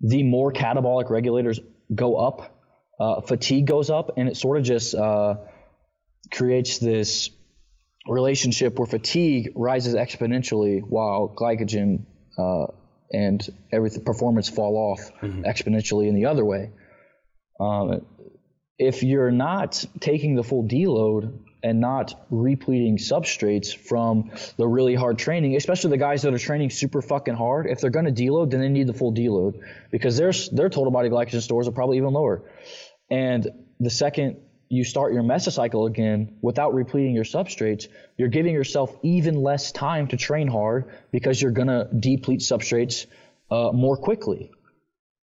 the 0.00 0.22
more 0.22 0.52
catabolic 0.52 1.10
regulators 1.10 1.60
go 1.94 2.16
up, 2.16 2.54
uh, 3.00 3.20
fatigue 3.20 3.66
goes 3.66 3.90
up, 3.90 4.12
and 4.16 4.28
it 4.28 4.36
sort 4.36 4.58
of 4.58 4.64
just 4.64 4.94
uh, 4.94 5.36
creates 6.32 6.78
this 6.78 7.30
relationship 8.06 8.78
where 8.78 8.86
fatigue 8.86 9.52
rises 9.54 9.94
exponentially 9.94 10.80
while 10.82 11.32
glycogen 11.36 12.04
uh, 12.38 12.66
and 13.12 13.48
everything 13.70 14.04
performance 14.04 14.48
fall 14.48 14.76
off 14.76 15.12
mm-hmm. 15.20 15.42
exponentially 15.42 16.08
in 16.08 16.14
the 16.14 16.26
other 16.26 16.44
way. 16.44 16.70
Um, 17.60 18.04
if 18.78 19.02
you're 19.02 19.30
not 19.30 19.84
taking 20.00 20.34
the 20.34 20.42
full 20.42 20.64
deload 20.64 21.38
and 21.62 21.80
not 21.80 22.26
repleting 22.30 22.96
substrates 22.96 23.74
from 23.76 24.30
the 24.56 24.66
really 24.66 24.94
hard 24.94 25.18
training, 25.18 25.56
especially 25.56 25.90
the 25.90 25.96
guys 25.96 26.22
that 26.22 26.34
are 26.34 26.38
training 26.38 26.70
super 26.70 27.00
fucking 27.00 27.34
hard. 27.34 27.66
If 27.66 27.80
they're 27.80 27.90
going 27.90 28.12
to 28.12 28.12
deload, 28.12 28.50
then 28.50 28.60
they 28.60 28.68
need 28.68 28.86
the 28.86 28.94
full 28.94 29.12
deload 29.12 29.60
because 29.90 30.16
their 30.16 30.32
their 30.52 30.68
total 30.68 30.90
body 30.90 31.08
glycogen 31.08 31.40
stores 31.40 31.68
are 31.68 31.72
probably 31.72 31.98
even 31.98 32.12
lower. 32.12 32.42
And 33.10 33.48
the 33.78 33.90
second 33.90 34.38
you 34.72 34.84
start 34.84 35.12
your 35.12 35.22
mesocycle 35.22 35.86
again 35.86 36.38
without 36.40 36.72
repleting 36.72 37.14
your 37.14 37.24
substrates, 37.24 37.88
you're 38.16 38.28
giving 38.28 38.54
yourself 38.54 38.96
even 39.02 39.34
less 39.42 39.70
time 39.70 40.08
to 40.08 40.16
train 40.16 40.48
hard 40.48 40.90
because 41.10 41.42
you're 41.42 41.50
going 41.50 41.68
to 41.68 41.86
deplete 41.94 42.40
substrates 42.40 43.04
uh, 43.50 43.70
more 43.72 43.98
quickly, 43.98 44.50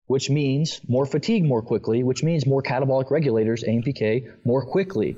which 0.07 0.28
means 0.28 0.82
more 0.86 1.07
fatigue 1.07 1.47
more 1.47 1.62
quickly, 1.62 2.03
which 2.03 2.22
means 2.22 2.45
more 2.45 2.62
catabolic 2.62 3.11
regulators, 3.11 3.64
AMPK, 3.64 4.30
more 4.45 4.66
quickly. 4.66 5.16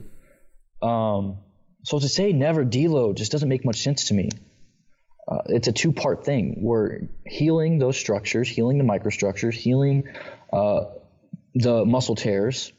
Um, 0.82 1.38
so 1.84 1.98
to 1.98 2.08
say 2.08 2.32
never 2.32 2.64
deload 2.64 3.16
just 3.16 3.32
doesn't 3.32 3.48
make 3.48 3.64
much 3.64 3.82
sense 3.82 4.08
to 4.08 4.14
me. 4.14 4.30
Uh, 5.28 5.38
it's 5.46 5.68
a 5.68 5.72
two 5.72 5.92
part 5.92 6.24
thing. 6.24 6.56
We're 6.58 7.02
healing 7.26 7.78
those 7.78 7.96
structures, 7.96 8.48
healing 8.48 8.78
the 8.78 8.84
microstructures, 8.84 9.54
healing 9.54 10.08
uh, 10.52 10.86
the 11.54 11.84
muscle 11.84 12.16
tears, 12.16 12.72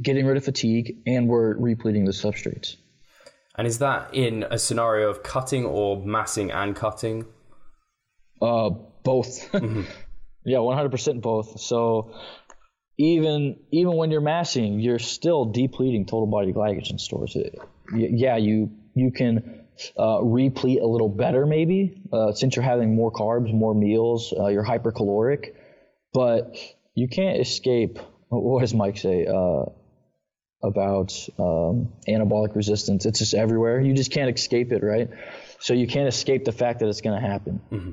getting 0.00 0.26
rid 0.26 0.36
of 0.36 0.44
fatigue, 0.44 0.98
and 1.06 1.28
we're 1.28 1.56
repleting 1.56 2.04
the 2.04 2.12
substrates. 2.12 2.76
And 3.56 3.66
is 3.66 3.78
that 3.78 4.14
in 4.14 4.44
a 4.44 4.58
scenario 4.58 5.10
of 5.10 5.22
cutting 5.22 5.64
or 5.64 6.04
massing 6.04 6.50
and 6.50 6.74
cutting? 6.74 7.26
Uh, 8.40 8.70
both. 9.02 9.50
Mm-hmm. 9.52 9.82
yeah, 10.44 10.58
100% 10.58 11.20
both. 11.20 11.60
So 11.60 12.14
even 12.98 13.58
even 13.70 13.94
when 13.94 14.10
you're 14.10 14.20
massing, 14.20 14.80
you're 14.80 14.98
still 14.98 15.46
depleting 15.46 16.06
total 16.06 16.26
body 16.26 16.52
glycogen 16.52 17.00
stores. 17.00 17.36
yeah, 17.94 18.36
you 18.36 18.70
you 18.94 19.10
can 19.10 19.62
uh, 19.98 20.22
replete 20.22 20.80
a 20.80 20.86
little 20.86 21.08
better 21.08 21.46
maybe 21.46 22.02
uh, 22.12 22.32
since 22.32 22.56
you're 22.56 22.64
having 22.64 22.94
more 22.94 23.10
carbs, 23.10 23.52
more 23.52 23.74
meals, 23.74 24.34
uh, 24.38 24.48
you're 24.48 24.64
hypercaloric, 24.64 25.54
but 26.12 26.56
you 26.94 27.08
can't 27.08 27.40
escape. 27.40 27.98
What 28.28 28.60
does 28.60 28.74
Mike 28.74 28.98
say 28.98 29.26
uh, 29.26 29.64
about 30.62 31.12
um, 31.38 31.92
anabolic 32.08 32.54
resistance? 32.54 33.06
It's 33.06 33.18
just 33.18 33.34
everywhere. 33.34 33.80
You 33.80 33.94
just 33.94 34.10
can't 34.10 34.34
escape 34.34 34.72
it, 34.72 34.82
right? 34.82 35.10
So 35.58 35.74
you 35.74 35.86
can't 35.86 36.08
escape 36.08 36.44
the 36.44 36.52
fact 36.52 36.80
that 36.80 36.88
it's 36.88 37.00
going 37.00 37.20
to 37.20 37.26
happen. 37.26 37.60
Mm-hmm. 37.70 37.90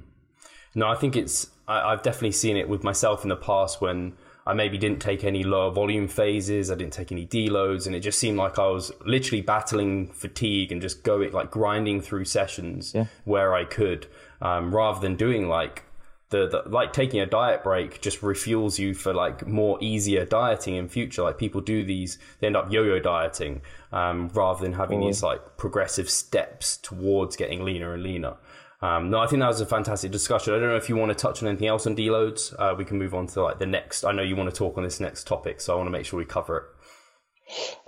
No, 0.75 0.87
I 0.87 0.95
think 0.95 1.15
it's. 1.15 1.49
I, 1.67 1.91
I've 1.91 2.03
definitely 2.03 2.31
seen 2.31 2.57
it 2.57 2.69
with 2.69 2.83
myself 2.83 3.23
in 3.23 3.29
the 3.29 3.35
past 3.35 3.81
when 3.81 4.13
I 4.49 4.53
maybe 4.53 4.79
didn't 4.79 4.99
take 4.99 5.23
any 5.23 5.43
lower 5.43 5.69
volume 5.69 6.07
phases. 6.07 6.71
I 6.71 6.75
didn't 6.75 6.93
take 6.93 7.11
any 7.11 7.27
deloads, 7.27 7.85
and 7.85 7.95
it 7.95 7.99
just 7.99 8.17
seemed 8.17 8.39
like 8.39 8.57
I 8.57 8.65
was 8.65 8.91
literally 9.05 9.41
battling 9.41 10.07
fatigue 10.07 10.71
and 10.71 10.81
just 10.81 11.03
going 11.03 11.31
like 11.33 11.51
grinding 11.51 12.01
through 12.01 12.25
sessions 12.25 12.93
yeah. 12.95 13.05
where 13.25 13.53
I 13.53 13.63
could, 13.63 14.07
um, 14.41 14.75
rather 14.75 14.99
than 14.99 15.15
doing 15.15 15.47
like 15.47 15.83
the, 16.29 16.47
the, 16.47 16.67
like 16.67 16.93
taking 16.93 17.19
a 17.19 17.27
diet 17.27 17.63
break 17.63 18.01
just 18.01 18.21
refuels 18.21 18.79
you 18.79 18.95
for 18.95 19.13
like 19.13 19.45
more 19.45 19.77
easier 19.81 20.25
dieting 20.25 20.75
in 20.75 20.87
future. 20.87 21.21
Like 21.21 21.37
people 21.37 21.61
do 21.61 21.83
these, 21.83 22.17
they 22.39 22.47
end 22.47 22.57
up 22.57 22.71
yo-yo 22.71 22.99
dieting 22.99 23.61
um, 23.91 24.29
rather 24.29 24.63
than 24.63 24.73
having 24.73 24.99
these 25.01 25.21
like 25.21 25.57
progressive 25.57 26.09
steps 26.09 26.77
towards 26.77 27.35
getting 27.35 27.63
leaner 27.63 27.93
and 27.93 28.01
leaner. 28.01 28.35
Um, 28.81 29.09
no, 29.09 29.19
I 29.19 29.27
think 29.27 29.41
that 29.41 29.47
was 29.47 29.59
a 29.59 29.65
fantastic 29.65 30.11
discussion. 30.11 30.53
I 30.53 30.59
don't 30.59 30.69
know 30.69 30.77
if 30.77 30.87
you 30.87 30.95
want 30.95 31.09
to 31.09 31.15
touch 31.15 31.43
on 31.43 31.49
anything 31.49 31.67
else 31.67 31.85
on 31.85 31.95
deloads. 31.95 32.55
Uh, 32.57 32.75
we 32.77 32.85
can 32.85 32.97
move 32.97 33.13
on 33.13 33.27
to 33.27 33.43
like 33.43 33.59
the 33.59 33.65
next. 33.65 34.05
I 34.05 34.13
know 34.13 34.21
you 34.21 34.37
want 34.37 34.49
to 34.49 34.55
talk 34.55 34.77
on 34.77 34.83
this 34.83 34.99
next 34.99 35.27
topic, 35.27 35.59
so 35.59 35.73
I 35.73 35.75
want 35.75 35.87
to 35.87 35.91
make 35.91 36.05
sure 36.05 36.17
we 36.17 36.25
cover 36.25 36.57
it. 36.57 36.63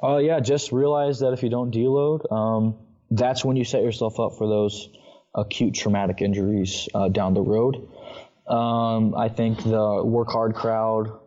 Uh, 0.04 0.18
yeah, 0.18 0.40
just 0.40 0.72
realize 0.72 1.20
that 1.20 1.32
if 1.32 1.44
you 1.44 1.50
don't 1.50 1.74
deload, 1.74 2.30
um, 2.32 2.78
that's 3.10 3.46
when 3.46 3.56
you 3.56 3.64
set 3.64 3.84
yourself 3.84 4.20
up 4.20 4.34
for 4.38 4.48
those 4.48 4.90
acute 5.34 5.76
traumatic 5.76 6.22
injuries 6.22 6.90
uh, 6.94 7.08
down 7.08 7.34
the 7.34 7.42
road. 7.42 7.88
Um, 8.48 9.16
I 9.16 9.30
think 9.30 9.64
the 9.64 10.02
work 10.04 10.30
hard 10.30 10.56
crowd. 10.56 11.20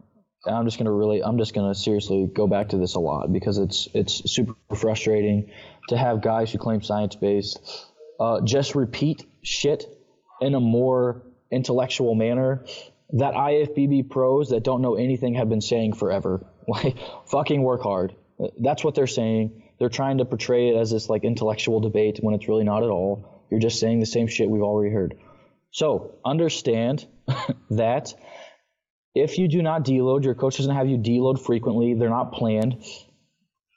I'm 0.47 0.67
just 0.67 0.77
gonna 0.77 0.93
really, 0.93 1.23
I'm 1.23 1.39
just 1.39 1.55
gonna 1.55 1.75
seriously 1.75 2.29
go 2.31 2.47
back 2.47 2.71
to 2.71 2.77
this 2.77 2.97
a 2.97 3.01
lot 3.01 3.33
because 3.33 3.57
it's 3.57 3.89
it's 3.95 4.31
super 4.31 4.55
frustrating 4.77 5.51
to 5.89 5.97
have 5.97 6.21
guys 6.21 6.53
who 6.53 6.59
claim 6.59 6.83
science 6.83 7.17
based 7.17 7.61
uh, 8.21 8.41
just 8.43 8.75
repeat 8.75 9.25
shit 9.45 9.87
in 10.41 10.55
a 10.55 10.61
more 10.61 11.23
intellectual 11.51 12.15
manner 12.15 12.65
that 13.13 13.35
IFBB 13.35 14.11
pros 14.11 14.49
that 14.51 14.65
don't 14.65 14.83
know 14.83 14.97
anything 14.97 15.35
have 15.35 15.49
been 15.49 15.61
saying 15.61 15.95
forever. 15.95 16.47
Like, 16.67 16.97
fucking 17.27 17.63
work 17.63 17.83
hard. 17.83 18.15
That's 18.59 18.83
what 18.83 18.95
they're 18.95 19.07
saying. 19.07 19.65
They're 19.79 19.91
trying 19.91 20.17
to 20.17 20.25
portray 20.25 20.71
it 20.71 20.77
as 20.77 20.91
this 20.91 21.11
like 21.11 21.23
intellectual 21.23 21.79
debate 21.79 22.21
when 22.23 22.35
it's 22.35 22.49
really 22.49 22.65
not 22.65 22.83
at 22.83 22.89
all. 22.89 23.45
You're 23.51 23.61
just 23.61 23.79
saying 23.79 24.01
the 24.01 24.07
same 24.07 24.29
shit 24.29 24.49
we've 24.49 24.63
already 24.63 24.91
heard. 24.91 25.15
So 25.73 26.15
understand 26.25 27.07
that 27.71 28.15
if 29.15 29.37
you 29.37 29.47
do 29.47 29.61
not 29.61 29.85
deload, 29.85 30.25
your 30.25 30.35
coach 30.35 30.57
doesn't 30.57 30.75
have 30.75 30.89
you 30.89 30.97
deload 30.97 31.39
frequently, 31.39 31.93
they're 31.93 32.09
not 32.09 32.33
planned, 32.33 32.83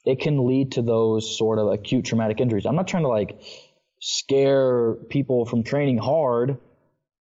it 0.05 0.21
can 0.21 0.47
lead 0.47 0.71
to 0.71 0.81
those 0.81 1.37
sort 1.37 1.59
of 1.59 1.67
acute 1.67 2.05
traumatic 2.05 2.39
injuries. 2.39 2.65
I'm 2.65 2.75
not 2.75 2.87
trying 2.87 3.03
to 3.03 3.09
like 3.09 3.41
scare 3.99 4.93
people 5.09 5.45
from 5.45 5.63
training 5.63 5.97
hard 5.97 6.57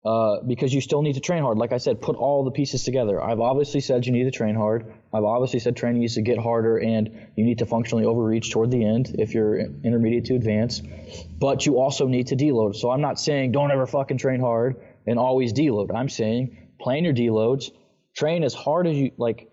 uh, 0.06 0.40
because 0.46 0.72
you 0.72 0.80
still 0.80 1.02
need 1.02 1.14
to 1.14 1.20
train 1.20 1.42
hard. 1.42 1.58
Like 1.58 1.72
I 1.72 1.78
said, 1.78 2.00
put 2.00 2.14
all 2.14 2.44
the 2.44 2.52
pieces 2.52 2.84
together. 2.84 3.20
I've 3.20 3.40
obviously 3.40 3.80
said 3.80 4.06
you 4.06 4.12
need 4.12 4.24
to 4.24 4.30
train 4.30 4.54
hard. 4.54 4.92
I've 5.12 5.24
obviously 5.24 5.58
said 5.58 5.76
training 5.76 6.00
needs 6.00 6.14
to 6.14 6.22
get 6.22 6.38
harder 6.38 6.78
and 6.78 7.10
you 7.34 7.44
need 7.44 7.58
to 7.58 7.66
functionally 7.66 8.04
overreach 8.04 8.52
toward 8.52 8.70
the 8.70 8.84
end 8.84 9.16
if 9.18 9.34
you're 9.34 9.58
intermediate 9.58 10.26
to 10.26 10.36
advanced. 10.36 10.84
But 11.36 11.66
you 11.66 11.80
also 11.80 12.06
need 12.06 12.28
to 12.28 12.36
deload. 12.36 12.76
So 12.76 12.90
I'm 12.90 13.00
not 13.00 13.18
saying 13.18 13.50
don't 13.50 13.72
ever 13.72 13.86
fucking 13.86 14.18
train 14.18 14.38
hard 14.38 14.76
and 15.08 15.18
always 15.18 15.52
deload. 15.52 15.92
I'm 15.92 16.08
saying 16.08 16.56
plan 16.80 17.02
your 17.02 17.14
deloads, 17.14 17.70
train 18.14 18.44
as 18.44 18.54
hard 18.54 18.86
as 18.86 18.96
you 18.96 19.10
like 19.16 19.50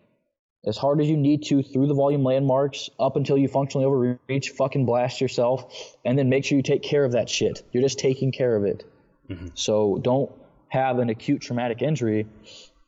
as 0.66 0.78
hard 0.78 1.02
as 1.02 1.08
you 1.08 1.18
need 1.18 1.44
to 1.44 1.62
through 1.62 1.88
the 1.88 1.94
volume 1.94 2.24
landmarks 2.24 2.90
up 3.00 3.16
until 3.16 3.38
you 3.38 3.48
functionally 3.48 3.86
overreach, 3.86 4.50
fucking 4.52 4.86
blast 4.86 5.20
yourself, 5.20 5.96
and 6.06 6.18
then 6.18 6.30
make 6.30 6.46
sure 6.46 6.56
you 6.56 6.64
take 6.64 6.84
care 6.84 7.04
of 7.04 7.14
that 7.14 7.30
shit. 7.30 7.64
You're 7.72 7.84
just 7.84 8.00
taking 8.00 8.32
care 8.32 8.56
of 8.56 8.64
it. 8.64 8.84
Mm-hmm. 9.30 9.48
So 9.56 10.00
don't 10.02 10.32
have 10.70 11.00
an 11.00 11.10
acute 11.10 11.42
traumatic 11.42 11.82
injury. 11.82 12.28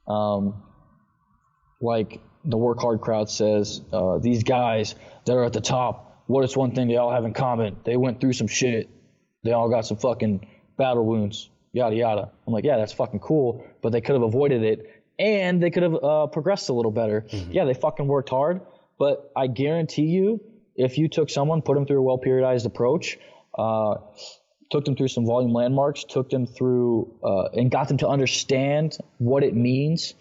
Um, 0.08 0.64
like 1.82 2.22
the 2.46 2.58
work 2.58 2.80
hard 2.80 3.02
crowd 3.02 3.30
says, 3.30 3.82
uh, 3.92 4.20
these 4.20 4.44
guys 4.44 4.96
that 5.26 5.34
are 5.34 5.44
at 5.44 5.54
the 5.54 5.62
top, 5.62 6.24
what 6.28 6.44
is 6.44 6.56
one 6.56 6.74
thing 6.74 6.88
they 6.88 6.98
all 6.98 7.12
have 7.12 7.26
in 7.26 7.34
common? 7.34 7.78
They 7.84 7.98
went 7.98 8.22
through 8.22 8.34
some 8.34 8.48
shit. 8.48 8.90
They 9.44 9.52
all 9.52 9.70
got 9.70 9.86
some 9.86 9.98
fucking 9.98 10.48
battle 10.78 11.06
wounds, 11.06 11.50
yada 11.74 11.96
yada. 11.96 12.32
I'm 12.48 12.54
like, 12.54 12.64
yeah, 12.64 12.78
that's 12.78 12.94
fucking 12.94 13.20
cool, 13.20 13.66
but 13.82 13.92
they 13.92 14.02
could 14.02 14.14
have 14.14 14.24
avoided 14.24 14.64
it 14.64 14.95
and 15.18 15.62
they 15.62 15.70
could 15.72 15.84
have 15.84 15.96
uh, 16.04 16.28
progressed 16.28 16.70
a 16.70 16.74
little 16.74 16.92
better. 16.92 17.22
Mm-hmm. 17.22 17.52
Yeah, 17.52 17.66
they 17.66 17.74
fucking 17.74 18.08
worked 18.08 18.30
hard, 18.30 18.62
but 18.98 19.32
I 19.36 19.48
guarantee 19.48 20.08
you, 20.08 20.42
if 20.76 20.98
you 20.98 21.08
took 21.08 21.30
someone, 21.30 21.62
put 21.62 21.76
them 21.76 21.86
through 21.86 22.00
a 22.00 22.02
well 22.02 22.20
periodized 22.20 22.66
approach, 22.66 23.18
uh, 23.58 23.96
took 24.72 24.86
them 24.86 24.96
through 24.96 25.08
some 25.08 25.26
volume 25.26 25.54
landmarks, 25.54 26.04
took 26.04 26.30
them 26.30 26.46
through 26.46 27.14
uh, 27.24 27.50
and 27.54 27.72
got 27.72 27.88
them 27.88 27.98
to 27.98 28.08
understand 28.08 28.98
what 29.18 29.44
it 29.44 29.56
means 29.56 30.16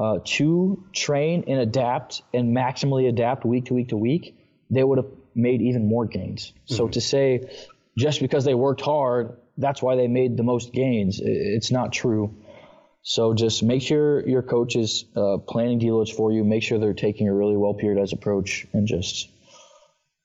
uh, 0.00 0.18
to 0.24 0.84
train 0.92 1.44
and 1.46 1.60
adapt 1.60 2.22
and 2.34 2.56
maximally 2.56 3.08
adapt 3.08 3.44
week 3.44 3.66
to 3.66 3.74
week 3.74 3.88
to 3.88 3.96
week, 3.96 4.36
they 4.70 4.82
would 4.82 4.98
have 4.98 5.10
made 5.34 5.62
even 5.62 5.86
more 5.86 6.06
gains. 6.06 6.46
Mm-hmm. 6.46 6.74
So 6.74 6.88
to 6.88 7.00
say 7.00 7.48
just 7.96 8.20
because 8.20 8.44
they 8.44 8.54
worked 8.54 8.80
hard, 8.80 9.36
that's 9.58 9.82
why 9.82 9.96
they 9.96 10.08
made 10.08 10.36
the 10.36 10.42
most 10.42 10.72
gains, 10.72 11.20
it's 11.22 11.70
not 11.70 11.92
true. 11.92 12.34
So 13.02 13.34
just 13.34 13.62
make 13.62 13.82
sure 13.82 14.26
your 14.28 14.42
coach 14.42 14.76
is 14.76 15.04
uh, 15.16 15.38
planning 15.38 15.80
deloads 15.80 16.12
for 16.12 16.32
you. 16.32 16.44
Make 16.44 16.62
sure 16.62 16.78
they're 16.78 16.94
taking 16.94 17.28
a 17.28 17.34
really 17.34 17.56
well 17.56 17.74
periodized 17.74 18.12
approach, 18.12 18.66
and 18.72 18.86
just 18.86 19.28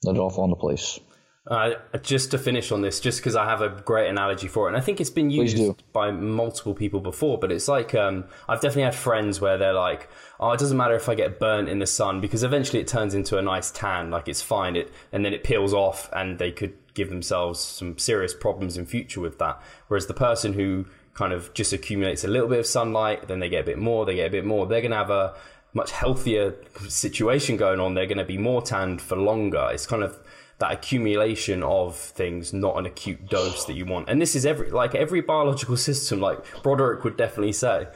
let 0.03 0.15
it 0.15 0.19
all 0.19 0.29
fall 0.29 0.45
into 0.45 0.55
place. 0.55 0.99
Uh, 1.47 1.75
just 2.03 2.31
to 2.31 2.37
finish 2.37 2.73
on 2.73 2.81
this, 2.81 2.99
just 2.99 3.19
because 3.19 3.35
I 3.35 3.45
have 3.45 3.61
a 3.61 3.69
great 3.69 4.09
analogy 4.09 4.49
for 4.49 4.65
it, 4.65 4.71
and 4.73 4.77
I 4.77 4.81
think 4.81 4.99
it's 4.99 5.09
been 5.09 5.29
used 5.29 5.81
by 5.93 6.11
multiple 6.11 6.73
people 6.73 6.99
before, 6.99 7.39
but 7.39 7.53
it's 7.53 7.69
like 7.69 7.95
um, 7.95 8.25
I've 8.49 8.59
definitely 8.59 8.83
had 8.83 8.95
friends 8.95 9.39
where 9.39 9.57
they're 9.57 9.73
like, 9.73 10.09
"Oh, 10.41 10.51
it 10.51 10.59
doesn't 10.59 10.77
matter 10.77 10.95
if 10.95 11.07
I 11.07 11.15
get 11.15 11.39
burnt 11.39 11.69
in 11.69 11.79
the 11.79 11.87
sun 11.87 12.19
because 12.19 12.43
eventually 12.43 12.81
it 12.81 12.87
turns 12.87 13.15
into 13.15 13.37
a 13.37 13.41
nice 13.41 13.71
tan, 13.71 14.11
like 14.11 14.27
it's 14.27 14.41
fine." 14.41 14.75
It 14.75 14.91
and 15.13 15.23
then 15.23 15.33
it 15.33 15.45
peels 15.45 15.73
off, 15.73 16.09
and 16.13 16.37
they 16.37 16.51
could 16.51 16.73
give 16.93 17.09
themselves 17.09 17.59
some 17.61 17.97
serious 17.97 18.33
problems 18.33 18.75
in 18.75 18.85
future 18.85 19.21
with 19.21 19.39
that. 19.39 19.61
Whereas 19.87 20.07
the 20.07 20.13
person 20.13 20.51
who 20.51 20.85
kind 21.17 21.33
of 21.33 21.51
just 21.55 21.73
accumulates 21.73 22.23
a 22.23 22.27
little 22.27 22.47
bit 22.47 22.59
of 22.59 22.67
sunlight, 22.67 23.27
then 23.27 23.39
they 23.39 23.49
get 23.49 23.61
a 23.61 23.65
bit 23.65 23.79
more, 23.79 24.05
they 24.05 24.15
get 24.15 24.27
a 24.27 24.29
bit 24.29 24.45
more. 24.45 24.67
They're 24.67 24.81
going 24.81 24.91
to 24.91 24.97
have 24.97 25.09
a 25.09 25.33
much 25.73 25.91
healthier 25.91 26.55
situation 26.87 27.57
going 27.57 27.79
on. 27.79 27.95
They're 27.95 28.05
going 28.05 28.19
to 28.19 28.23
be 28.23 28.37
more 28.37 28.61
tanned 28.61 29.01
for 29.01 29.15
longer. 29.15 29.67
It's 29.71 29.87
kind 29.87 30.03
of 30.03 30.19
that 30.59 30.71
accumulation 30.71 31.63
of 31.63 31.95
things, 31.97 32.53
not 32.53 32.77
an 32.77 32.85
acute 32.85 33.29
dose 33.29 33.65
that 33.65 33.73
you 33.73 33.85
want. 33.85 34.09
And 34.09 34.21
this 34.21 34.35
is 34.35 34.45
every 34.45 34.69
like 34.69 34.93
every 34.93 35.21
biological 35.21 35.75
system, 35.75 36.19
like 36.19 36.39
Broderick 36.61 37.03
would 37.03 37.17
definitely 37.17 37.53
say. 37.53 37.87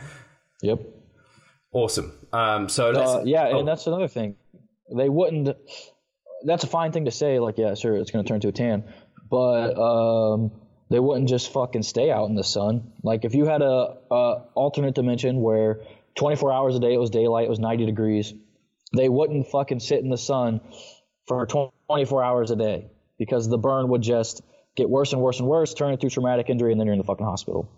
Yep. 0.64 0.80
Awesome. 1.74 2.28
Um, 2.34 2.70
so 2.70 2.92
uh, 2.92 3.22
yeah, 3.24 3.50
oh. 3.52 3.60
and 3.60 3.68
that's 3.68 3.86
another 3.86 4.08
thing. 4.08 4.36
They 4.96 5.10
wouldn't. 5.10 5.56
That's 6.44 6.64
a 6.64 6.68
fine 6.68 6.92
thing 6.92 7.06
to 7.06 7.12
say. 7.12 7.38
Like, 7.40 7.60
yeah, 7.60 7.76
sure, 7.76 7.96
it's 7.96 8.10
going 8.10 8.26
to 8.26 8.30
turn 8.30 8.42
to 8.42 8.48
a 8.48 8.52
tan, 8.52 8.84
but 9.30 9.78
um, 9.78 10.52
they 10.92 11.00
wouldn't 11.00 11.30
just 11.30 11.54
fucking 11.54 11.84
stay 11.84 12.12
out 12.12 12.28
in 12.28 12.36
the 12.36 12.44
sun. 12.44 12.92
Like 13.02 13.24
if 13.24 13.34
you 13.34 13.46
had 13.46 13.62
a, 13.62 13.96
a 14.12 14.44
alternate 14.56 14.94
dimension 14.94 15.42
where 15.42 15.80
24 16.16 16.52
hours 16.52 16.76
a 16.76 16.82
day 16.82 16.94
it 16.94 17.00
was 17.00 17.10
daylight, 17.10 17.46
it 17.46 17.50
was 17.50 17.60
90 17.60 17.86
degrees, 17.86 18.34
they 18.94 19.08
wouldn't 19.08 19.48
fucking 19.48 19.80
sit 19.80 20.04
in 20.04 20.10
the 20.10 20.18
sun 20.18 20.60
for 21.28 21.46
24 21.46 22.24
hours 22.24 22.52
a 22.52 22.58
day 22.58 22.88
because 23.18 23.48
the 23.48 23.58
burn 23.58 23.88
would 23.88 24.02
just 24.02 24.42
get 24.76 24.89
worse 24.89 25.14
and 25.14 25.22
worse 25.22 25.39
and 25.39 25.48
worse, 25.48 25.74
turn 25.74 25.92
it 25.92 25.94
into 25.94 26.10
traumatic 26.10 26.50
injury, 26.50 26.74
and 26.74 26.80
then 26.80 26.88
you're 26.88 26.94
in 26.94 27.00
the 27.00 27.06
fucking 27.06 27.26
hospital. 27.26 27.70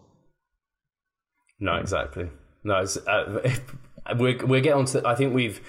No, 1.60 1.76
exactly. 1.76 2.30
No, 2.64 2.84
uh, 3.08 3.42
we're 4.18 4.44
we're 4.44 4.62
getting 4.62 4.80
on 4.80 4.86
to. 4.86 5.08
I 5.08 5.14
think 5.14 5.36
we've. 5.36 5.62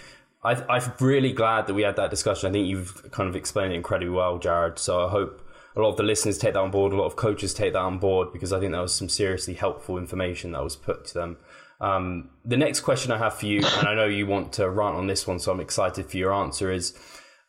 I, 0.43 0.53
I'm 0.69 0.93
really 1.01 1.33
glad 1.33 1.67
that 1.67 1.75
we 1.75 1.83
had 1.83 1.97
that 1.97 2.11
discussion. 2.11 2.49
I 2.49 2.53
think 2.53 2.69
you've 2.69 3.11
kind 3.11 3.29
of 3.29 3.37
explained 3.37 3.73
it 3.73 3.77
incredibly 3.77 4.15
well, 4.15 4.39
Jared. 4.39 4.79
So 4.79 5.07
I 5.07 5.11
hope 5.11 5.44
a 5.77 5.81
lot 5.81 5.91
of 5.91 5.97
the 5.97 6.03
listeners 6.03 6.39
take 6.39 6.55
that 6.55 6.61
on 6.61 6.71
board, 6.71 6.93
a 6.93 6.97
lot 6.97 7.07
of 7.07 7.17
coaches 7.17 7.53
take 7.53 7.73
that 7.73 7.81
on 7.81 7.99
board 7.99 8.33
because 8.33 8.53
I 8.53 8.61
think 8.61 8.73
that 8.73 8.81
was 8.81 8.95
some 8.95 9.09
seriously 9.09 9.55
helpful 9.55 9.99
information 9.99 10.53
that 10.53 10.63
was 10.63 10.77
put 10.77 11.05
to 11.07 11.15
them. 11.15 11.37
Um, 11.81 12.31
the 12.45 12.57
next 12.57 12.81
question 12.81 13.11
I 13.11 13.19
have 13.19 13.35
for 13.35 13.47
you, 13.47 13.59
and 13.59 13.89
I 13.89 13.95
know 13.95 14.07
you 14.07 14.27
want 14.27 14.53
to 14.55 14.71
rant 14.71 14.97
on 14.97 15.07
this 15.07 15.27
one, 15.27 15.39
so 15.39 15.53
I'm 15.53 15.61
excited 15.61 16.09
for 16.09 16.17
your 16.17 16.33
answer, 16.33 16.71
is 16.71 16.97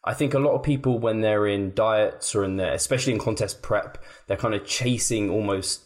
I 0.04 0.14
think 0.14 0.34
a 0.34 0.40
lot 0.40 0.54
of 0.54 0.64
people, 0.64 1.00
when 1.00 1.22
they're 1.22 1.48
in 1.48 1.74
diets 1.74 2.36
or 2.36 2.44
in 2.44 2.58
their, 2.58 2.74
especially 2.74 3.14
in 3.14 3.20
contest 3.20 3.62
prep, 3.62 4.04
they're 4.28 4.38
kind 4.38 4.54
of 4.54 4.66
chasing 4.66 5.30
almost 5.30 5.85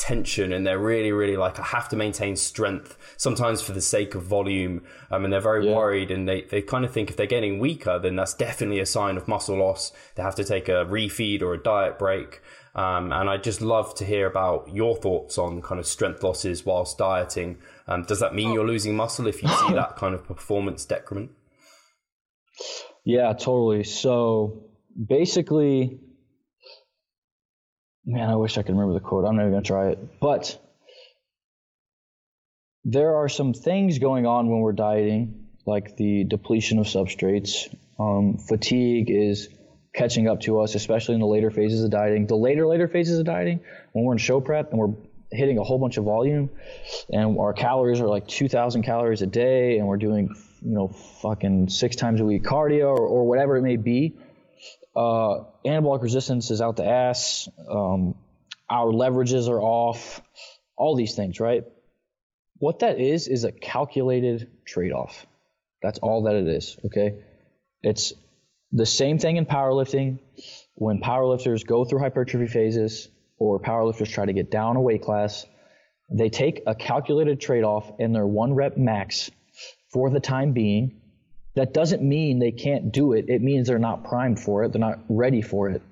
tension 0.00 0.50
and 0.52 0.66
they're 0.66 0.78
really 0.78 1.12
really 1.12 1.36
like 1.36 1.60
I 1.60 1.62
have 1.62 1.90
to 1.90 1.96
maintain 1.96 2.34
strength 2.34 2.96
sometimes 3.18 3.60
for 3.60 3.72
the 3.72 3.82
sake 3.82 4.14
of 4.14 4.22
volume 4.22 4.82
um, 5.10 5.24
and 5.24 5.32
they're 5.32 5.40
very 5.40 5.68
yeah. 5.68 5.76
worried 5.76 6.10
and 6.10 6.26
they, 6.26 6.42
they 6.42 6.62
kind 6.62 6.86
of 6.86 6.90
think 6.90 7.10
if 7.10 7.16
they're 7.16 7.26
getting 7.26 7.58
weaker 7.58 7.98
then 7.98 8.16
that's 8.16 8.32
definitely 8.32 8.80
a 8.80 8.86
sign 8.86 9.18
of 9.18 9.28
muscle 9.28 9.58
loss. 9.58 9.92
They 10.14 10.22
have 10.22 10.34
to 10.36 10.44
take 10.44 10.68
a 10.68 10.86
refeed 10.86 11.42
or 11.42 11.52
a 11.52 11.62
diet 11.62 11.98
break. 11.98 12.40
Um, 12.74 13.12
and 13.12 13.28
I'd 13.28 13.44
just 13.44 13.60
love 13.60 13.94
to 13.96 14.04
hear 14.04 14.26
about 14.26 14.72
your 14.72 14.96
thoughts 14.96 15.36
on 15.36 15.60
kind 15.60 15.78
of 15.78 15.86
strength 15.86 16.22
losses 16.22 16.64
whilst 16.64 16.96
dieting. 16.96 17.58
Um, 17.86 18.04
does 18.04 18.20
that 18.20 18.34
mean 18.34 18.52
you're 18.52 18.66
losing 18.66 18.96
muscle 18.96 19.26
if 19.26 19.42
you 19.42 19.48
see 19.48 19.72
that 19.74 19.96
kind 19.96 20.14
of 20.14 20.24
performance 20.24 20.84
decrement 20.84 21.32
yeah 23.04 23.32
totally. 23.32 23.84
So 23.84 24.64
basically 25.06 25.98
Man, 28.04 28.28
I 28.28 28.36
wish 28.36 28.56
I 28.56 28.62
could 28.62 28.72
remember 28.72 28.94
the 28.94 29.00
quote. 29.00 29.24
I'm 29.24 29.36
not 29.36 29.42
even 29.42 29.52
going 29.52 29.62
to 29.62 29.66
try 29.66 29.88
it. 29.90 30.20
But 30.20 30.58
there 32.84 33.16
are 33.16 33.28
some 33.28 33.52
things 33.52 33.98
going 33.98 34.26
on 34.26 34.48
when 34.48 34.60
we're 34.60 34.72
dieting, 34.72 35.48
like 35.66 35.96
the 35.96 36.24
depletion 36.24 36.78
of 36.78 36.86
substrates. 36.86 37.74
Um, 37.98 38.38
fatigue 38.38 39.10
is 39.10 39.48
catching 39.94 40.28
up 40.28 40.40
to 40.40 40.60
us, 40.60 40.74
especially 40.74 41.14
in 41.14 41.20
the 41.20 41.26
later 41.26 41.50
phases 41.50 41.84
of 41.84 41.90
dieting. 41.90 42.26
The 42.26 42.36
later, 42.36 42.66
later 42.66 42.88
phases 42.88 43.18
of 43.18 43.26
dieting, 43.26 43.60
when 43.92 44.04
we're 44.04 44.12
in 44.12 44.18
show 44.18 44.40
prep 44.40 44.70
and 44.70 44.78
we're 44.78 44.94
hitting 45.30 45.58
a 45.58 45.62
whole 45.62 45.78
bunch 45.78 45.96
of 45.96 46.04
volume, 46.04 46.50
and 47.10 47.38
our 47.38 47.52
calories 47.52 48.00
are 48.00 48.08
like 48.08 48.26
2,000 48.26 48.82
calories 48.82 49.22
a 49.22 49.26
day, 49.26 49.78
and 49.78 49.86
we're 49.86 49.98
doing 49.98 50.34
you 50.62 50.74
know 50.74 50.88
fucking 50.88 51.68
six 51.68 51.96
times 51.96 52.20
a 52.20 52.24
week 52.24 52.42
cardio 52.44 52.88
or, 52.88 53.06
or 53.06 53.28
whatever 53.28 53.56
it 53.56 53.62
may 53.62 53.76
be. 53.76 54.16
Uh, 54.94 55.44
anabolic 55.64 56.02
resistance 56.02 56.50
is 56.50 56.60
out 56.60 56.76
the 56.76 56.86
ass. 56.86 57.48
Um, 57.68 58.14
our 58.68 58.86
leverages 58.86 59.48
are 59.48 59.60
off. 59.60 60.20
All 60.76 60.96
these 60.96 61.14
things, 61.14 61.40
right? 61.40 61.64
What 62.58 62.80
that 62.80 63.00
is 63.00 63.28
is 63.28 63.44
a 63.44 63.52
calculated 63.52 64.50
trade-off. 64.66 65.26
That's 65.82 65.98
all 65.98 66.24
that 66.24 66.34
it 66.34 66.46
is. 66.46 66.76
Okay, 66.86 67.22
it's 67.82 68.12
the 68.72 68.86
same 68.86 69.18
thing 69.18 69.36
in 69.36 69.46
powerlifting. 69.46 70.18
When 70.74 71.00
powerlifters 71.00 71.66
go 71.66 71.84
through 71.84 72.00
hypertrophy 72.00 72.46
phases 72.46 73.08
or 73.38 73.60
powerlifters 73.60 74.10
try 74.10 74.26
to 74.26 74.32
get 74.32 74.50
down 74.50 74.76
a 74.76 74.80
weight 74.80 75.02
class, 75.02 75.46
they 76.10 76.28
take 76.28 76.62
a 76.66 76.74
calculated 76.74 77.40
trade 77.40 77.64
off 77.64 77.90
in 77.98 78.12
their 78.12 78.26
one 78.26 78.54
rep 78.54 78.76
max 78.76 79.30
for 79.92 80.10
the 80.10 80.20
time 80.20 80.52
being. 80.52 80.99
That 81.56 81.74
doesn't 81.74 82.02
mean 82.02 82.38
they 82.38 82.52
can't 82.52 82.92
do 82.92 83.12
it. 83.12 83.26
It 83.28 83.42
means 83.42 83.66
they're 83.66 83.78
not 83.78 84.04
primed 84.04 84.38
for 84.38 84.64
it. 84.64 84.72
They're 84.72 84.80
not 84.80 85.00
ready 85.08 85.42
for 85.42 85.68
it. 85.68 85.82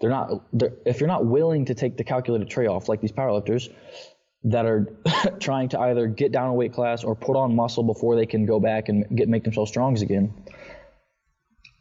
They're 0.00 0.10
not. 0.10 0.42
They're, 0.52 0.72
if 0.84 1.00
you're 1.00 1.08
not 1.08 1.26
willing 1.26 1.66
to 1.66 1.74
take 1.74 1.96
the 1.96 2.04
calculated 2.04 2.48
trade 2.50 2.66
off, 2.66 2.88
like 2.88 3.00
these 3.00 3.12
powerlifters 3.12 3.72
that 4.44 4.64
are 4.66 4.86
trying 5.40 5.68
to 5.70 5.80
either 5.80 6.06
get 6.06 6.32
down 6.32 6.48
a 6.48 6.54
weight 6.54 6.72
class 6.72 7.04
or 7.04 7.14
put 7.14 7.36
on 7.36 7.54
muscle 7.54 7.84
before 7.84 8.16
they 8.16 8.26
can 8.26 8.46
go 8.46 8.58
back 8.58 8.88
and 8.88 9.16
get 9.16 9.28
make 9.28 9.44
themselves 9.44 9.70
strong 9.70 10.00
again, 10.02 10.32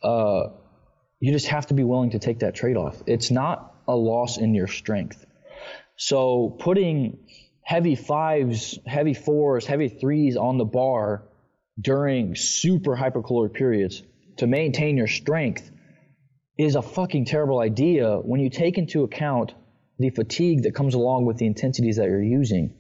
uh, 0.04 0.50
you 1.20 1.32
just 1.32 1.48
have 1.48 1.68
to 1.68 1.74
be 1.74 1.84
willing 1.84 2.12
to 2.12 2.20
take 2.20 2.40
that 2.40 2.56
trade 2.56 2.78
off. 2.78 3.02
It's 3.08 3.32
not 3.32 3.74
a 3.88 3.96
loss 3.96 4.38
in 4.38 4.54
your 4.54 4.68
strength. 4.68 5.26
So 5.96 6.56
putting 6.60 7.20
heavy 7.64 7.96
fives, 7.96 8.80
heavy 8.86 9.14
fours, 9.14 9.66
heavy 9.66 9.90
threes 9.90 10.38
on 10.38 10.58
the 10.58 10.66
bar 10.66 11.24
during 11.80 12.36
super 12.36 12.96
hypercaloric 12.96 13.54
periods 13.54 14.04
to 14.38 14.48
maintain 14.48 14.98
your 14.98 15.08
strength 15.08 15.70
is 16.58 16.76
a 16.76 16.82
fucking 16.82 17.26
terrible 17.26 17.60
idea 17.60 18.18
when 18.18 18.42
you 18.42 18.50
take 18.50 18.78
into 18.78 19.04
account 19.04 19.54
the 19.98 20.10
fatigue 20.10 20.64
that 20.64 20.76
comes 20.76 20.94
along 20.94 21.26
with 21.26 21.38
the 21.38 21.46
intensities 21.46 21.98
that 21.98 22.06
you're 22.06 22.24
using. 22.24 22.74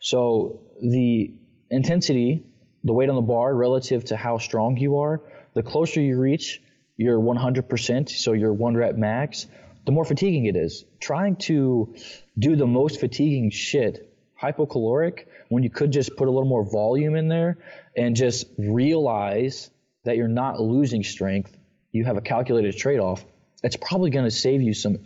So 0.00 0.60
the 0.82 1.34
intensity, 1.70 2.44
the 2.84 2.92
weight 2.92 3.08
on 3.08 3.16
the 3.16 3.22
bar 3.22 3.54
relative 3.54 4.04
to 4.06 4.16
how 4.16 4.38
strong 4.38 4.76
you 4.76 4.98
are, 4.98 5.20
the 5.54 5.62
closer 5.62 6.00
you 6.00 6.18
reach 6.18 6.62
your 6.96 7.18
100%, 7.18 8.08
so 8.10 8.32
your 8.32 8.52
one 8.52 8.74
rep 8.74 8.96
max, 8.96 9.46
the 9.86 9.92
more 9.92 10.04
fatiguing 10.04 10.46
it 10.46 10.56
is. 10.56 10.84
Trying 11.00 11.36
to 11.36 11.94
do 12.38 12.56
the 12.56 12.66
most 12.66 13.00
fatiguing 13.00 13.50
shit, 13.50 14.12
hypocaloric, 14.40 15.24
when 15.48 15.62
you 15.62 15.70
could 15.70 15.92
just 15.92 16.16
put 16.16 16.28
a 16.28 16.30
little 16.30 16.48
more 16.48 16.64
volume 16.70 17.14
in 17.14 17.28
there 17.28 17.58
and 17.98 18.16
just 18.16 18.46
realize 18.56 19.70
that 20.04 20.16
you're 20.16 20.28
not 20.28 20.60
losing 20.60 21.02
strength, 21.02 21.54
you 21.92 22.04
have 22.04 22.16
a 22.16 22.20
calculated 22.20 22.76
trade 22.76 23.00
off. 23.00 23.24
It's 23.64 23.76
probably 23.76 24.10
going 24.10 24.24
to 24.24 24.30
save 24.30 24.62
you 24.62 24.72
some, 24.72 24.98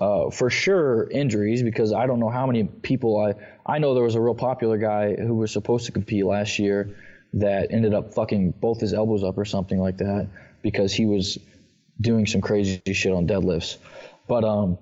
uh, 0.00 0.30
for 0.30 0.50
sure, 0.50 1.08
injuries 1.08 1.62
because 1.62 1.92
I 1.92 2.06
don't 2.06 2.18
know 2.18 2.30
how 2.30 2.46
many 2.46 2.64
people 2.64 3.18
I 3.18 3.34
I 3.64 3.78
know 3.78 3.94
there 3.94 4.02
was 4.02 4.16
a 4.16 4.20
real 4.20 4.34
popular 4.34 4.76
guy 4.76 5.14
who 5.14 5.36
was 5.36 5.52
supposed 5.52 5.86
to 5.86 5.92
compete 5.92 6.26
last 6.26 6.58
year 6.58 6.96
that 7.34 7.70
ended 7.70 7.94
up 7.94 8.12
fucking 8.12 8.50
both 8.60 8.80
his 8.80 8.92
elbows 8.92 9.22
up 9.22 9.38
or 9.38 9.44
something 9.44 9.78
like 9.78 9.98
that 9.98 10.28
because 10.62 10.92
he 10.92 11.06
was 11.06 11.38
doing 12.00 12.26
some 12.26 12.40
crazy 12.40 12.82
shit 12.92 13.12
on 13.12 13.28
deadlifts. 13.28 13.76
But 14.26 14.42
um, 14.42 14.78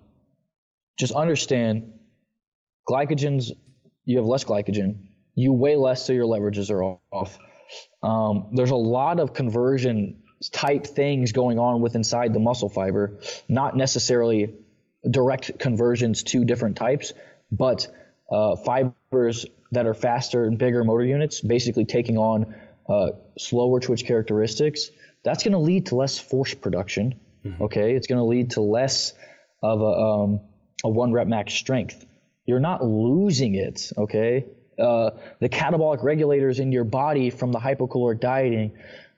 just 0.99 1.13
understand 1.13 1.93
glycogen's, 2.89 3.53
you 4.07 4.17
have 4.17 4.27
less 4.27 4.45
glycogen, 4.45 5.09
you 5.35 5.53
weigh 5.53 5.77
less, 5.77 6.07
so 6.07 6.15
your 6.15 6.27
leverages 6.27 6.71
are 6.71 6.99
off. 7.13 7.39
Um, 8.03 8.51
there's 8.53 8.71
a 8.71 8.77
lot 8.77 9.21
of 9.21 9.35
conversion 9.35 10.23
type 10.53 10.87
things 10.87 11.33
going 11.33 11.59
on 11.59 11.83
with 11.83 11.95
inside 11.95 12.33
the 12.33 12.41
muscle 12.41 12.69
fiber, 12.69 13.19
not 13.49 13.77
necessarily 13.77 14.55
direct 15.09 15.59
conversions 15.59 16.23
to 16.23 16.45
different 16.45 16.77
types, 16.77 17.13
but 17.53 17.89
uh, 18.31 18.57
fibers 18.57 19.47
that 19.73 19.87
are 19.87 19.95
faster 19.95 20.45
and 20.45 20.59
bigger 20.59 20.85
motor 20.85 21.05
units, 21.05 21.41
basically 21.41 21.85
taking 21.85 22.17
on 22.17 22.55
uh, 22.89 23.11
slower 23.39 23.81
twitch 23.81 24.05
characteristics, 24.07 24.91
that's 25.23 25.45
going 25.45 25.53
to 25.53 25.59
lead 25.59 25.87
to 25.87 25.95
less 25.95 26.19
force 26.19 26.55
production. 26.55 27.21
Mm-hmm. 27.45 27.63
Okay, 27.65 27.95
it's 27.95 28.07
going 28.07 28.19
to 28.19 28.25
lead 28.25 28.53
to 28.53 28.61
less 28.61 29.13
of 29.63 29.81
a, 29.81 29.85
um, 29.85 30.41
a 30.85 30.89
one 30.89 31.13
rep 31.13 31.27
max 31.27 31.55
strength. 31.55 32.05
You're 32.47 32.61
not 32.61 32.85
losing 32.85 33.55
it. 33.55 33.93
Okay, 33.97 34.47
uh, 34.81 35.11
the 35.41 35.49
catabolic 35.49 36.03
regulators 36.03 36.59
in 36.59 36.73
your 36.73 36.85
body 36.85 37.31
from 37.31 37.53
the 37.53 37.59
hypocaloric 37.59 38.21
dieting, 38.21 38.73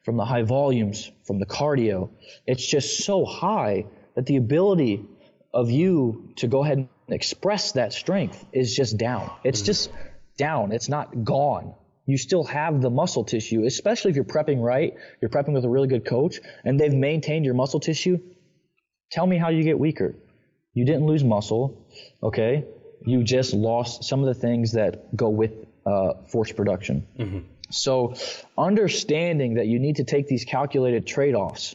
from 0.04 0.16
the 0.16 0.24
high 0.24 0.42
volumes, 0.42 1.10
from 1.24 1.38
the 1.38 1.46
cardio, 1.46 2.10
it's 2.46 2.66
just 2.66 3.04
so 3.04 3.24
high 3.24 3.86
that 4.14 4.26
the 4.26 4.36
ability 4.36 5.04
of 5.54 5.70
you 5.70 6.30
to 6.36 6.48
go 6.48 6.64
ahead 6.64 6.78
and 6.78 6.88
express 7.08 7.72
that 7.72 7.92
strength 7.92 8.44
is 8.52 8.74
just 8.74 8.96
down. 8.98 9.30
It's 9.44 9.60
mm-hmm. 9.60 9.66
just 9.66 9.90
down. 10.36 10.72
It's 10.72 10.88
not 10.88 11.24
gone. 11.24 11.74
You 12.06 12.18
still 12.18 12.44
have 12.44 12.82
the 12.82 12.90
muscle 12.90 13.24
tissue, 13.24 13.64
especially 13.64 14.10
if 14.10 14.16
you're 14.16 14.24
prepping 14.24 14.60
right, 14.60 14.94
you're 15.20 15.30
prepping 15.30 15.52
with 15.52 15.64
a 15.64 15.68
really 15.68 15.86
good 15.86 16.04
coach, 16.04 16.40
and 16.64 16.78
they've 16.78 16.92
maintained 16.92 17.44
your 17.44 17.54
muscle 17.54 17.78
tissue. 17.78 18.18
Tell 19.12 19.26
me 19.26 19.36
how 19.36 19.50
you 19.50 19.62
get 19.62 19.78
weaker. 19.78 20.16
You 20.74 20.84
didn't 20.84 21.06
lose 21.06 21.22
muscle, 21.22 21.86
okay? 22.22 22.64
You 23.05 23.22
just 23.22 23.53
lost 23.55 24.05
some 24.05 24.20
of 24.20 24.26
the 24.26 24.34
things 24.34 24.72
that 24.72 25.14
go 25.16 25.28
with 25.28 25.53
uh, 25.86 26.14
force 26.26 26.53
production. 26.53 27.07
Mm-hmm. 27.18 27.38
So, 27.70 28.14
understanding 28.57 29.55
that 29.55 29.66
you 29.66 29.78
need 29.78 29.96
to 29.96 30.05
take 30.05 30.28
these 30.28 30.44
calculated 30.44 31.07
trade 31.07 31.34
offs 31.34 31.74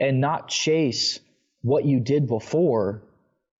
and 0.00 0.20
not 0.20 0.48
chase 0.48 1.20
what 1.62 1.84
you 1.84 2.00
did 2.00 2.26
before 2.26 3.02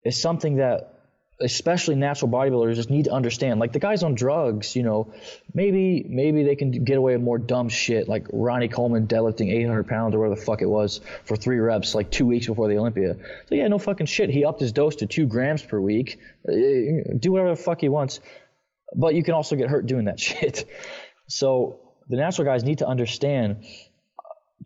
is 0.05 0.21
something 0.21 0.57
that 0.57 1.00
especially 1.41 1.95
natural 1.95 2.31
bodybuilders 2.31 2.75
just 2.75 2.91
need 2.91 3.07
to 3.07 3.13
understand. 3.13 3.61
Like 3.61 3.73
the 3.73 3.79
guys 3.79 4.03
on 4.03 4.15
drugs, 4.15 4.77
you 4.77 4.83
know, 4.83 5.13
maybe 5.55 6.05
maybe 6.09 6.43
they 6.43 6.57
can 6.57 6.71
get 6.71 6.99
away 6.99 7.15
with 7.15 7.23
more 7.23 7.39
dumb 7.39 7.69
shit, 7.69 8.09
like 8.09 8.27
Ronnie 8.33 8.69
Coleman 8.69 9.07
deadlifting 9.07 9.53
800 9.53 9.89
pounds 9.89 10.15
or 10.15 10.19
whatever 10.19 10.37
the 10.37 10.43
fuck 10.43 10.61
it 10.63 10.67
was 10.67 11.01
for 11.25 11.37
three 11.37 11.59
reps, 11.59 11.95
like 11.95 12.11
two 12.11 12.27
weeks 12.27 12.47
before 12.47 12.69
the 12.69 12.77
Olympia. 12.77 13.17
So 13.49 13.55
yeah, 13.55 13.69
no 13.69 13.79
fucking 13.79 14.07
shit. 14.07 14.31
He 14.31 14.45
upped 14.45 14.61
his 14.61 14.73
dose 14.73 14.97
to 14.97 15.07
two 15.07 15.27
grams 15.27 15.63
per 15.63 15.81
week. 15.81 16.19
Uh, 16.47 16.53
do 17.19 17.33
whatever 17.33 17.51
the 17.51 17.63
fuck 17.63 17.81
he 17.81 17.89
wants, 17.89 18.21
but 18.95 19.15
you 19.15 19.23
can 19.23 19.35
also 19.35 19.57
get 19.57 19.69
hurt 19.69 19.87
doing 19.87 20.05
that 20.07 20.21
shit. 20.29 20.69
So 21.29 21.81
the 22.09 22.17
natural 22.17 22.47
guys 22.47 22.65
need 22.65 22.79
to 22.79 22.87
understand 22.87 23.65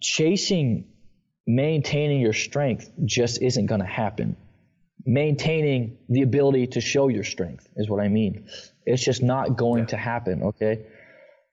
chasing 0.01 0.87
maintaining 1.47 2.21
your 2.21 2.33
strength 2.33 2.91
just 3.05 3.41
isn't 3.43 3.67
going 3.67 3.81
to 3.81 3.87
happen 3.87 4.37
maintaining 5.07 5.99
the 6.09 6.23
ability 6.23 6.69
to 6.69 6.81
show 6.81 7.09
your 7.09 7.25
strength 7.25 7.69
is 7.77 7.89
what 7.89 8.01
I 8.01 8.09
mean. 8.09 8.47
It's 8.87 9.05
just 9.05 9.23
not 9.23 9.57
going 9.57 9.81
yeah. 9.81 9.87
to 9.87 9.97
happen, 9.97 10.43
okay? 10.45 10.87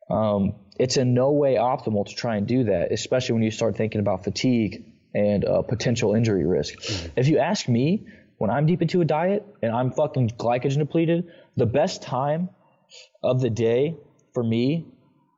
Um, 0.09 0.55
it's 0.77 0.97
in 0.97 1.13
no 1.13 1.31
way 1.31 1.55
optimal 1.55 2.07
to 2.07 2.15
try 2.15 2.37
and 2.37 2.47
do 2.47 2.65
that, 2.65 2.91
especially 2.91 3.33
when 3.33 3.43
you 3.43 3.51
start 3.51 3.75
thinking 3.77 4.01
about 4.01 4.23
fatigue 4.23 4.85
and 5.13 5.45
uh, 5.45 5.61
potential 5.61 6.15
injury 6.15 6.45
risk. 6.45 6.79
Mm-hmm. 6.79 7.19
If 7.19 7.27
you 7.27 7.39
ask 7.39 7.67
me, 7.67 8.07
when 8.37 8.49
I'm 8.49 8.65
deep 8.65 8.81
into 8.81 9.01
a 9.01 9.05
diet 9.05 9.45
and 9.61 9.71
I'm 9.71 9.91
fucking 9.91 10.31
glycogen 10.31 10.79
depleted, 10.79 11.27
the 11.55 11.67
best 11.67 12.01
time 12.01 12.49
of 13.21 13.39
the 13.39 13.49
day 13.49 13.95
for 14.33 14.43
me 14.43 14.87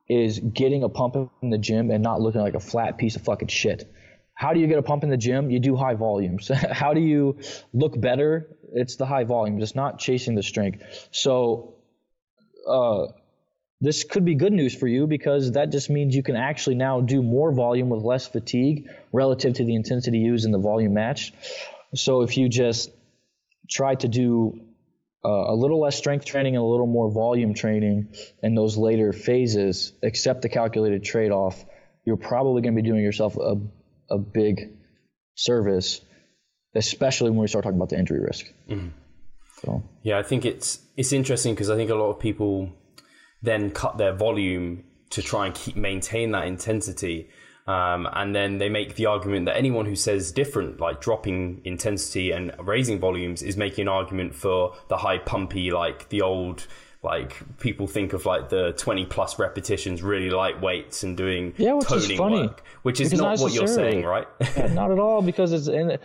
is 0.08 0.38
getting 0.38 0.82
a 0.82 0.88
pump 0.88 1.16
in 1.42 1.50
the 1.50 1.58
gym 1.58 1.90
and 1.90 2.02
not 2.02 2.20
looking 2.20 2.40
like 2.40 2.54
a 2.54 2.60
flat 2.60 2.96
piece 2.96 3.16
of 3.16 3.22
fucking 3.22 3.48
shit. 3.48 3.90
How 4.34 4.52
do 4.52 4.60
you 4.60 4.66
get 4.66 4.78
a 4.78 4.82
pump 4.82 5.04
in 5.04 5.10
the 5.10 5.16
gym? 5.16 5.50
You 5.50 5.60
do 5.60 5.76
high 5.76 5.94
volumes. 5.94 6.48
How 6.70 6.92
do 6.92 7.00
you 7.00 7.38
look 7.72 7.98
better? 7.98 8.56
It's 8.72 8.96
the 8.96 9.06
high 9.06 9.24
volumes. 9.24 9.62
It's 9.62 9.74
not 9.74 9.98
chasing 9.98 10.34
the 10.34 10.42
strength. 10.42 11.08
So, 11.12 11.74
uh, 12.68 13.06
this 13.80 14.04
could 14.04 14.24
be 14.24 14.34
good 14.34 14.52
news 14.52 14.74
for 14.74 14.88
you 14.88 15.06
because 15.06 15.52
that 15.52 15.70
just 15.70 15.90
means 15.90 16.16
you 16.16 16.22
can 16.22 16.36
actually 16.36 16.76
now 16.76 17.00
do 17.00 17.22
more 17.22 17.52
volume 17.52 17.90
with 17.90 18.02
less 18.02 18.26
fatigue 18.26 18.88
relative 19.12 19.54
to 19.54 19.64
the 19.64 19.74
intensity 19.74 20.18
used 20.18 20.46
in 20.46 20.52
the 20.52 20.58
volume 20.58 20.94
match. 20.94 21.32
So 21.94 22.22
if 22.22 22.38
you 22.38 22.48
just 22.48 22.90
try 23.70 23.94
to 23.96 24.08
do 24.08 24.60
uh, 25.24 25.28
a 25.28 25.54
little 25.54 25.80
less 25.80 25.96
strength 25.96 26.24
training 26.24 26.56
and 26.56 26.62
a 26.62 26.66
little 26.66 26.86
more 26.86 27.10
volume 27.10 27.52
training 27.52 28.14
in 28.42 28.54
those 28.54 28.76
later 28.76 29.12
phases, 29.12 29.92
accept 30.02 30.42
the 30.42 30.48
calculated 30.48 31.04
trade 31.04 31.30
off, 31.30 31.62
you're 32.04 32.16
probably 32.16 32.62
going 32.62 32.74
to 32.74 32.82
be 32.82 32.88
doing 32.88 33.02
yourself 33.02 33.36
a 33.36 33.56
a 34.10 34.18
big 34.18 34.70
service, 35.34 36.00
especially 36.74 37.30
when 37.30 37.40
we 37.40 37.46
start 37.46 37.64
talking 37.64 37.78
about 37.78 37.90
the 37.90 37.98
injury 37.98 38.20
risk. 38.20 38.46
Mm-hmm. 38.68 38.88
So. 39.62 39.82
Yeah, 40.02 40.18
I 40.18 40.22
think 40.22 40.44
it's 40.44 40.80
it's 40.96 41.12
interesting 41.12 41.54
because 41.54 41.70
I 41.70 41.76
think 41.76 41.90
a 41.90 41.94
lot 41.94 42.10
of 42.10 42.18
people 42.18 42.70
then 43.42 43.70
cut 43.70 43.98
their 43.98 44.12
volume 44.12 44.84
to 45.10 45.22
try 45.22 45.46
and 45.46 45.54
keep 45.54 45.76
maintain 45.76 46.32
that 46.32 46.46
intensity. 46.46 47.28
Um, 47.66 48.06
and 48.12 48.34
then 48.34 48.58
they 48.58 48.68
make 48.68 48.96
the 48.96 49.06
argument 49.06 49.46
that 49.46 49.56
anyone 49.56 49.86
who 49.86 49.96
says 49.96 50.32
different, 50.32 50.80
like 50.80 51.00
dropping 51.00 51.62
intensity 51.64 52.30
and 52.30 52.52
raising 52.58 52.98
volumes, 52.98 53.42
is 53.42 53.56
making 53.56 53.82
an 53.82 53.88
argument 53.88 54.34
for 54.34 54.74
the 54.88 54.98
high 54.98 55.18
pumpy, 55.18 55.72
like 55.72 56.10
the 56.10 56.20
old, 56.20 56.66
like 57.04 57.58
people 57.58 57.86
think 57.86 58.12
of 58.14 58.26
like 58.26 58.48
the 58.48 58.72
20 58.72 59.06
plus 59.06 59.38
repetitions, 59.38 60.02
really 60.02 60.30
light 60.30 60.60
weights 60.60 61.02
and 61.02 61.16
doing 61.16 61.54
Yeah, 61.58 61.74
which 61.74 61.92
is 61.92 62.10
funny, 62.12 62.42
work, 62.42 62.64
which 62.82 63.00
is 63.00 63.10
because 63.10 63.20
not 63.20 63.38
what 63.40 63.52
you're 63.52 63.66
saying, 63.66 64.04
right? 64.04 64.26
Yeah, 64.56 64.68
not 64.68 64.90
at 64.90 64.98
all 64.98 65.22
because 65.22 65.52
it's 65.52 65.68
in 65.68 65.98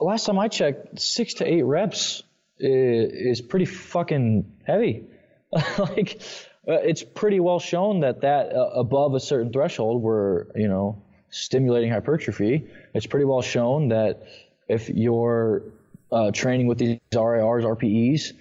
last 0.00 0.26
time 0.26 0.38
I 0.38 0.48
checked, 0.48 1.00
six 1.00 1.34
to 1.34 1.44
eight 1.46 1.62
reps 1.62 2.22
is, 2.58 3.38
is 3.38 3.40
pretty 3.40 3.64
fucking 3.66 4.52
heavy. 4.64 5.04
like 5.78 6.20
uh, 6.68 6.72
it's 6.74 7.02
pretty 7.02 7.40
well 7.40 7.58
shown 7.58 8.00
that 8.00 8.22
that 8.22 8.52
uh, 8.52 8.70
above 8.74 9.14
a 9.14 9.20
certain 9.20 9.52
threshold, 9.52 10.02
we're 10.02 10.46
you 10.54 10.68
know 10.68 11.02
stimulating 11.30 11.90
hypertrophy. 11.90 12.68
It's 12.94 13.06
pretty 13.06 13.24
well 13.24 13.42
shown 13.42 13.88
that 13.88 14.26
if 14.68 14.88
you're 14.88 15.62
uh, 16.10 16.30
training 16.30 16.66
with 16.66 16.78
these 16.78 16.98
RIRs, 17.12 17.64
RPEs, 17.64 18.32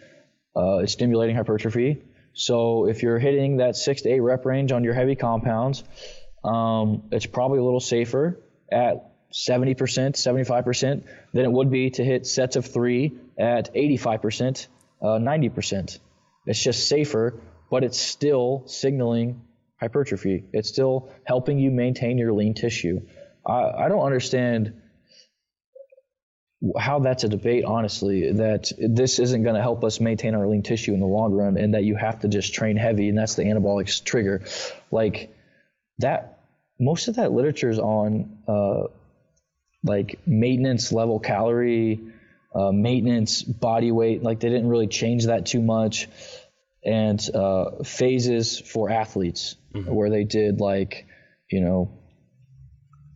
uh, 0.55 0.79
it's 0.79 0.93
stimulating 0.93 1.35
hypertrophy. 1.35 2.03
So 2.33 2.87
if 2.87 3.01
you're 3.03 3.19
hitting 3.19 3.57
that 3.57 3.75
six 3.75 4.01
to 4.03 4.09
eight 4.09 4.19
rep 4.19 4.45
range 4.45 4.71
on 4.71 4.83
your 4.83 4.93
heavy 4.93 5.15
compounds, 5.15 5.83
um, 6.43 7.03
it's 7.11 7.25
probably 7.25 7.59
a 7.59 7.63
little 7.63 7.79
safer 7.79 8.39
at 8.71 9.11
70%, 9.33 9.75
75% 9.75 11.03
than 11.33 11.45
it 11.45 11.51
would 11.51 11.71
be 11.71 11.89
to 11.91 12.03
hit 12.03 12.25
sets 12.25 12.55
of 12.55 12.65
three 12.65 13.17
at 13.37 13.73
85%, 13.73 14.67
uh, 15.01 15.05
90%. 15.05 15.99
It's 16.45 16.63
just 16.63 16.87
safer, 16.87 17.41
but 17.69 17.83
it's 17.83 17.99
still 17.99 18.63
signaling 18.67 19.41
hypertrophy. 19.79 20.45
It's 20.53 20.69
still 20.69 21.09
helping 21.25 21.59
you 21.59 21.71
maintain 21.71 22.17
your 22.17 22.33
lean 22.33 22.53
tissue. 22.53 23.01
I, 23.45 23.71
I 23.85 23.89
don't 23.89 24.05
understand 24.05 24.81
how 26.77 26.99
that's 26.99 27.23
a 27.23 27.29
debate, 27.29 27.65
honestly, 27.65 28.31
that 28.33 28.71
this 28.77 29.19
isn't 29.19 29.43
going 29.43 29.55
to 29.55 29.61
help 29.61 29.83
us 29.83 29.99
maintain 29.99 30.35
our 30.35 30.47
lean 30.47 30.63
tissue 30.63 30.93
in 30.93 30.99
the 30.99 31.05
long 31.05 31.33
run 31.33 31.57
and 31.57 31.73
that 31.73 31.83
you 31.83 31.95
have 31.95 32.21
to 32.21 32.27
just 32.27 32.53
train 32.53 32.77
heavy 32.77 33.09
and 33.09 33.17
that's 33.17 33.35
the 33.35 33.43
anabolic 33.43 34.03
trigger. 34.03 34.43
Like 34.91 35.35
that, 35.99 36.39
most 36.79 37.07
of 37.07 37.17
that 37.17 37.31
literature 37.31 37.69
is 37.69 37.79
on 37.79 38.39
uh, 38.47 38.83
like 39.83 40.19
maintenance 40.25 40.91
level 40.91 41.19
calorie, 41.19 41.99
uh, 42.53 42.71
maintenance 42.71 43.43
body 43.43 43.91
weight. 43.91 44.23
Like 44.23 44.39
they 44.39 44.49
didn't 44.49 44.69
really 44.69 44.87
change 44.87 45.25
that 45.25 45.45
too 45.45 45.61
much. 45.61 46.07
And 46.83 47.19
uh, 47.33 47.83
phases 47.83 48.59
for 48.59 48.91
athletes 48.91 49.55
where 49.85 50.09
they 50.09 50.23
did 50.23 50.61
like, 50.61 51.07
you 51.49 51.61
know, 51.61 51.91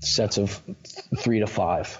sets 0.01 0.37
of 0.37 0.61
th- 0.65 0.77
three 1.19 1.39
to 1.39 1.47
five. 1.47 1.99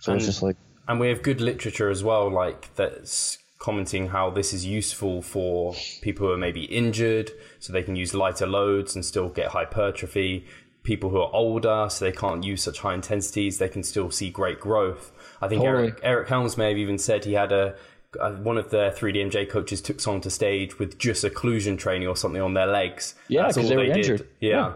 So 0.00 0.12
it's 0.14 0.24
And- 0.24 0.32
just 0.32 0.42
like, 0.42 0.56
and 0.86 0.98
we 1.00 1.08
have 1.08 1.22
good 1.22 1.40
literature 1.40 1.90
as 1.90 2.02
well, 2.04 2.30
like 2.30 2.74
that's 2.76 3.38
commenting 3.58 4.08
how 4.08 4.30
this 4.30 4.52
is 4.54 4.64
useful 4.64 5.20
for 5.20 5.74
people 6.00 6.26
who 6.26 6.32
are 6.32 6.36
maybe 6.38 6.64
injured, 6.64 7.30
so 7.58 7.72
they 7.72 7.82
can 7.82 7.96
use 7.96 8.14
lighter 8.14 8.46
loads 8.46 8.94
and 8.94 9.04
still 9.04 9.28
get 9.28 9.48
hypertrophy. 9.48 10.46
People 10.84 11.10
who 11.10 11.18
are 11.20 11.30
older, 11.34 11.88
so 11.90 12.04
they 12.04 12.12
can't 12.12 12.44
use 12.44 12.62
such 12.62 12.78
high 12.80 12.94
intensities, 12.94 13.58
they 13.58 13.68
can 13.68 13.82
still 13.82 14.10
see 14.10 14.30
great 14.30 14.60
growth. 14.60 15.12
I 15.42 15.48
think 15.48 15.62
Totally. 15.62 15.88
Eric 15.88 16.00
Eric 16.02 16.28
Helms 16.28 16.56
may 16.56 16.68
have 16.68 16.78
even 16.78 16.98
said 16.98 17.24
he 17.24 17.34
had 17.34 17.52
a 17.52 17.74
uh, 18.18 18.32
one 18.36 18.56
of 18.56 18.70
their 18.70 18.90
3DMJ 18.90 19.50
coaches 19.50 19.82
took 19.82 20.00
someone 20.00 20.22
to 20.22 20.30
stage 20.30 20.78
with 20.78 20.96
just 20.98 21.24
occlusion 21.24 21.76
training 21.76 22.08
or 22.08 22.16
something 22.16 22.40
on 22.40 22.54
their 22.54 22.66
legs. 22.66 23.14
Yeah, 23.28 23.42
That's 23.42 23.56
'cause 23.56 23.64
all 23.64 23.70
they 23.70 23.76
were 23.76 23.84
did. 23.84 23.96
injured. 23.98 24.28
Yeah. 24.40 24.50
Yeah. 24.50 24.72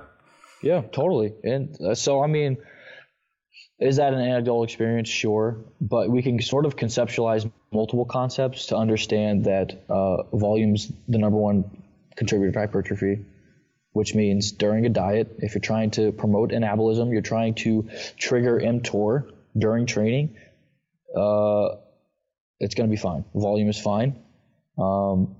Yeah, 0.63 0.81
totally. 0.93 1.33
And 1.43 1.75
uh, 1.81 1.95
so, 1.95 2.23
I 2.23 2.27
mean, 2.27 2.59
is 3.83 3.97
that 3.97 4.13
an 4.13 4.21
anecdotal 4.21 4.65
experience? 4.65 5.09
Sure. 5.09 5.57
But 5.81 6.11
we 6.11 6.23
can 6.23 6.41
sort 6.41 6.67
of 6.67 6.77
conceptualize 6.77 7.51
multiple 7.73 8.05
concepts 8.05 8.67
to 8.67 8.77
understand 8.77 9.45
that 9.45 9.85
uh, 9.89 10.23
volume's 10.33 10.93
the 11.09 11.19
number 11.19 11.39
one 11.39 11.65
contributor 12.17 12.53
to 12.53 12.59
hypertrophy, 12.59 13.25
which 13.93 14.15
means 14.15 14.53
during 14.53 14.87
a 14.87 14.89
diet, 14.89 15.37
if 15.39 15.55
you're 15.55 15.61
trying 15.61 15.91
to 15.93 16.13
promote 16.13 16.51
anabolism, 16.51 17.13
you're 17.13 17.23
trying 17.23 17.55
to 17.55 17.89
trigger 18.17 18.61
mTOR 18.61 19.31
during 19.57 19.87
training, 19.87 20.37
uh, 21.17 21.77
it's 22.59 22.75
going 22.75 22.89
to 22.89 22.91
be 22.91 23.01
fine. 23.01 23.25
Volume 23.35 23.69
is 23.69 23.79
fine 23.79 24.23
um, 24.79 25.37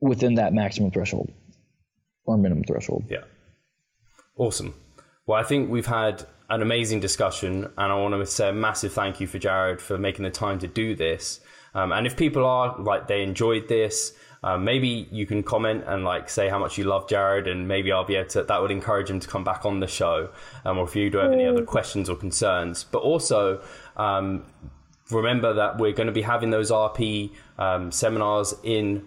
within 0.00 0.36
that 0.36 0.52
maximum 0.52 0.90
threshold 0.90 1.30
or 2.24 2.38
minimum 2.38 2.64
threshold. 2.64 3.04
Yeah. 3.10 3.24
Awesome. 4.36 4.74
Well, 5.30 5.38
I 5.38 5.44
think 5.44 5.70
we've 5.70 5.86
had 5.86 6.26
an 6.48 6.60
amazing 6.60 6.98
discussion, 6.98 7.66
and 7.78 7.92
I 7.92 7.94
want 7.94 8.14
to 8.14 8.26
say 8.26 8.48
a 8.48 8.52
massive 8.52 8.92
thank 8.92 9.20
you 9.20 9.28
for 9.28 9.38
Jared 9.38 9.80
for 9.80 9.96
making 9.96 10.24
the 10.24 10.30
time 10.30 10.58
to 10.58 10.66
do 10.66 10.96
this. 10.96 11.38
Um, 11.72 11.92
and 11.92 12.04
if 12.04 12.16
people 12.16 12.44
are 12.44 12.76
like 12.80 13.06
they 13.06 13.22
enjoyed 13.22 13.68
this, 13.68 14.12
um, 14.42 14.64
maybe 14.64 15.06
you 15.12 15.26
can 15.26 15.44
comment 15.44 15.84
and 15.86 16.02
like 16.02 16.28
say 16.28 16.48
how 16.48 16.58
much 16.58 16.78
you 16.78 16.82
love 16.82 17.08
Jared, 17.08 17.46
and 17.46 17.68
maybe 17.68 17.92
I'll 17.92 18.04
be 18.04 18.16
able 18.16 18.28
to. 18.30 18.42
That 18.42 18.60
would 18.60 18.72
encourage 18.72 19.08
him 19.08 19.20
to 19.20 19.28
come 19.28 19.44
back 19.44 19.64
on 19.64 19.78
the 19.78 19.86
show, 19.86 20.30
um, 20.64 20.78
or 20.78 20.84
if 20.88 20.96
you 20.96 21.08
do 21.10 21.18
have 21.18 21.30
any 21.30 21.46
other 21.46 21.64
questions 21.64 22.10
or 22.10 22.16
concerns. 22.16 22.82
But 22.82 23.02
also, 23.02 23.62
um, 23.96 24.42
remember 25.12 25.54
that 25.54 25.78
we're 25.78 25.92
going 25.92 26.08
to 26.08 26.12
be 26.12 26.22
having 26.22 26.50
those 26.50 26.72
RP 26.72 27.30
um, 27.56 27.92
seminars 27.92 28.52
in 28.64 29.06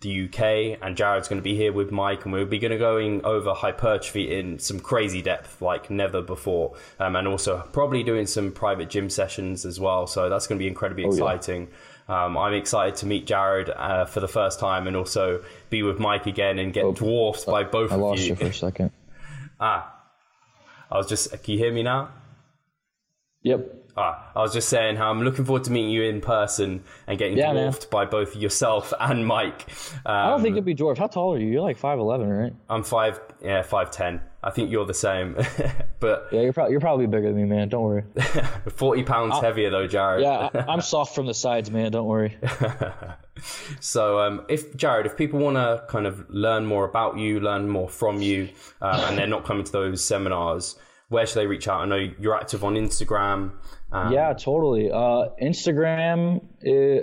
the 0.00 0.24
UK, 0.24 0.78
and 0.82 0.96
Jared's 0.96 1.28
going 1.28 1.40
to 1.40 1.42
be 1.42 1.54
here 1.54 1.72
with 1.72 1.90
Mike, 1.90 2.24
and 2.24 2.32
we'll 2.32 2.44
be 2.44 2.58
going 2.58 2.72
to 2.72 2.78
going 2.78 3.24
over 3.24 3.54
hypertrophy 3.54 4.36
in 4.36 4.58
some 4.58 4.80
crazy 4.80 5.22
depth 5.22 5.60
like 5.62 5.90
never 5.90 6.22
before, 6.22 6.74
um, 6.98 7.16
and 7.16 7.26
also 7.26 7.60
probably 7.72 8.02
doing 8.02 8.26
some 8.26 8.52
private 8.52 8.90
gym 8.90 9.10
sessions 9.10 9.64
as 9.64 9.80
well. 9.80 10.06
So 10.06 10.28
that's 10.28 10.46
going 10.46 10.58
to 10.58 10.62
be 10.62 10.68
incredibly 10.68 11.04
exciting. 11.04 11.68
Um, 12.08 12.36
I'm 12.36 12.52
excited 12.52 12.96
to 12.96 13.06
meet 13.06 13.26
Jared 13.26 13.70
uh, 13.70 14.04
for 14.04 14.20
the 14.20 14.28
first 14.28 14.60
time, 14.60 14.86
and 14.86 14.96
also 14.96 15.42
be 15.70 15.82
with 15.82 15.98
Mike 15.98 16.26
again 16.26 16.58
and 16.58 16.72
get 16.72 16.94
dwarfed 16.94 17.46
by 17.46 17.64
both 17.64 17.92
I 17.92 17.94
of 17.94 18.00
lost 18.00 18.22
you. 18.22 18.30
you 18.30 18.36
for 18.36 18.46
a 18.46 18.54
second. 18.54 18.90
ah, 19.60 19.92
I 20.90 20.96
was 20.98 21.08
just. 21.08 21.30
Can 21.42 21.54
you 21.54 21.58
hear 21.58 21.72
me 21.72 21.82
now? 21.82 22.10
Yep. 23.42 23.83
Ah, 23.96 24.30
I 24.34 24.40
was 24.40 24.52
just 24.52 24.68
saying 24.68 24.96
how 24.96 25.08
I'm 25.10 25.22
looking 25.22 25.44
forward 25.44 25.64
to 25.64 25.70
meeting 25.70 25.90
you 25.90 26.02
in 26.02 26.20
person 26.20 26.82
and 27.06 27.16
getting 27.18 27.36
Yeah, 27.38 27.52
man. 27.52 27.72
by 27.90 28.04
both 28.04 28.34
yourself 28.34 28.92
and 29.00 29.24
Mike. 29.26 29.66
Um, 30.04 30.14
I 30.14 30.30
don't 30.30 30.42
think 30.42 30.56
you'll 30.56 30.64
be 30.64 30.74
dwarfed. 30.74 30.98
How 30.98 31.06
tall 31.06 31.34
are 31.34 31.38
you? 31.38 31.46
You're 31.46 31.62
like 31.62 31.76
five 31.78 31.98
eleven, 31.98 32.28
right? 32.28 32.52
I'm 32.68 32.82
five, 32.82 33.20
yeah, 33.42 33.62
five 33.62 33.90
ten. 33.92 34.20
I 34.42 34.50
think 34.50 34.70
you're 34.70 34.84
the 34.84 34.92
same, 34.92 35.36
but 36.00 36.28
Yeah, 36.30 36.42
you're 36.42 36.52
probably 36.52 36.72
you're 36.72 36.80
probably 36.80 37.06
bigger 37.06 37.28
than 37.28 37.36
me, 37.36 37.44
man. 37.44 37.68
Don't 37.68 37.84
worry. 37.84 38.04
forty 38.70 39.02
pounds 39.04 39.40
heavier 39.40 39.70
though, 39.70 39.86
Jared. 39.86 40.22
Yeah, 40.22 40.50
I, 40.52 40.58
I'm 40.70 40.80
soft 40.82 41.14
from 41.14 41.26
the 41.26 41.32
sides, 41.34 41.70
man. 41.70 41.92
Don't 41.92 42.06
worry. 42.06 42.36
So, 43.80 44.20
um, 44.20 44.44
if 44.48 44.76
Jared, 44.76 45.06
if 45.06 45.16
people 45.16 45.40
want 45.40 45.56
to 45.56 45.84
kind 45.88 46.06
of 46.06 46.28
learn 46.30 46.66
more 46.66 46.84
about 46.84 47.18
you, 47.18 47.40
learn 47.40 47.68
more 47.68 47.88
from 47.88 48.20
you, 48.22 48.48
um, 48.80 49.00
and 49.00 49.18
they're 49.18 49.26
not 49.26 49.44
coming 49.44 49.64
to 49.64 49.72
those 49.72 50.04
seminars, 50.04 50.76
where 51.08 51.26
should 51.26 51.36
they 51.36 51.46
reach 51.46 51.66
out? 51.68 51.80
I 51.80 51.84
know 51.86 52.08
you're 52.18 52.34
active 52.36 52.64
on 52.64 52.74
Instagram. 52.74 53.52
Um, 53.94 54.12
Yeah, 54.12 54.32
totally. 54.32 54.90
Uh, 54.90 55.28
Instagram, 55.40 56.42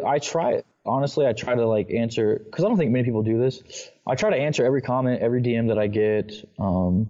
I 0.06 0.20
try 0.20 0.52
it. 0.52 0.66
Honestly, 0.86 1.26
I 1.26 1.34
try 1.34 1.56
to 1.56 1.66
like 1.66 1.92
answer 1.92 2.42
because 2.44 2.66
I 2.66 2.68
don't 2.68 2.78
think 2.78 2.92
many 2.92 3.06
people 3.06 3.24
do 3.24 3.40
this. 3.40 3.90
I 4.06 4.16
try 4.16 4.32
to 4.32 4.36
answer 4.36 4.66
every 4.66 4.82
comment, 4.82 5.22
every 5.22 5.42
DM 5.42 5.70
that 5.70 5.78
I 5.78 5.88
get, 5.88 6.34
um, 6.60 7.10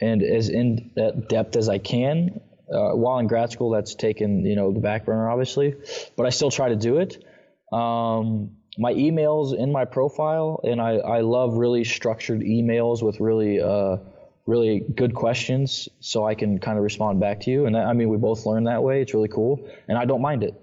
and 0.00 0.22
as 0.22 0.48
in 0.48 0.90
depth 1.28 1.56
as 1.56 1.68
I 1.68 1.78
can. 1.78 2.40
Uh, 2.72 2.90
while 2.92 3.18
in 3.18 3.26
grad 3.26 3.50
school, 3.50 3.70
that's 3.70 3.94
taken 3.94 4.44
you 4.44 4.56
know 4.56 4.72
the 4.72 4.80
back 4.80 5.04
burner, 5.04 5.28
obviously, 5.30 5.74
but 6.16 6.26
I 6.26 6.30
still 6.30 6.50
try 6.50 6.70
to 6.70 6.76
do 6.76 6.98
it. 6.98 7.22
Um, 7.72 8.56
my 8.78 8.94
emails 8.94 9.56
in 9.56 9.70
my 9.70 9.84
profile, 9.84 10.60
and 10.64 10.80
I, 10.80 10.96
I 10.96 11.20
love 11.20 11.54
really 11.54 11.84
structured 11.84 12.40
emails 12.40 13.02
with 13.02 13.20
really 13.20 13.60
uh, 13.60 13.98
really 14.48 14.80
good 14.80 15.14
questions, 15.14 15.88
so 16.00 16.26
I 16.26 16.34
can 16.34 16.58
kind 16.58 16.78
of 16.78 16.82
respond 16.82 17.20
back 17.20 17.42
to 17.42 17.50
you. 17.50 17.66
And 17.66 17.76
I 17.76 17.92
mean, 17.92 18.08
we 18.08 18.16
both 18.16 18.46
learn 18.46 18.64
that 18.64 18.82
way. 18.82 19.02
It's 19.02 19.12
really 19.12 19.28
cool, 19.28 19.68
and 19.86 19.98
I 19.98 20.06
don't 20.06 20.22
mind 20.22 20.42
it. 20.42 20.60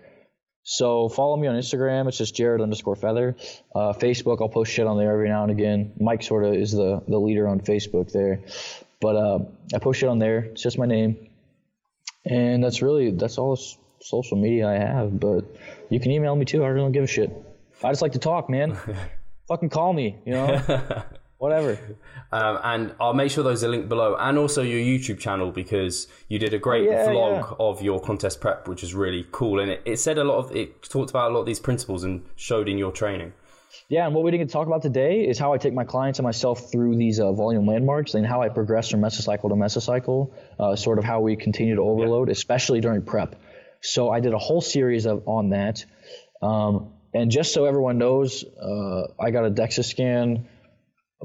So 0.63 1.07
follow 1.07 1.37
me 1.37 1.47
on 1.47 1.55
Instagram. 1.55 2.07
It's 2.07 2.17
just 2.17 2.35
Jared 2.35 2.59
underscore 2.59 2.95
Feather. 2.95 3.35
Uh, 3.73 3.93
Facebook, 3.93 4.41
I'll 4.41 4.49
post 4.49 4.71
shit 4.71 4.87
on 4.87 4.97
there 4.97 5.11
every 5.11 5.29
now 5.29 5.43
and 5.43 5.51
again. 5.51 5.93
Mike 5.99 6.23
sort 6.23 6.43
of 6.43 6.55
is 6.55 6.71
the 6.71 7.03
the 7.07 7.19
leader 7.19 7.47
on 7.47 7.59
Facebook 7.61 8.11
there, 8.11 8.41
but 8.99 9.15
uh, 9.15 9.39
I 9.73 9.77
post 9.77 9.99
shit 9.99 10.09
on 10.09 10.17
there. 10.17 10.39
It's 10.39 10.63
just 10.63 10.79
my 10.79 10.87
name, 10.87 11.29
and 12.25 12.63
that's 12.63 12.81
really 12.81 13.11
that's 13.11 13.37
all 13.37 13.57
social 14.01 14.37
media 14.37 14.67
I 14.67 14.73
have. 14.73 15.19
But 15.19 15.45
you 15.89 15.99
can 15.99 16.11
email 16.11 16.35
me 16.35 16.45
too. 16.45 16.63
I 16.63 16.67
really 16.69 16.85
don't 16.85 16.91
give 16.91 17.03
a 17.03 17.07
shit. 17.07 17.31
I 17.83 17.91
just 17.91 18.01
like 18.01 18.13
to 18.13 18.19
talk, 18.19 18.49
man. 18.49 18.75
Fucking 19.47 19.69
call 19.69 19.93
me, 19.93 20.17
you 20.25 20.33
know. 20.33 21.03
Whatever. 21.45 21.77
Um, 22.31 22.59
and 22.63 22.95
I'll 22.99 23.13
make 23.13 23.31
sure 23.31 23.45
those 23.45 23.63
are 23.63 23.69
linked 23.69 23.87
below, 23.87 24.17
and 24.19 24.37
also 24.37 24.61
your 24.61 24.79
YouTube 24.79 25.19
channel 25.19 25.51
because 25.51 26.07
you 26.27 26.37
did 26.37 26.53
a 26.53 26.57
great 26.57 26.89
Oh, 26.89 26.91
yeah, 26.91 27.07
vlog 27.07 27.55
of 27.59 27.81
your 27.81 28.01
contest 28.01 28.41
prep, 28.41 28.67
which 28.67 28.83
is 28.83 28.93
really 28.93 29.25
cool. 29.31 29.61
And 29.61 29.71
it, 29.71 29.81
it 29.85 29.99
said 29.99 30.17
a 30.17 30.23
lot 30.25 30.39
of 30.39 30.53
it 30.53 30.83
talked 30.83 31.11
about 31.11 31.31
a 31.31 31.33
lot 31.33 31.41
of 31.41 31.45
these 31.45 31.61
principles 31.61 32.03
and 32.03 32.25
showed 32.35 32.67
in 32.67 32.77
your 32.77 32.91
training. 32.91 33.31
Yeah, 33.87 34.05
and 34.05 34.13
what 34.13 34.25
we 34.25 34.31
didn't 34.31 34.49
talk 34.49 34.67
about 34.67 34.81
today 34.81 35.21
is 35.21 35.39
how 35.39 35.53
I 35.53 35.57
take 35.57 35.73
my 35.73 35.85
clients 35.85 36.19
and 36.19 36.25
myself 36.25 36.71
through 36.71 36.97
these 36.97 37.21
uh, 37.21 37.31
volume 37.31 37.67
landmarks 37.67 38.15
and 38.15 38.25
how 38.25 38.41
I 38.41 38.49
progress 38.49 38.89
from 38.89 39.01
mesocycle 39.01 39.47
to 39.49 39.55
mesocycle, 39.55 40.33
uh, 40.59 40.75
sort 40.75 40.97
of 40.97 41.05
how 41.05 41.21
we 41.21 41.37
continue 41.37 41.75
to 41.75 41.81
overload, 41.83 42.27
yeah. 42.27 42.33
especially 42.33 42.81
during 42.81 43.03
prep. 43.03 43.35
So 43.81 44.09
I 44.09 44.19
did 44.19 44.33
a 44.33 44.39
whole 44.39 44.61
series 44.61 45.05
of 45.05 45.25
on 45.27 45.51
that. 45.51 45.85
Um, 46.41 46.91
and 47.13 47.31
just 47.31 47.53
so 47.53 47.63
everyone 47.63 47.97
knows, 47.97 48.43
uh, 48.43 49.07
I 49.17 49.31
got 49.31 49.45
a 49.45 49.49
DEXA 49.51 49.85
scan 49.85 50.49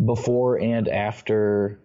before 0.05 0.61
and 0.61 0.89
after 0.89 1.81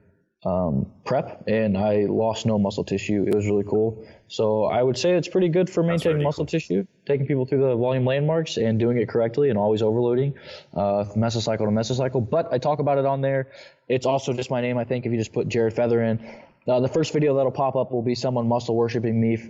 um, 0.46 0.92
prep, 1.04 1.44
and 1.48 1.76
I 1.76 2.06
lost 2.08 2.46
no 2.46 2.60
muscle 2.60 2.84
tissue. 2.84 3.26
It 3.28 3.34
was 3.34 3.48
really 3.48 3.64
cool. 3.64 4.06
So 4.28 4.66
I 4.66 4.82
would 4.82 4.98
say 4.98 5.14
it's 5.14 5.28
pretty 5.28 5.50
good 5.50 5.70
for 5.70 5.82
maintaining 5.82 6.22
muscle 6.22 6.46
cool. 6.46 6.52
tissue, 6.52 6.86
taking 7.08 7.26
people 7.26 7.46
through 7.48 7.62
the 7.62 7.76
volume 7.76 8.06
landmarks 8.06 8.58
and 8.58 8.80
doing 8.80 8.98
it 8.98 9.10
correctly 9.10 9.50
and 9.50 9.58
always 9.58 9.82
overloading 9.82 10.36
uh, 10.76 11.06
mesocycle 11.16 11.60
to 11.60 11.66
mesocycle. 11.66 12.28
But 12.30 12.54
I 12.54 12.60
talk 12.60 12.78
about 12.78 13.00
it 13.00 13.06
on 13.06 13.22
there. 13.22 13.52
It's 13.90 14.06
also 14.06 14.34
just 14.34 14.52
my 14.52 14.62
name, 14.62 14.78
I 14.78 14.84
think, 14.84 15.08
if 15.08 15.12
you 15.12 15.18
just 15.18 15.34
put 15.34 15.48
Jared 15.48 15.74
Feather 15.74 16.02
in. 16.04 16.20
Uh, 16.68 16.80
the 16.80 16.90
first 16.90 17.12
video 17.12 17.36
that'll 17.36 17.52
pop 17.52 17.76
up 17.76 17.92
will 17.92 18.04
be 18.04 18.16
someone 18.16 18.48
muscle 18.48 18.76
worshiping 18.76 19.20
me. 19.20 19.50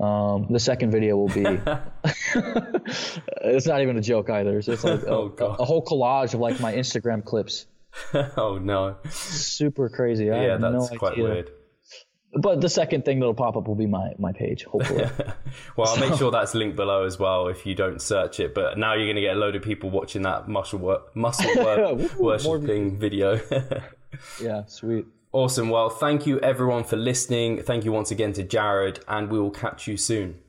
Um, 0.00 0.48
the 0.50 0.60
second 0.60 0.90
video 0.90 1.16
will 1.16 1.28
be. 1.28 1.44
it's 3.42 3.66
not 3.66 3.80
even 3.80 3.96
a 3.96 4.02
joke 4.02 4.28
either. 4.28 4.58
It's 4.58 4.68
like 4.68 4.84
a, 4.84 5.06
oh, 5.06 5.34
a, 5.38 5.44
a 5.44 5.64
whole 5.64 5.84
collage 5.84 6.34
of 6.34 6.40
like 6.40 6.60
my 6.60 6.74
Instagram 6.74 7.24
clips. 7.24 7.66
oh 8.36 8.58
no! 8.58 8.96
Super 9.10 9.88
crazy. 9.88 10.30
I 10.30 10.46
yeah, 10.46 10.56
that's 10.56 10.90
no 10.90 10.98
quite 10.98 11.12
idea. 11.12 11.24
weird. 11.24 11.50
But 12.36 12.60
the 12.60 12.68
second 12.68 13.04
thing 13.04 13.20
that'll 13.20 13.34
pop 13.34 13.56
up 13.56 13.68
will 13.68 13.76
be 13.76 13.86
my, 13.86 14.10
my 14.18 14.32
page, 14.32 14.64
hopefully. 14.64 15.04
well, 15.76 15.88
I'll 15.88 15.94
so. 15.94 16.00
make 16.00 16.18
sure 16.18 16.30
that's 16.32 16.52
linked 16.54 16.74
below 16.74 17.04
as 17.04 17.16
well 17.16 17.46
if 17.46 17.64
you 17.64 17.76
don't 17.76 18.02
search 18.02 18.40
it. 18.40 18.54
But 18.54 18.76
now 18.76 18.94
you're 18.94 19.06
going 19.06 19.16
to 19.16 19.22
get 19.22 19.36
a 19.36 19.38
load 19.38 19.54
of 19.54 19.62
people 19.62 19.90
watching 19.90 20.22
that 20.22 20.48
muscle 20.48 20.80
work, 20.80 21.14
muscle 21.14 21.48
work 21.56 22.18
worshipping 22.18 22.98
video. 22.98 23.40
yeah, 24.42 24.64
sweet. 24.66 25.06
Awesome. 25.30 25.68
Well, 25.68 25.90
thank 25.90 26.26
you 26.26 26.40
everyone 26.40 26.84
for 26.84 26.96
listening. 26.96 27.62
Thank 27.62 27.84
you 27.84 27.92
once 27.92 28.10
again 28.10 28.32
to 28.34 28.42
Jared, 28.42 29.00
and 29.06 29.30
we 29.30 29.38
will 29.38 29.50
catch 29.50 29.86
you 29.86 29.96
soon. 29.96 30.40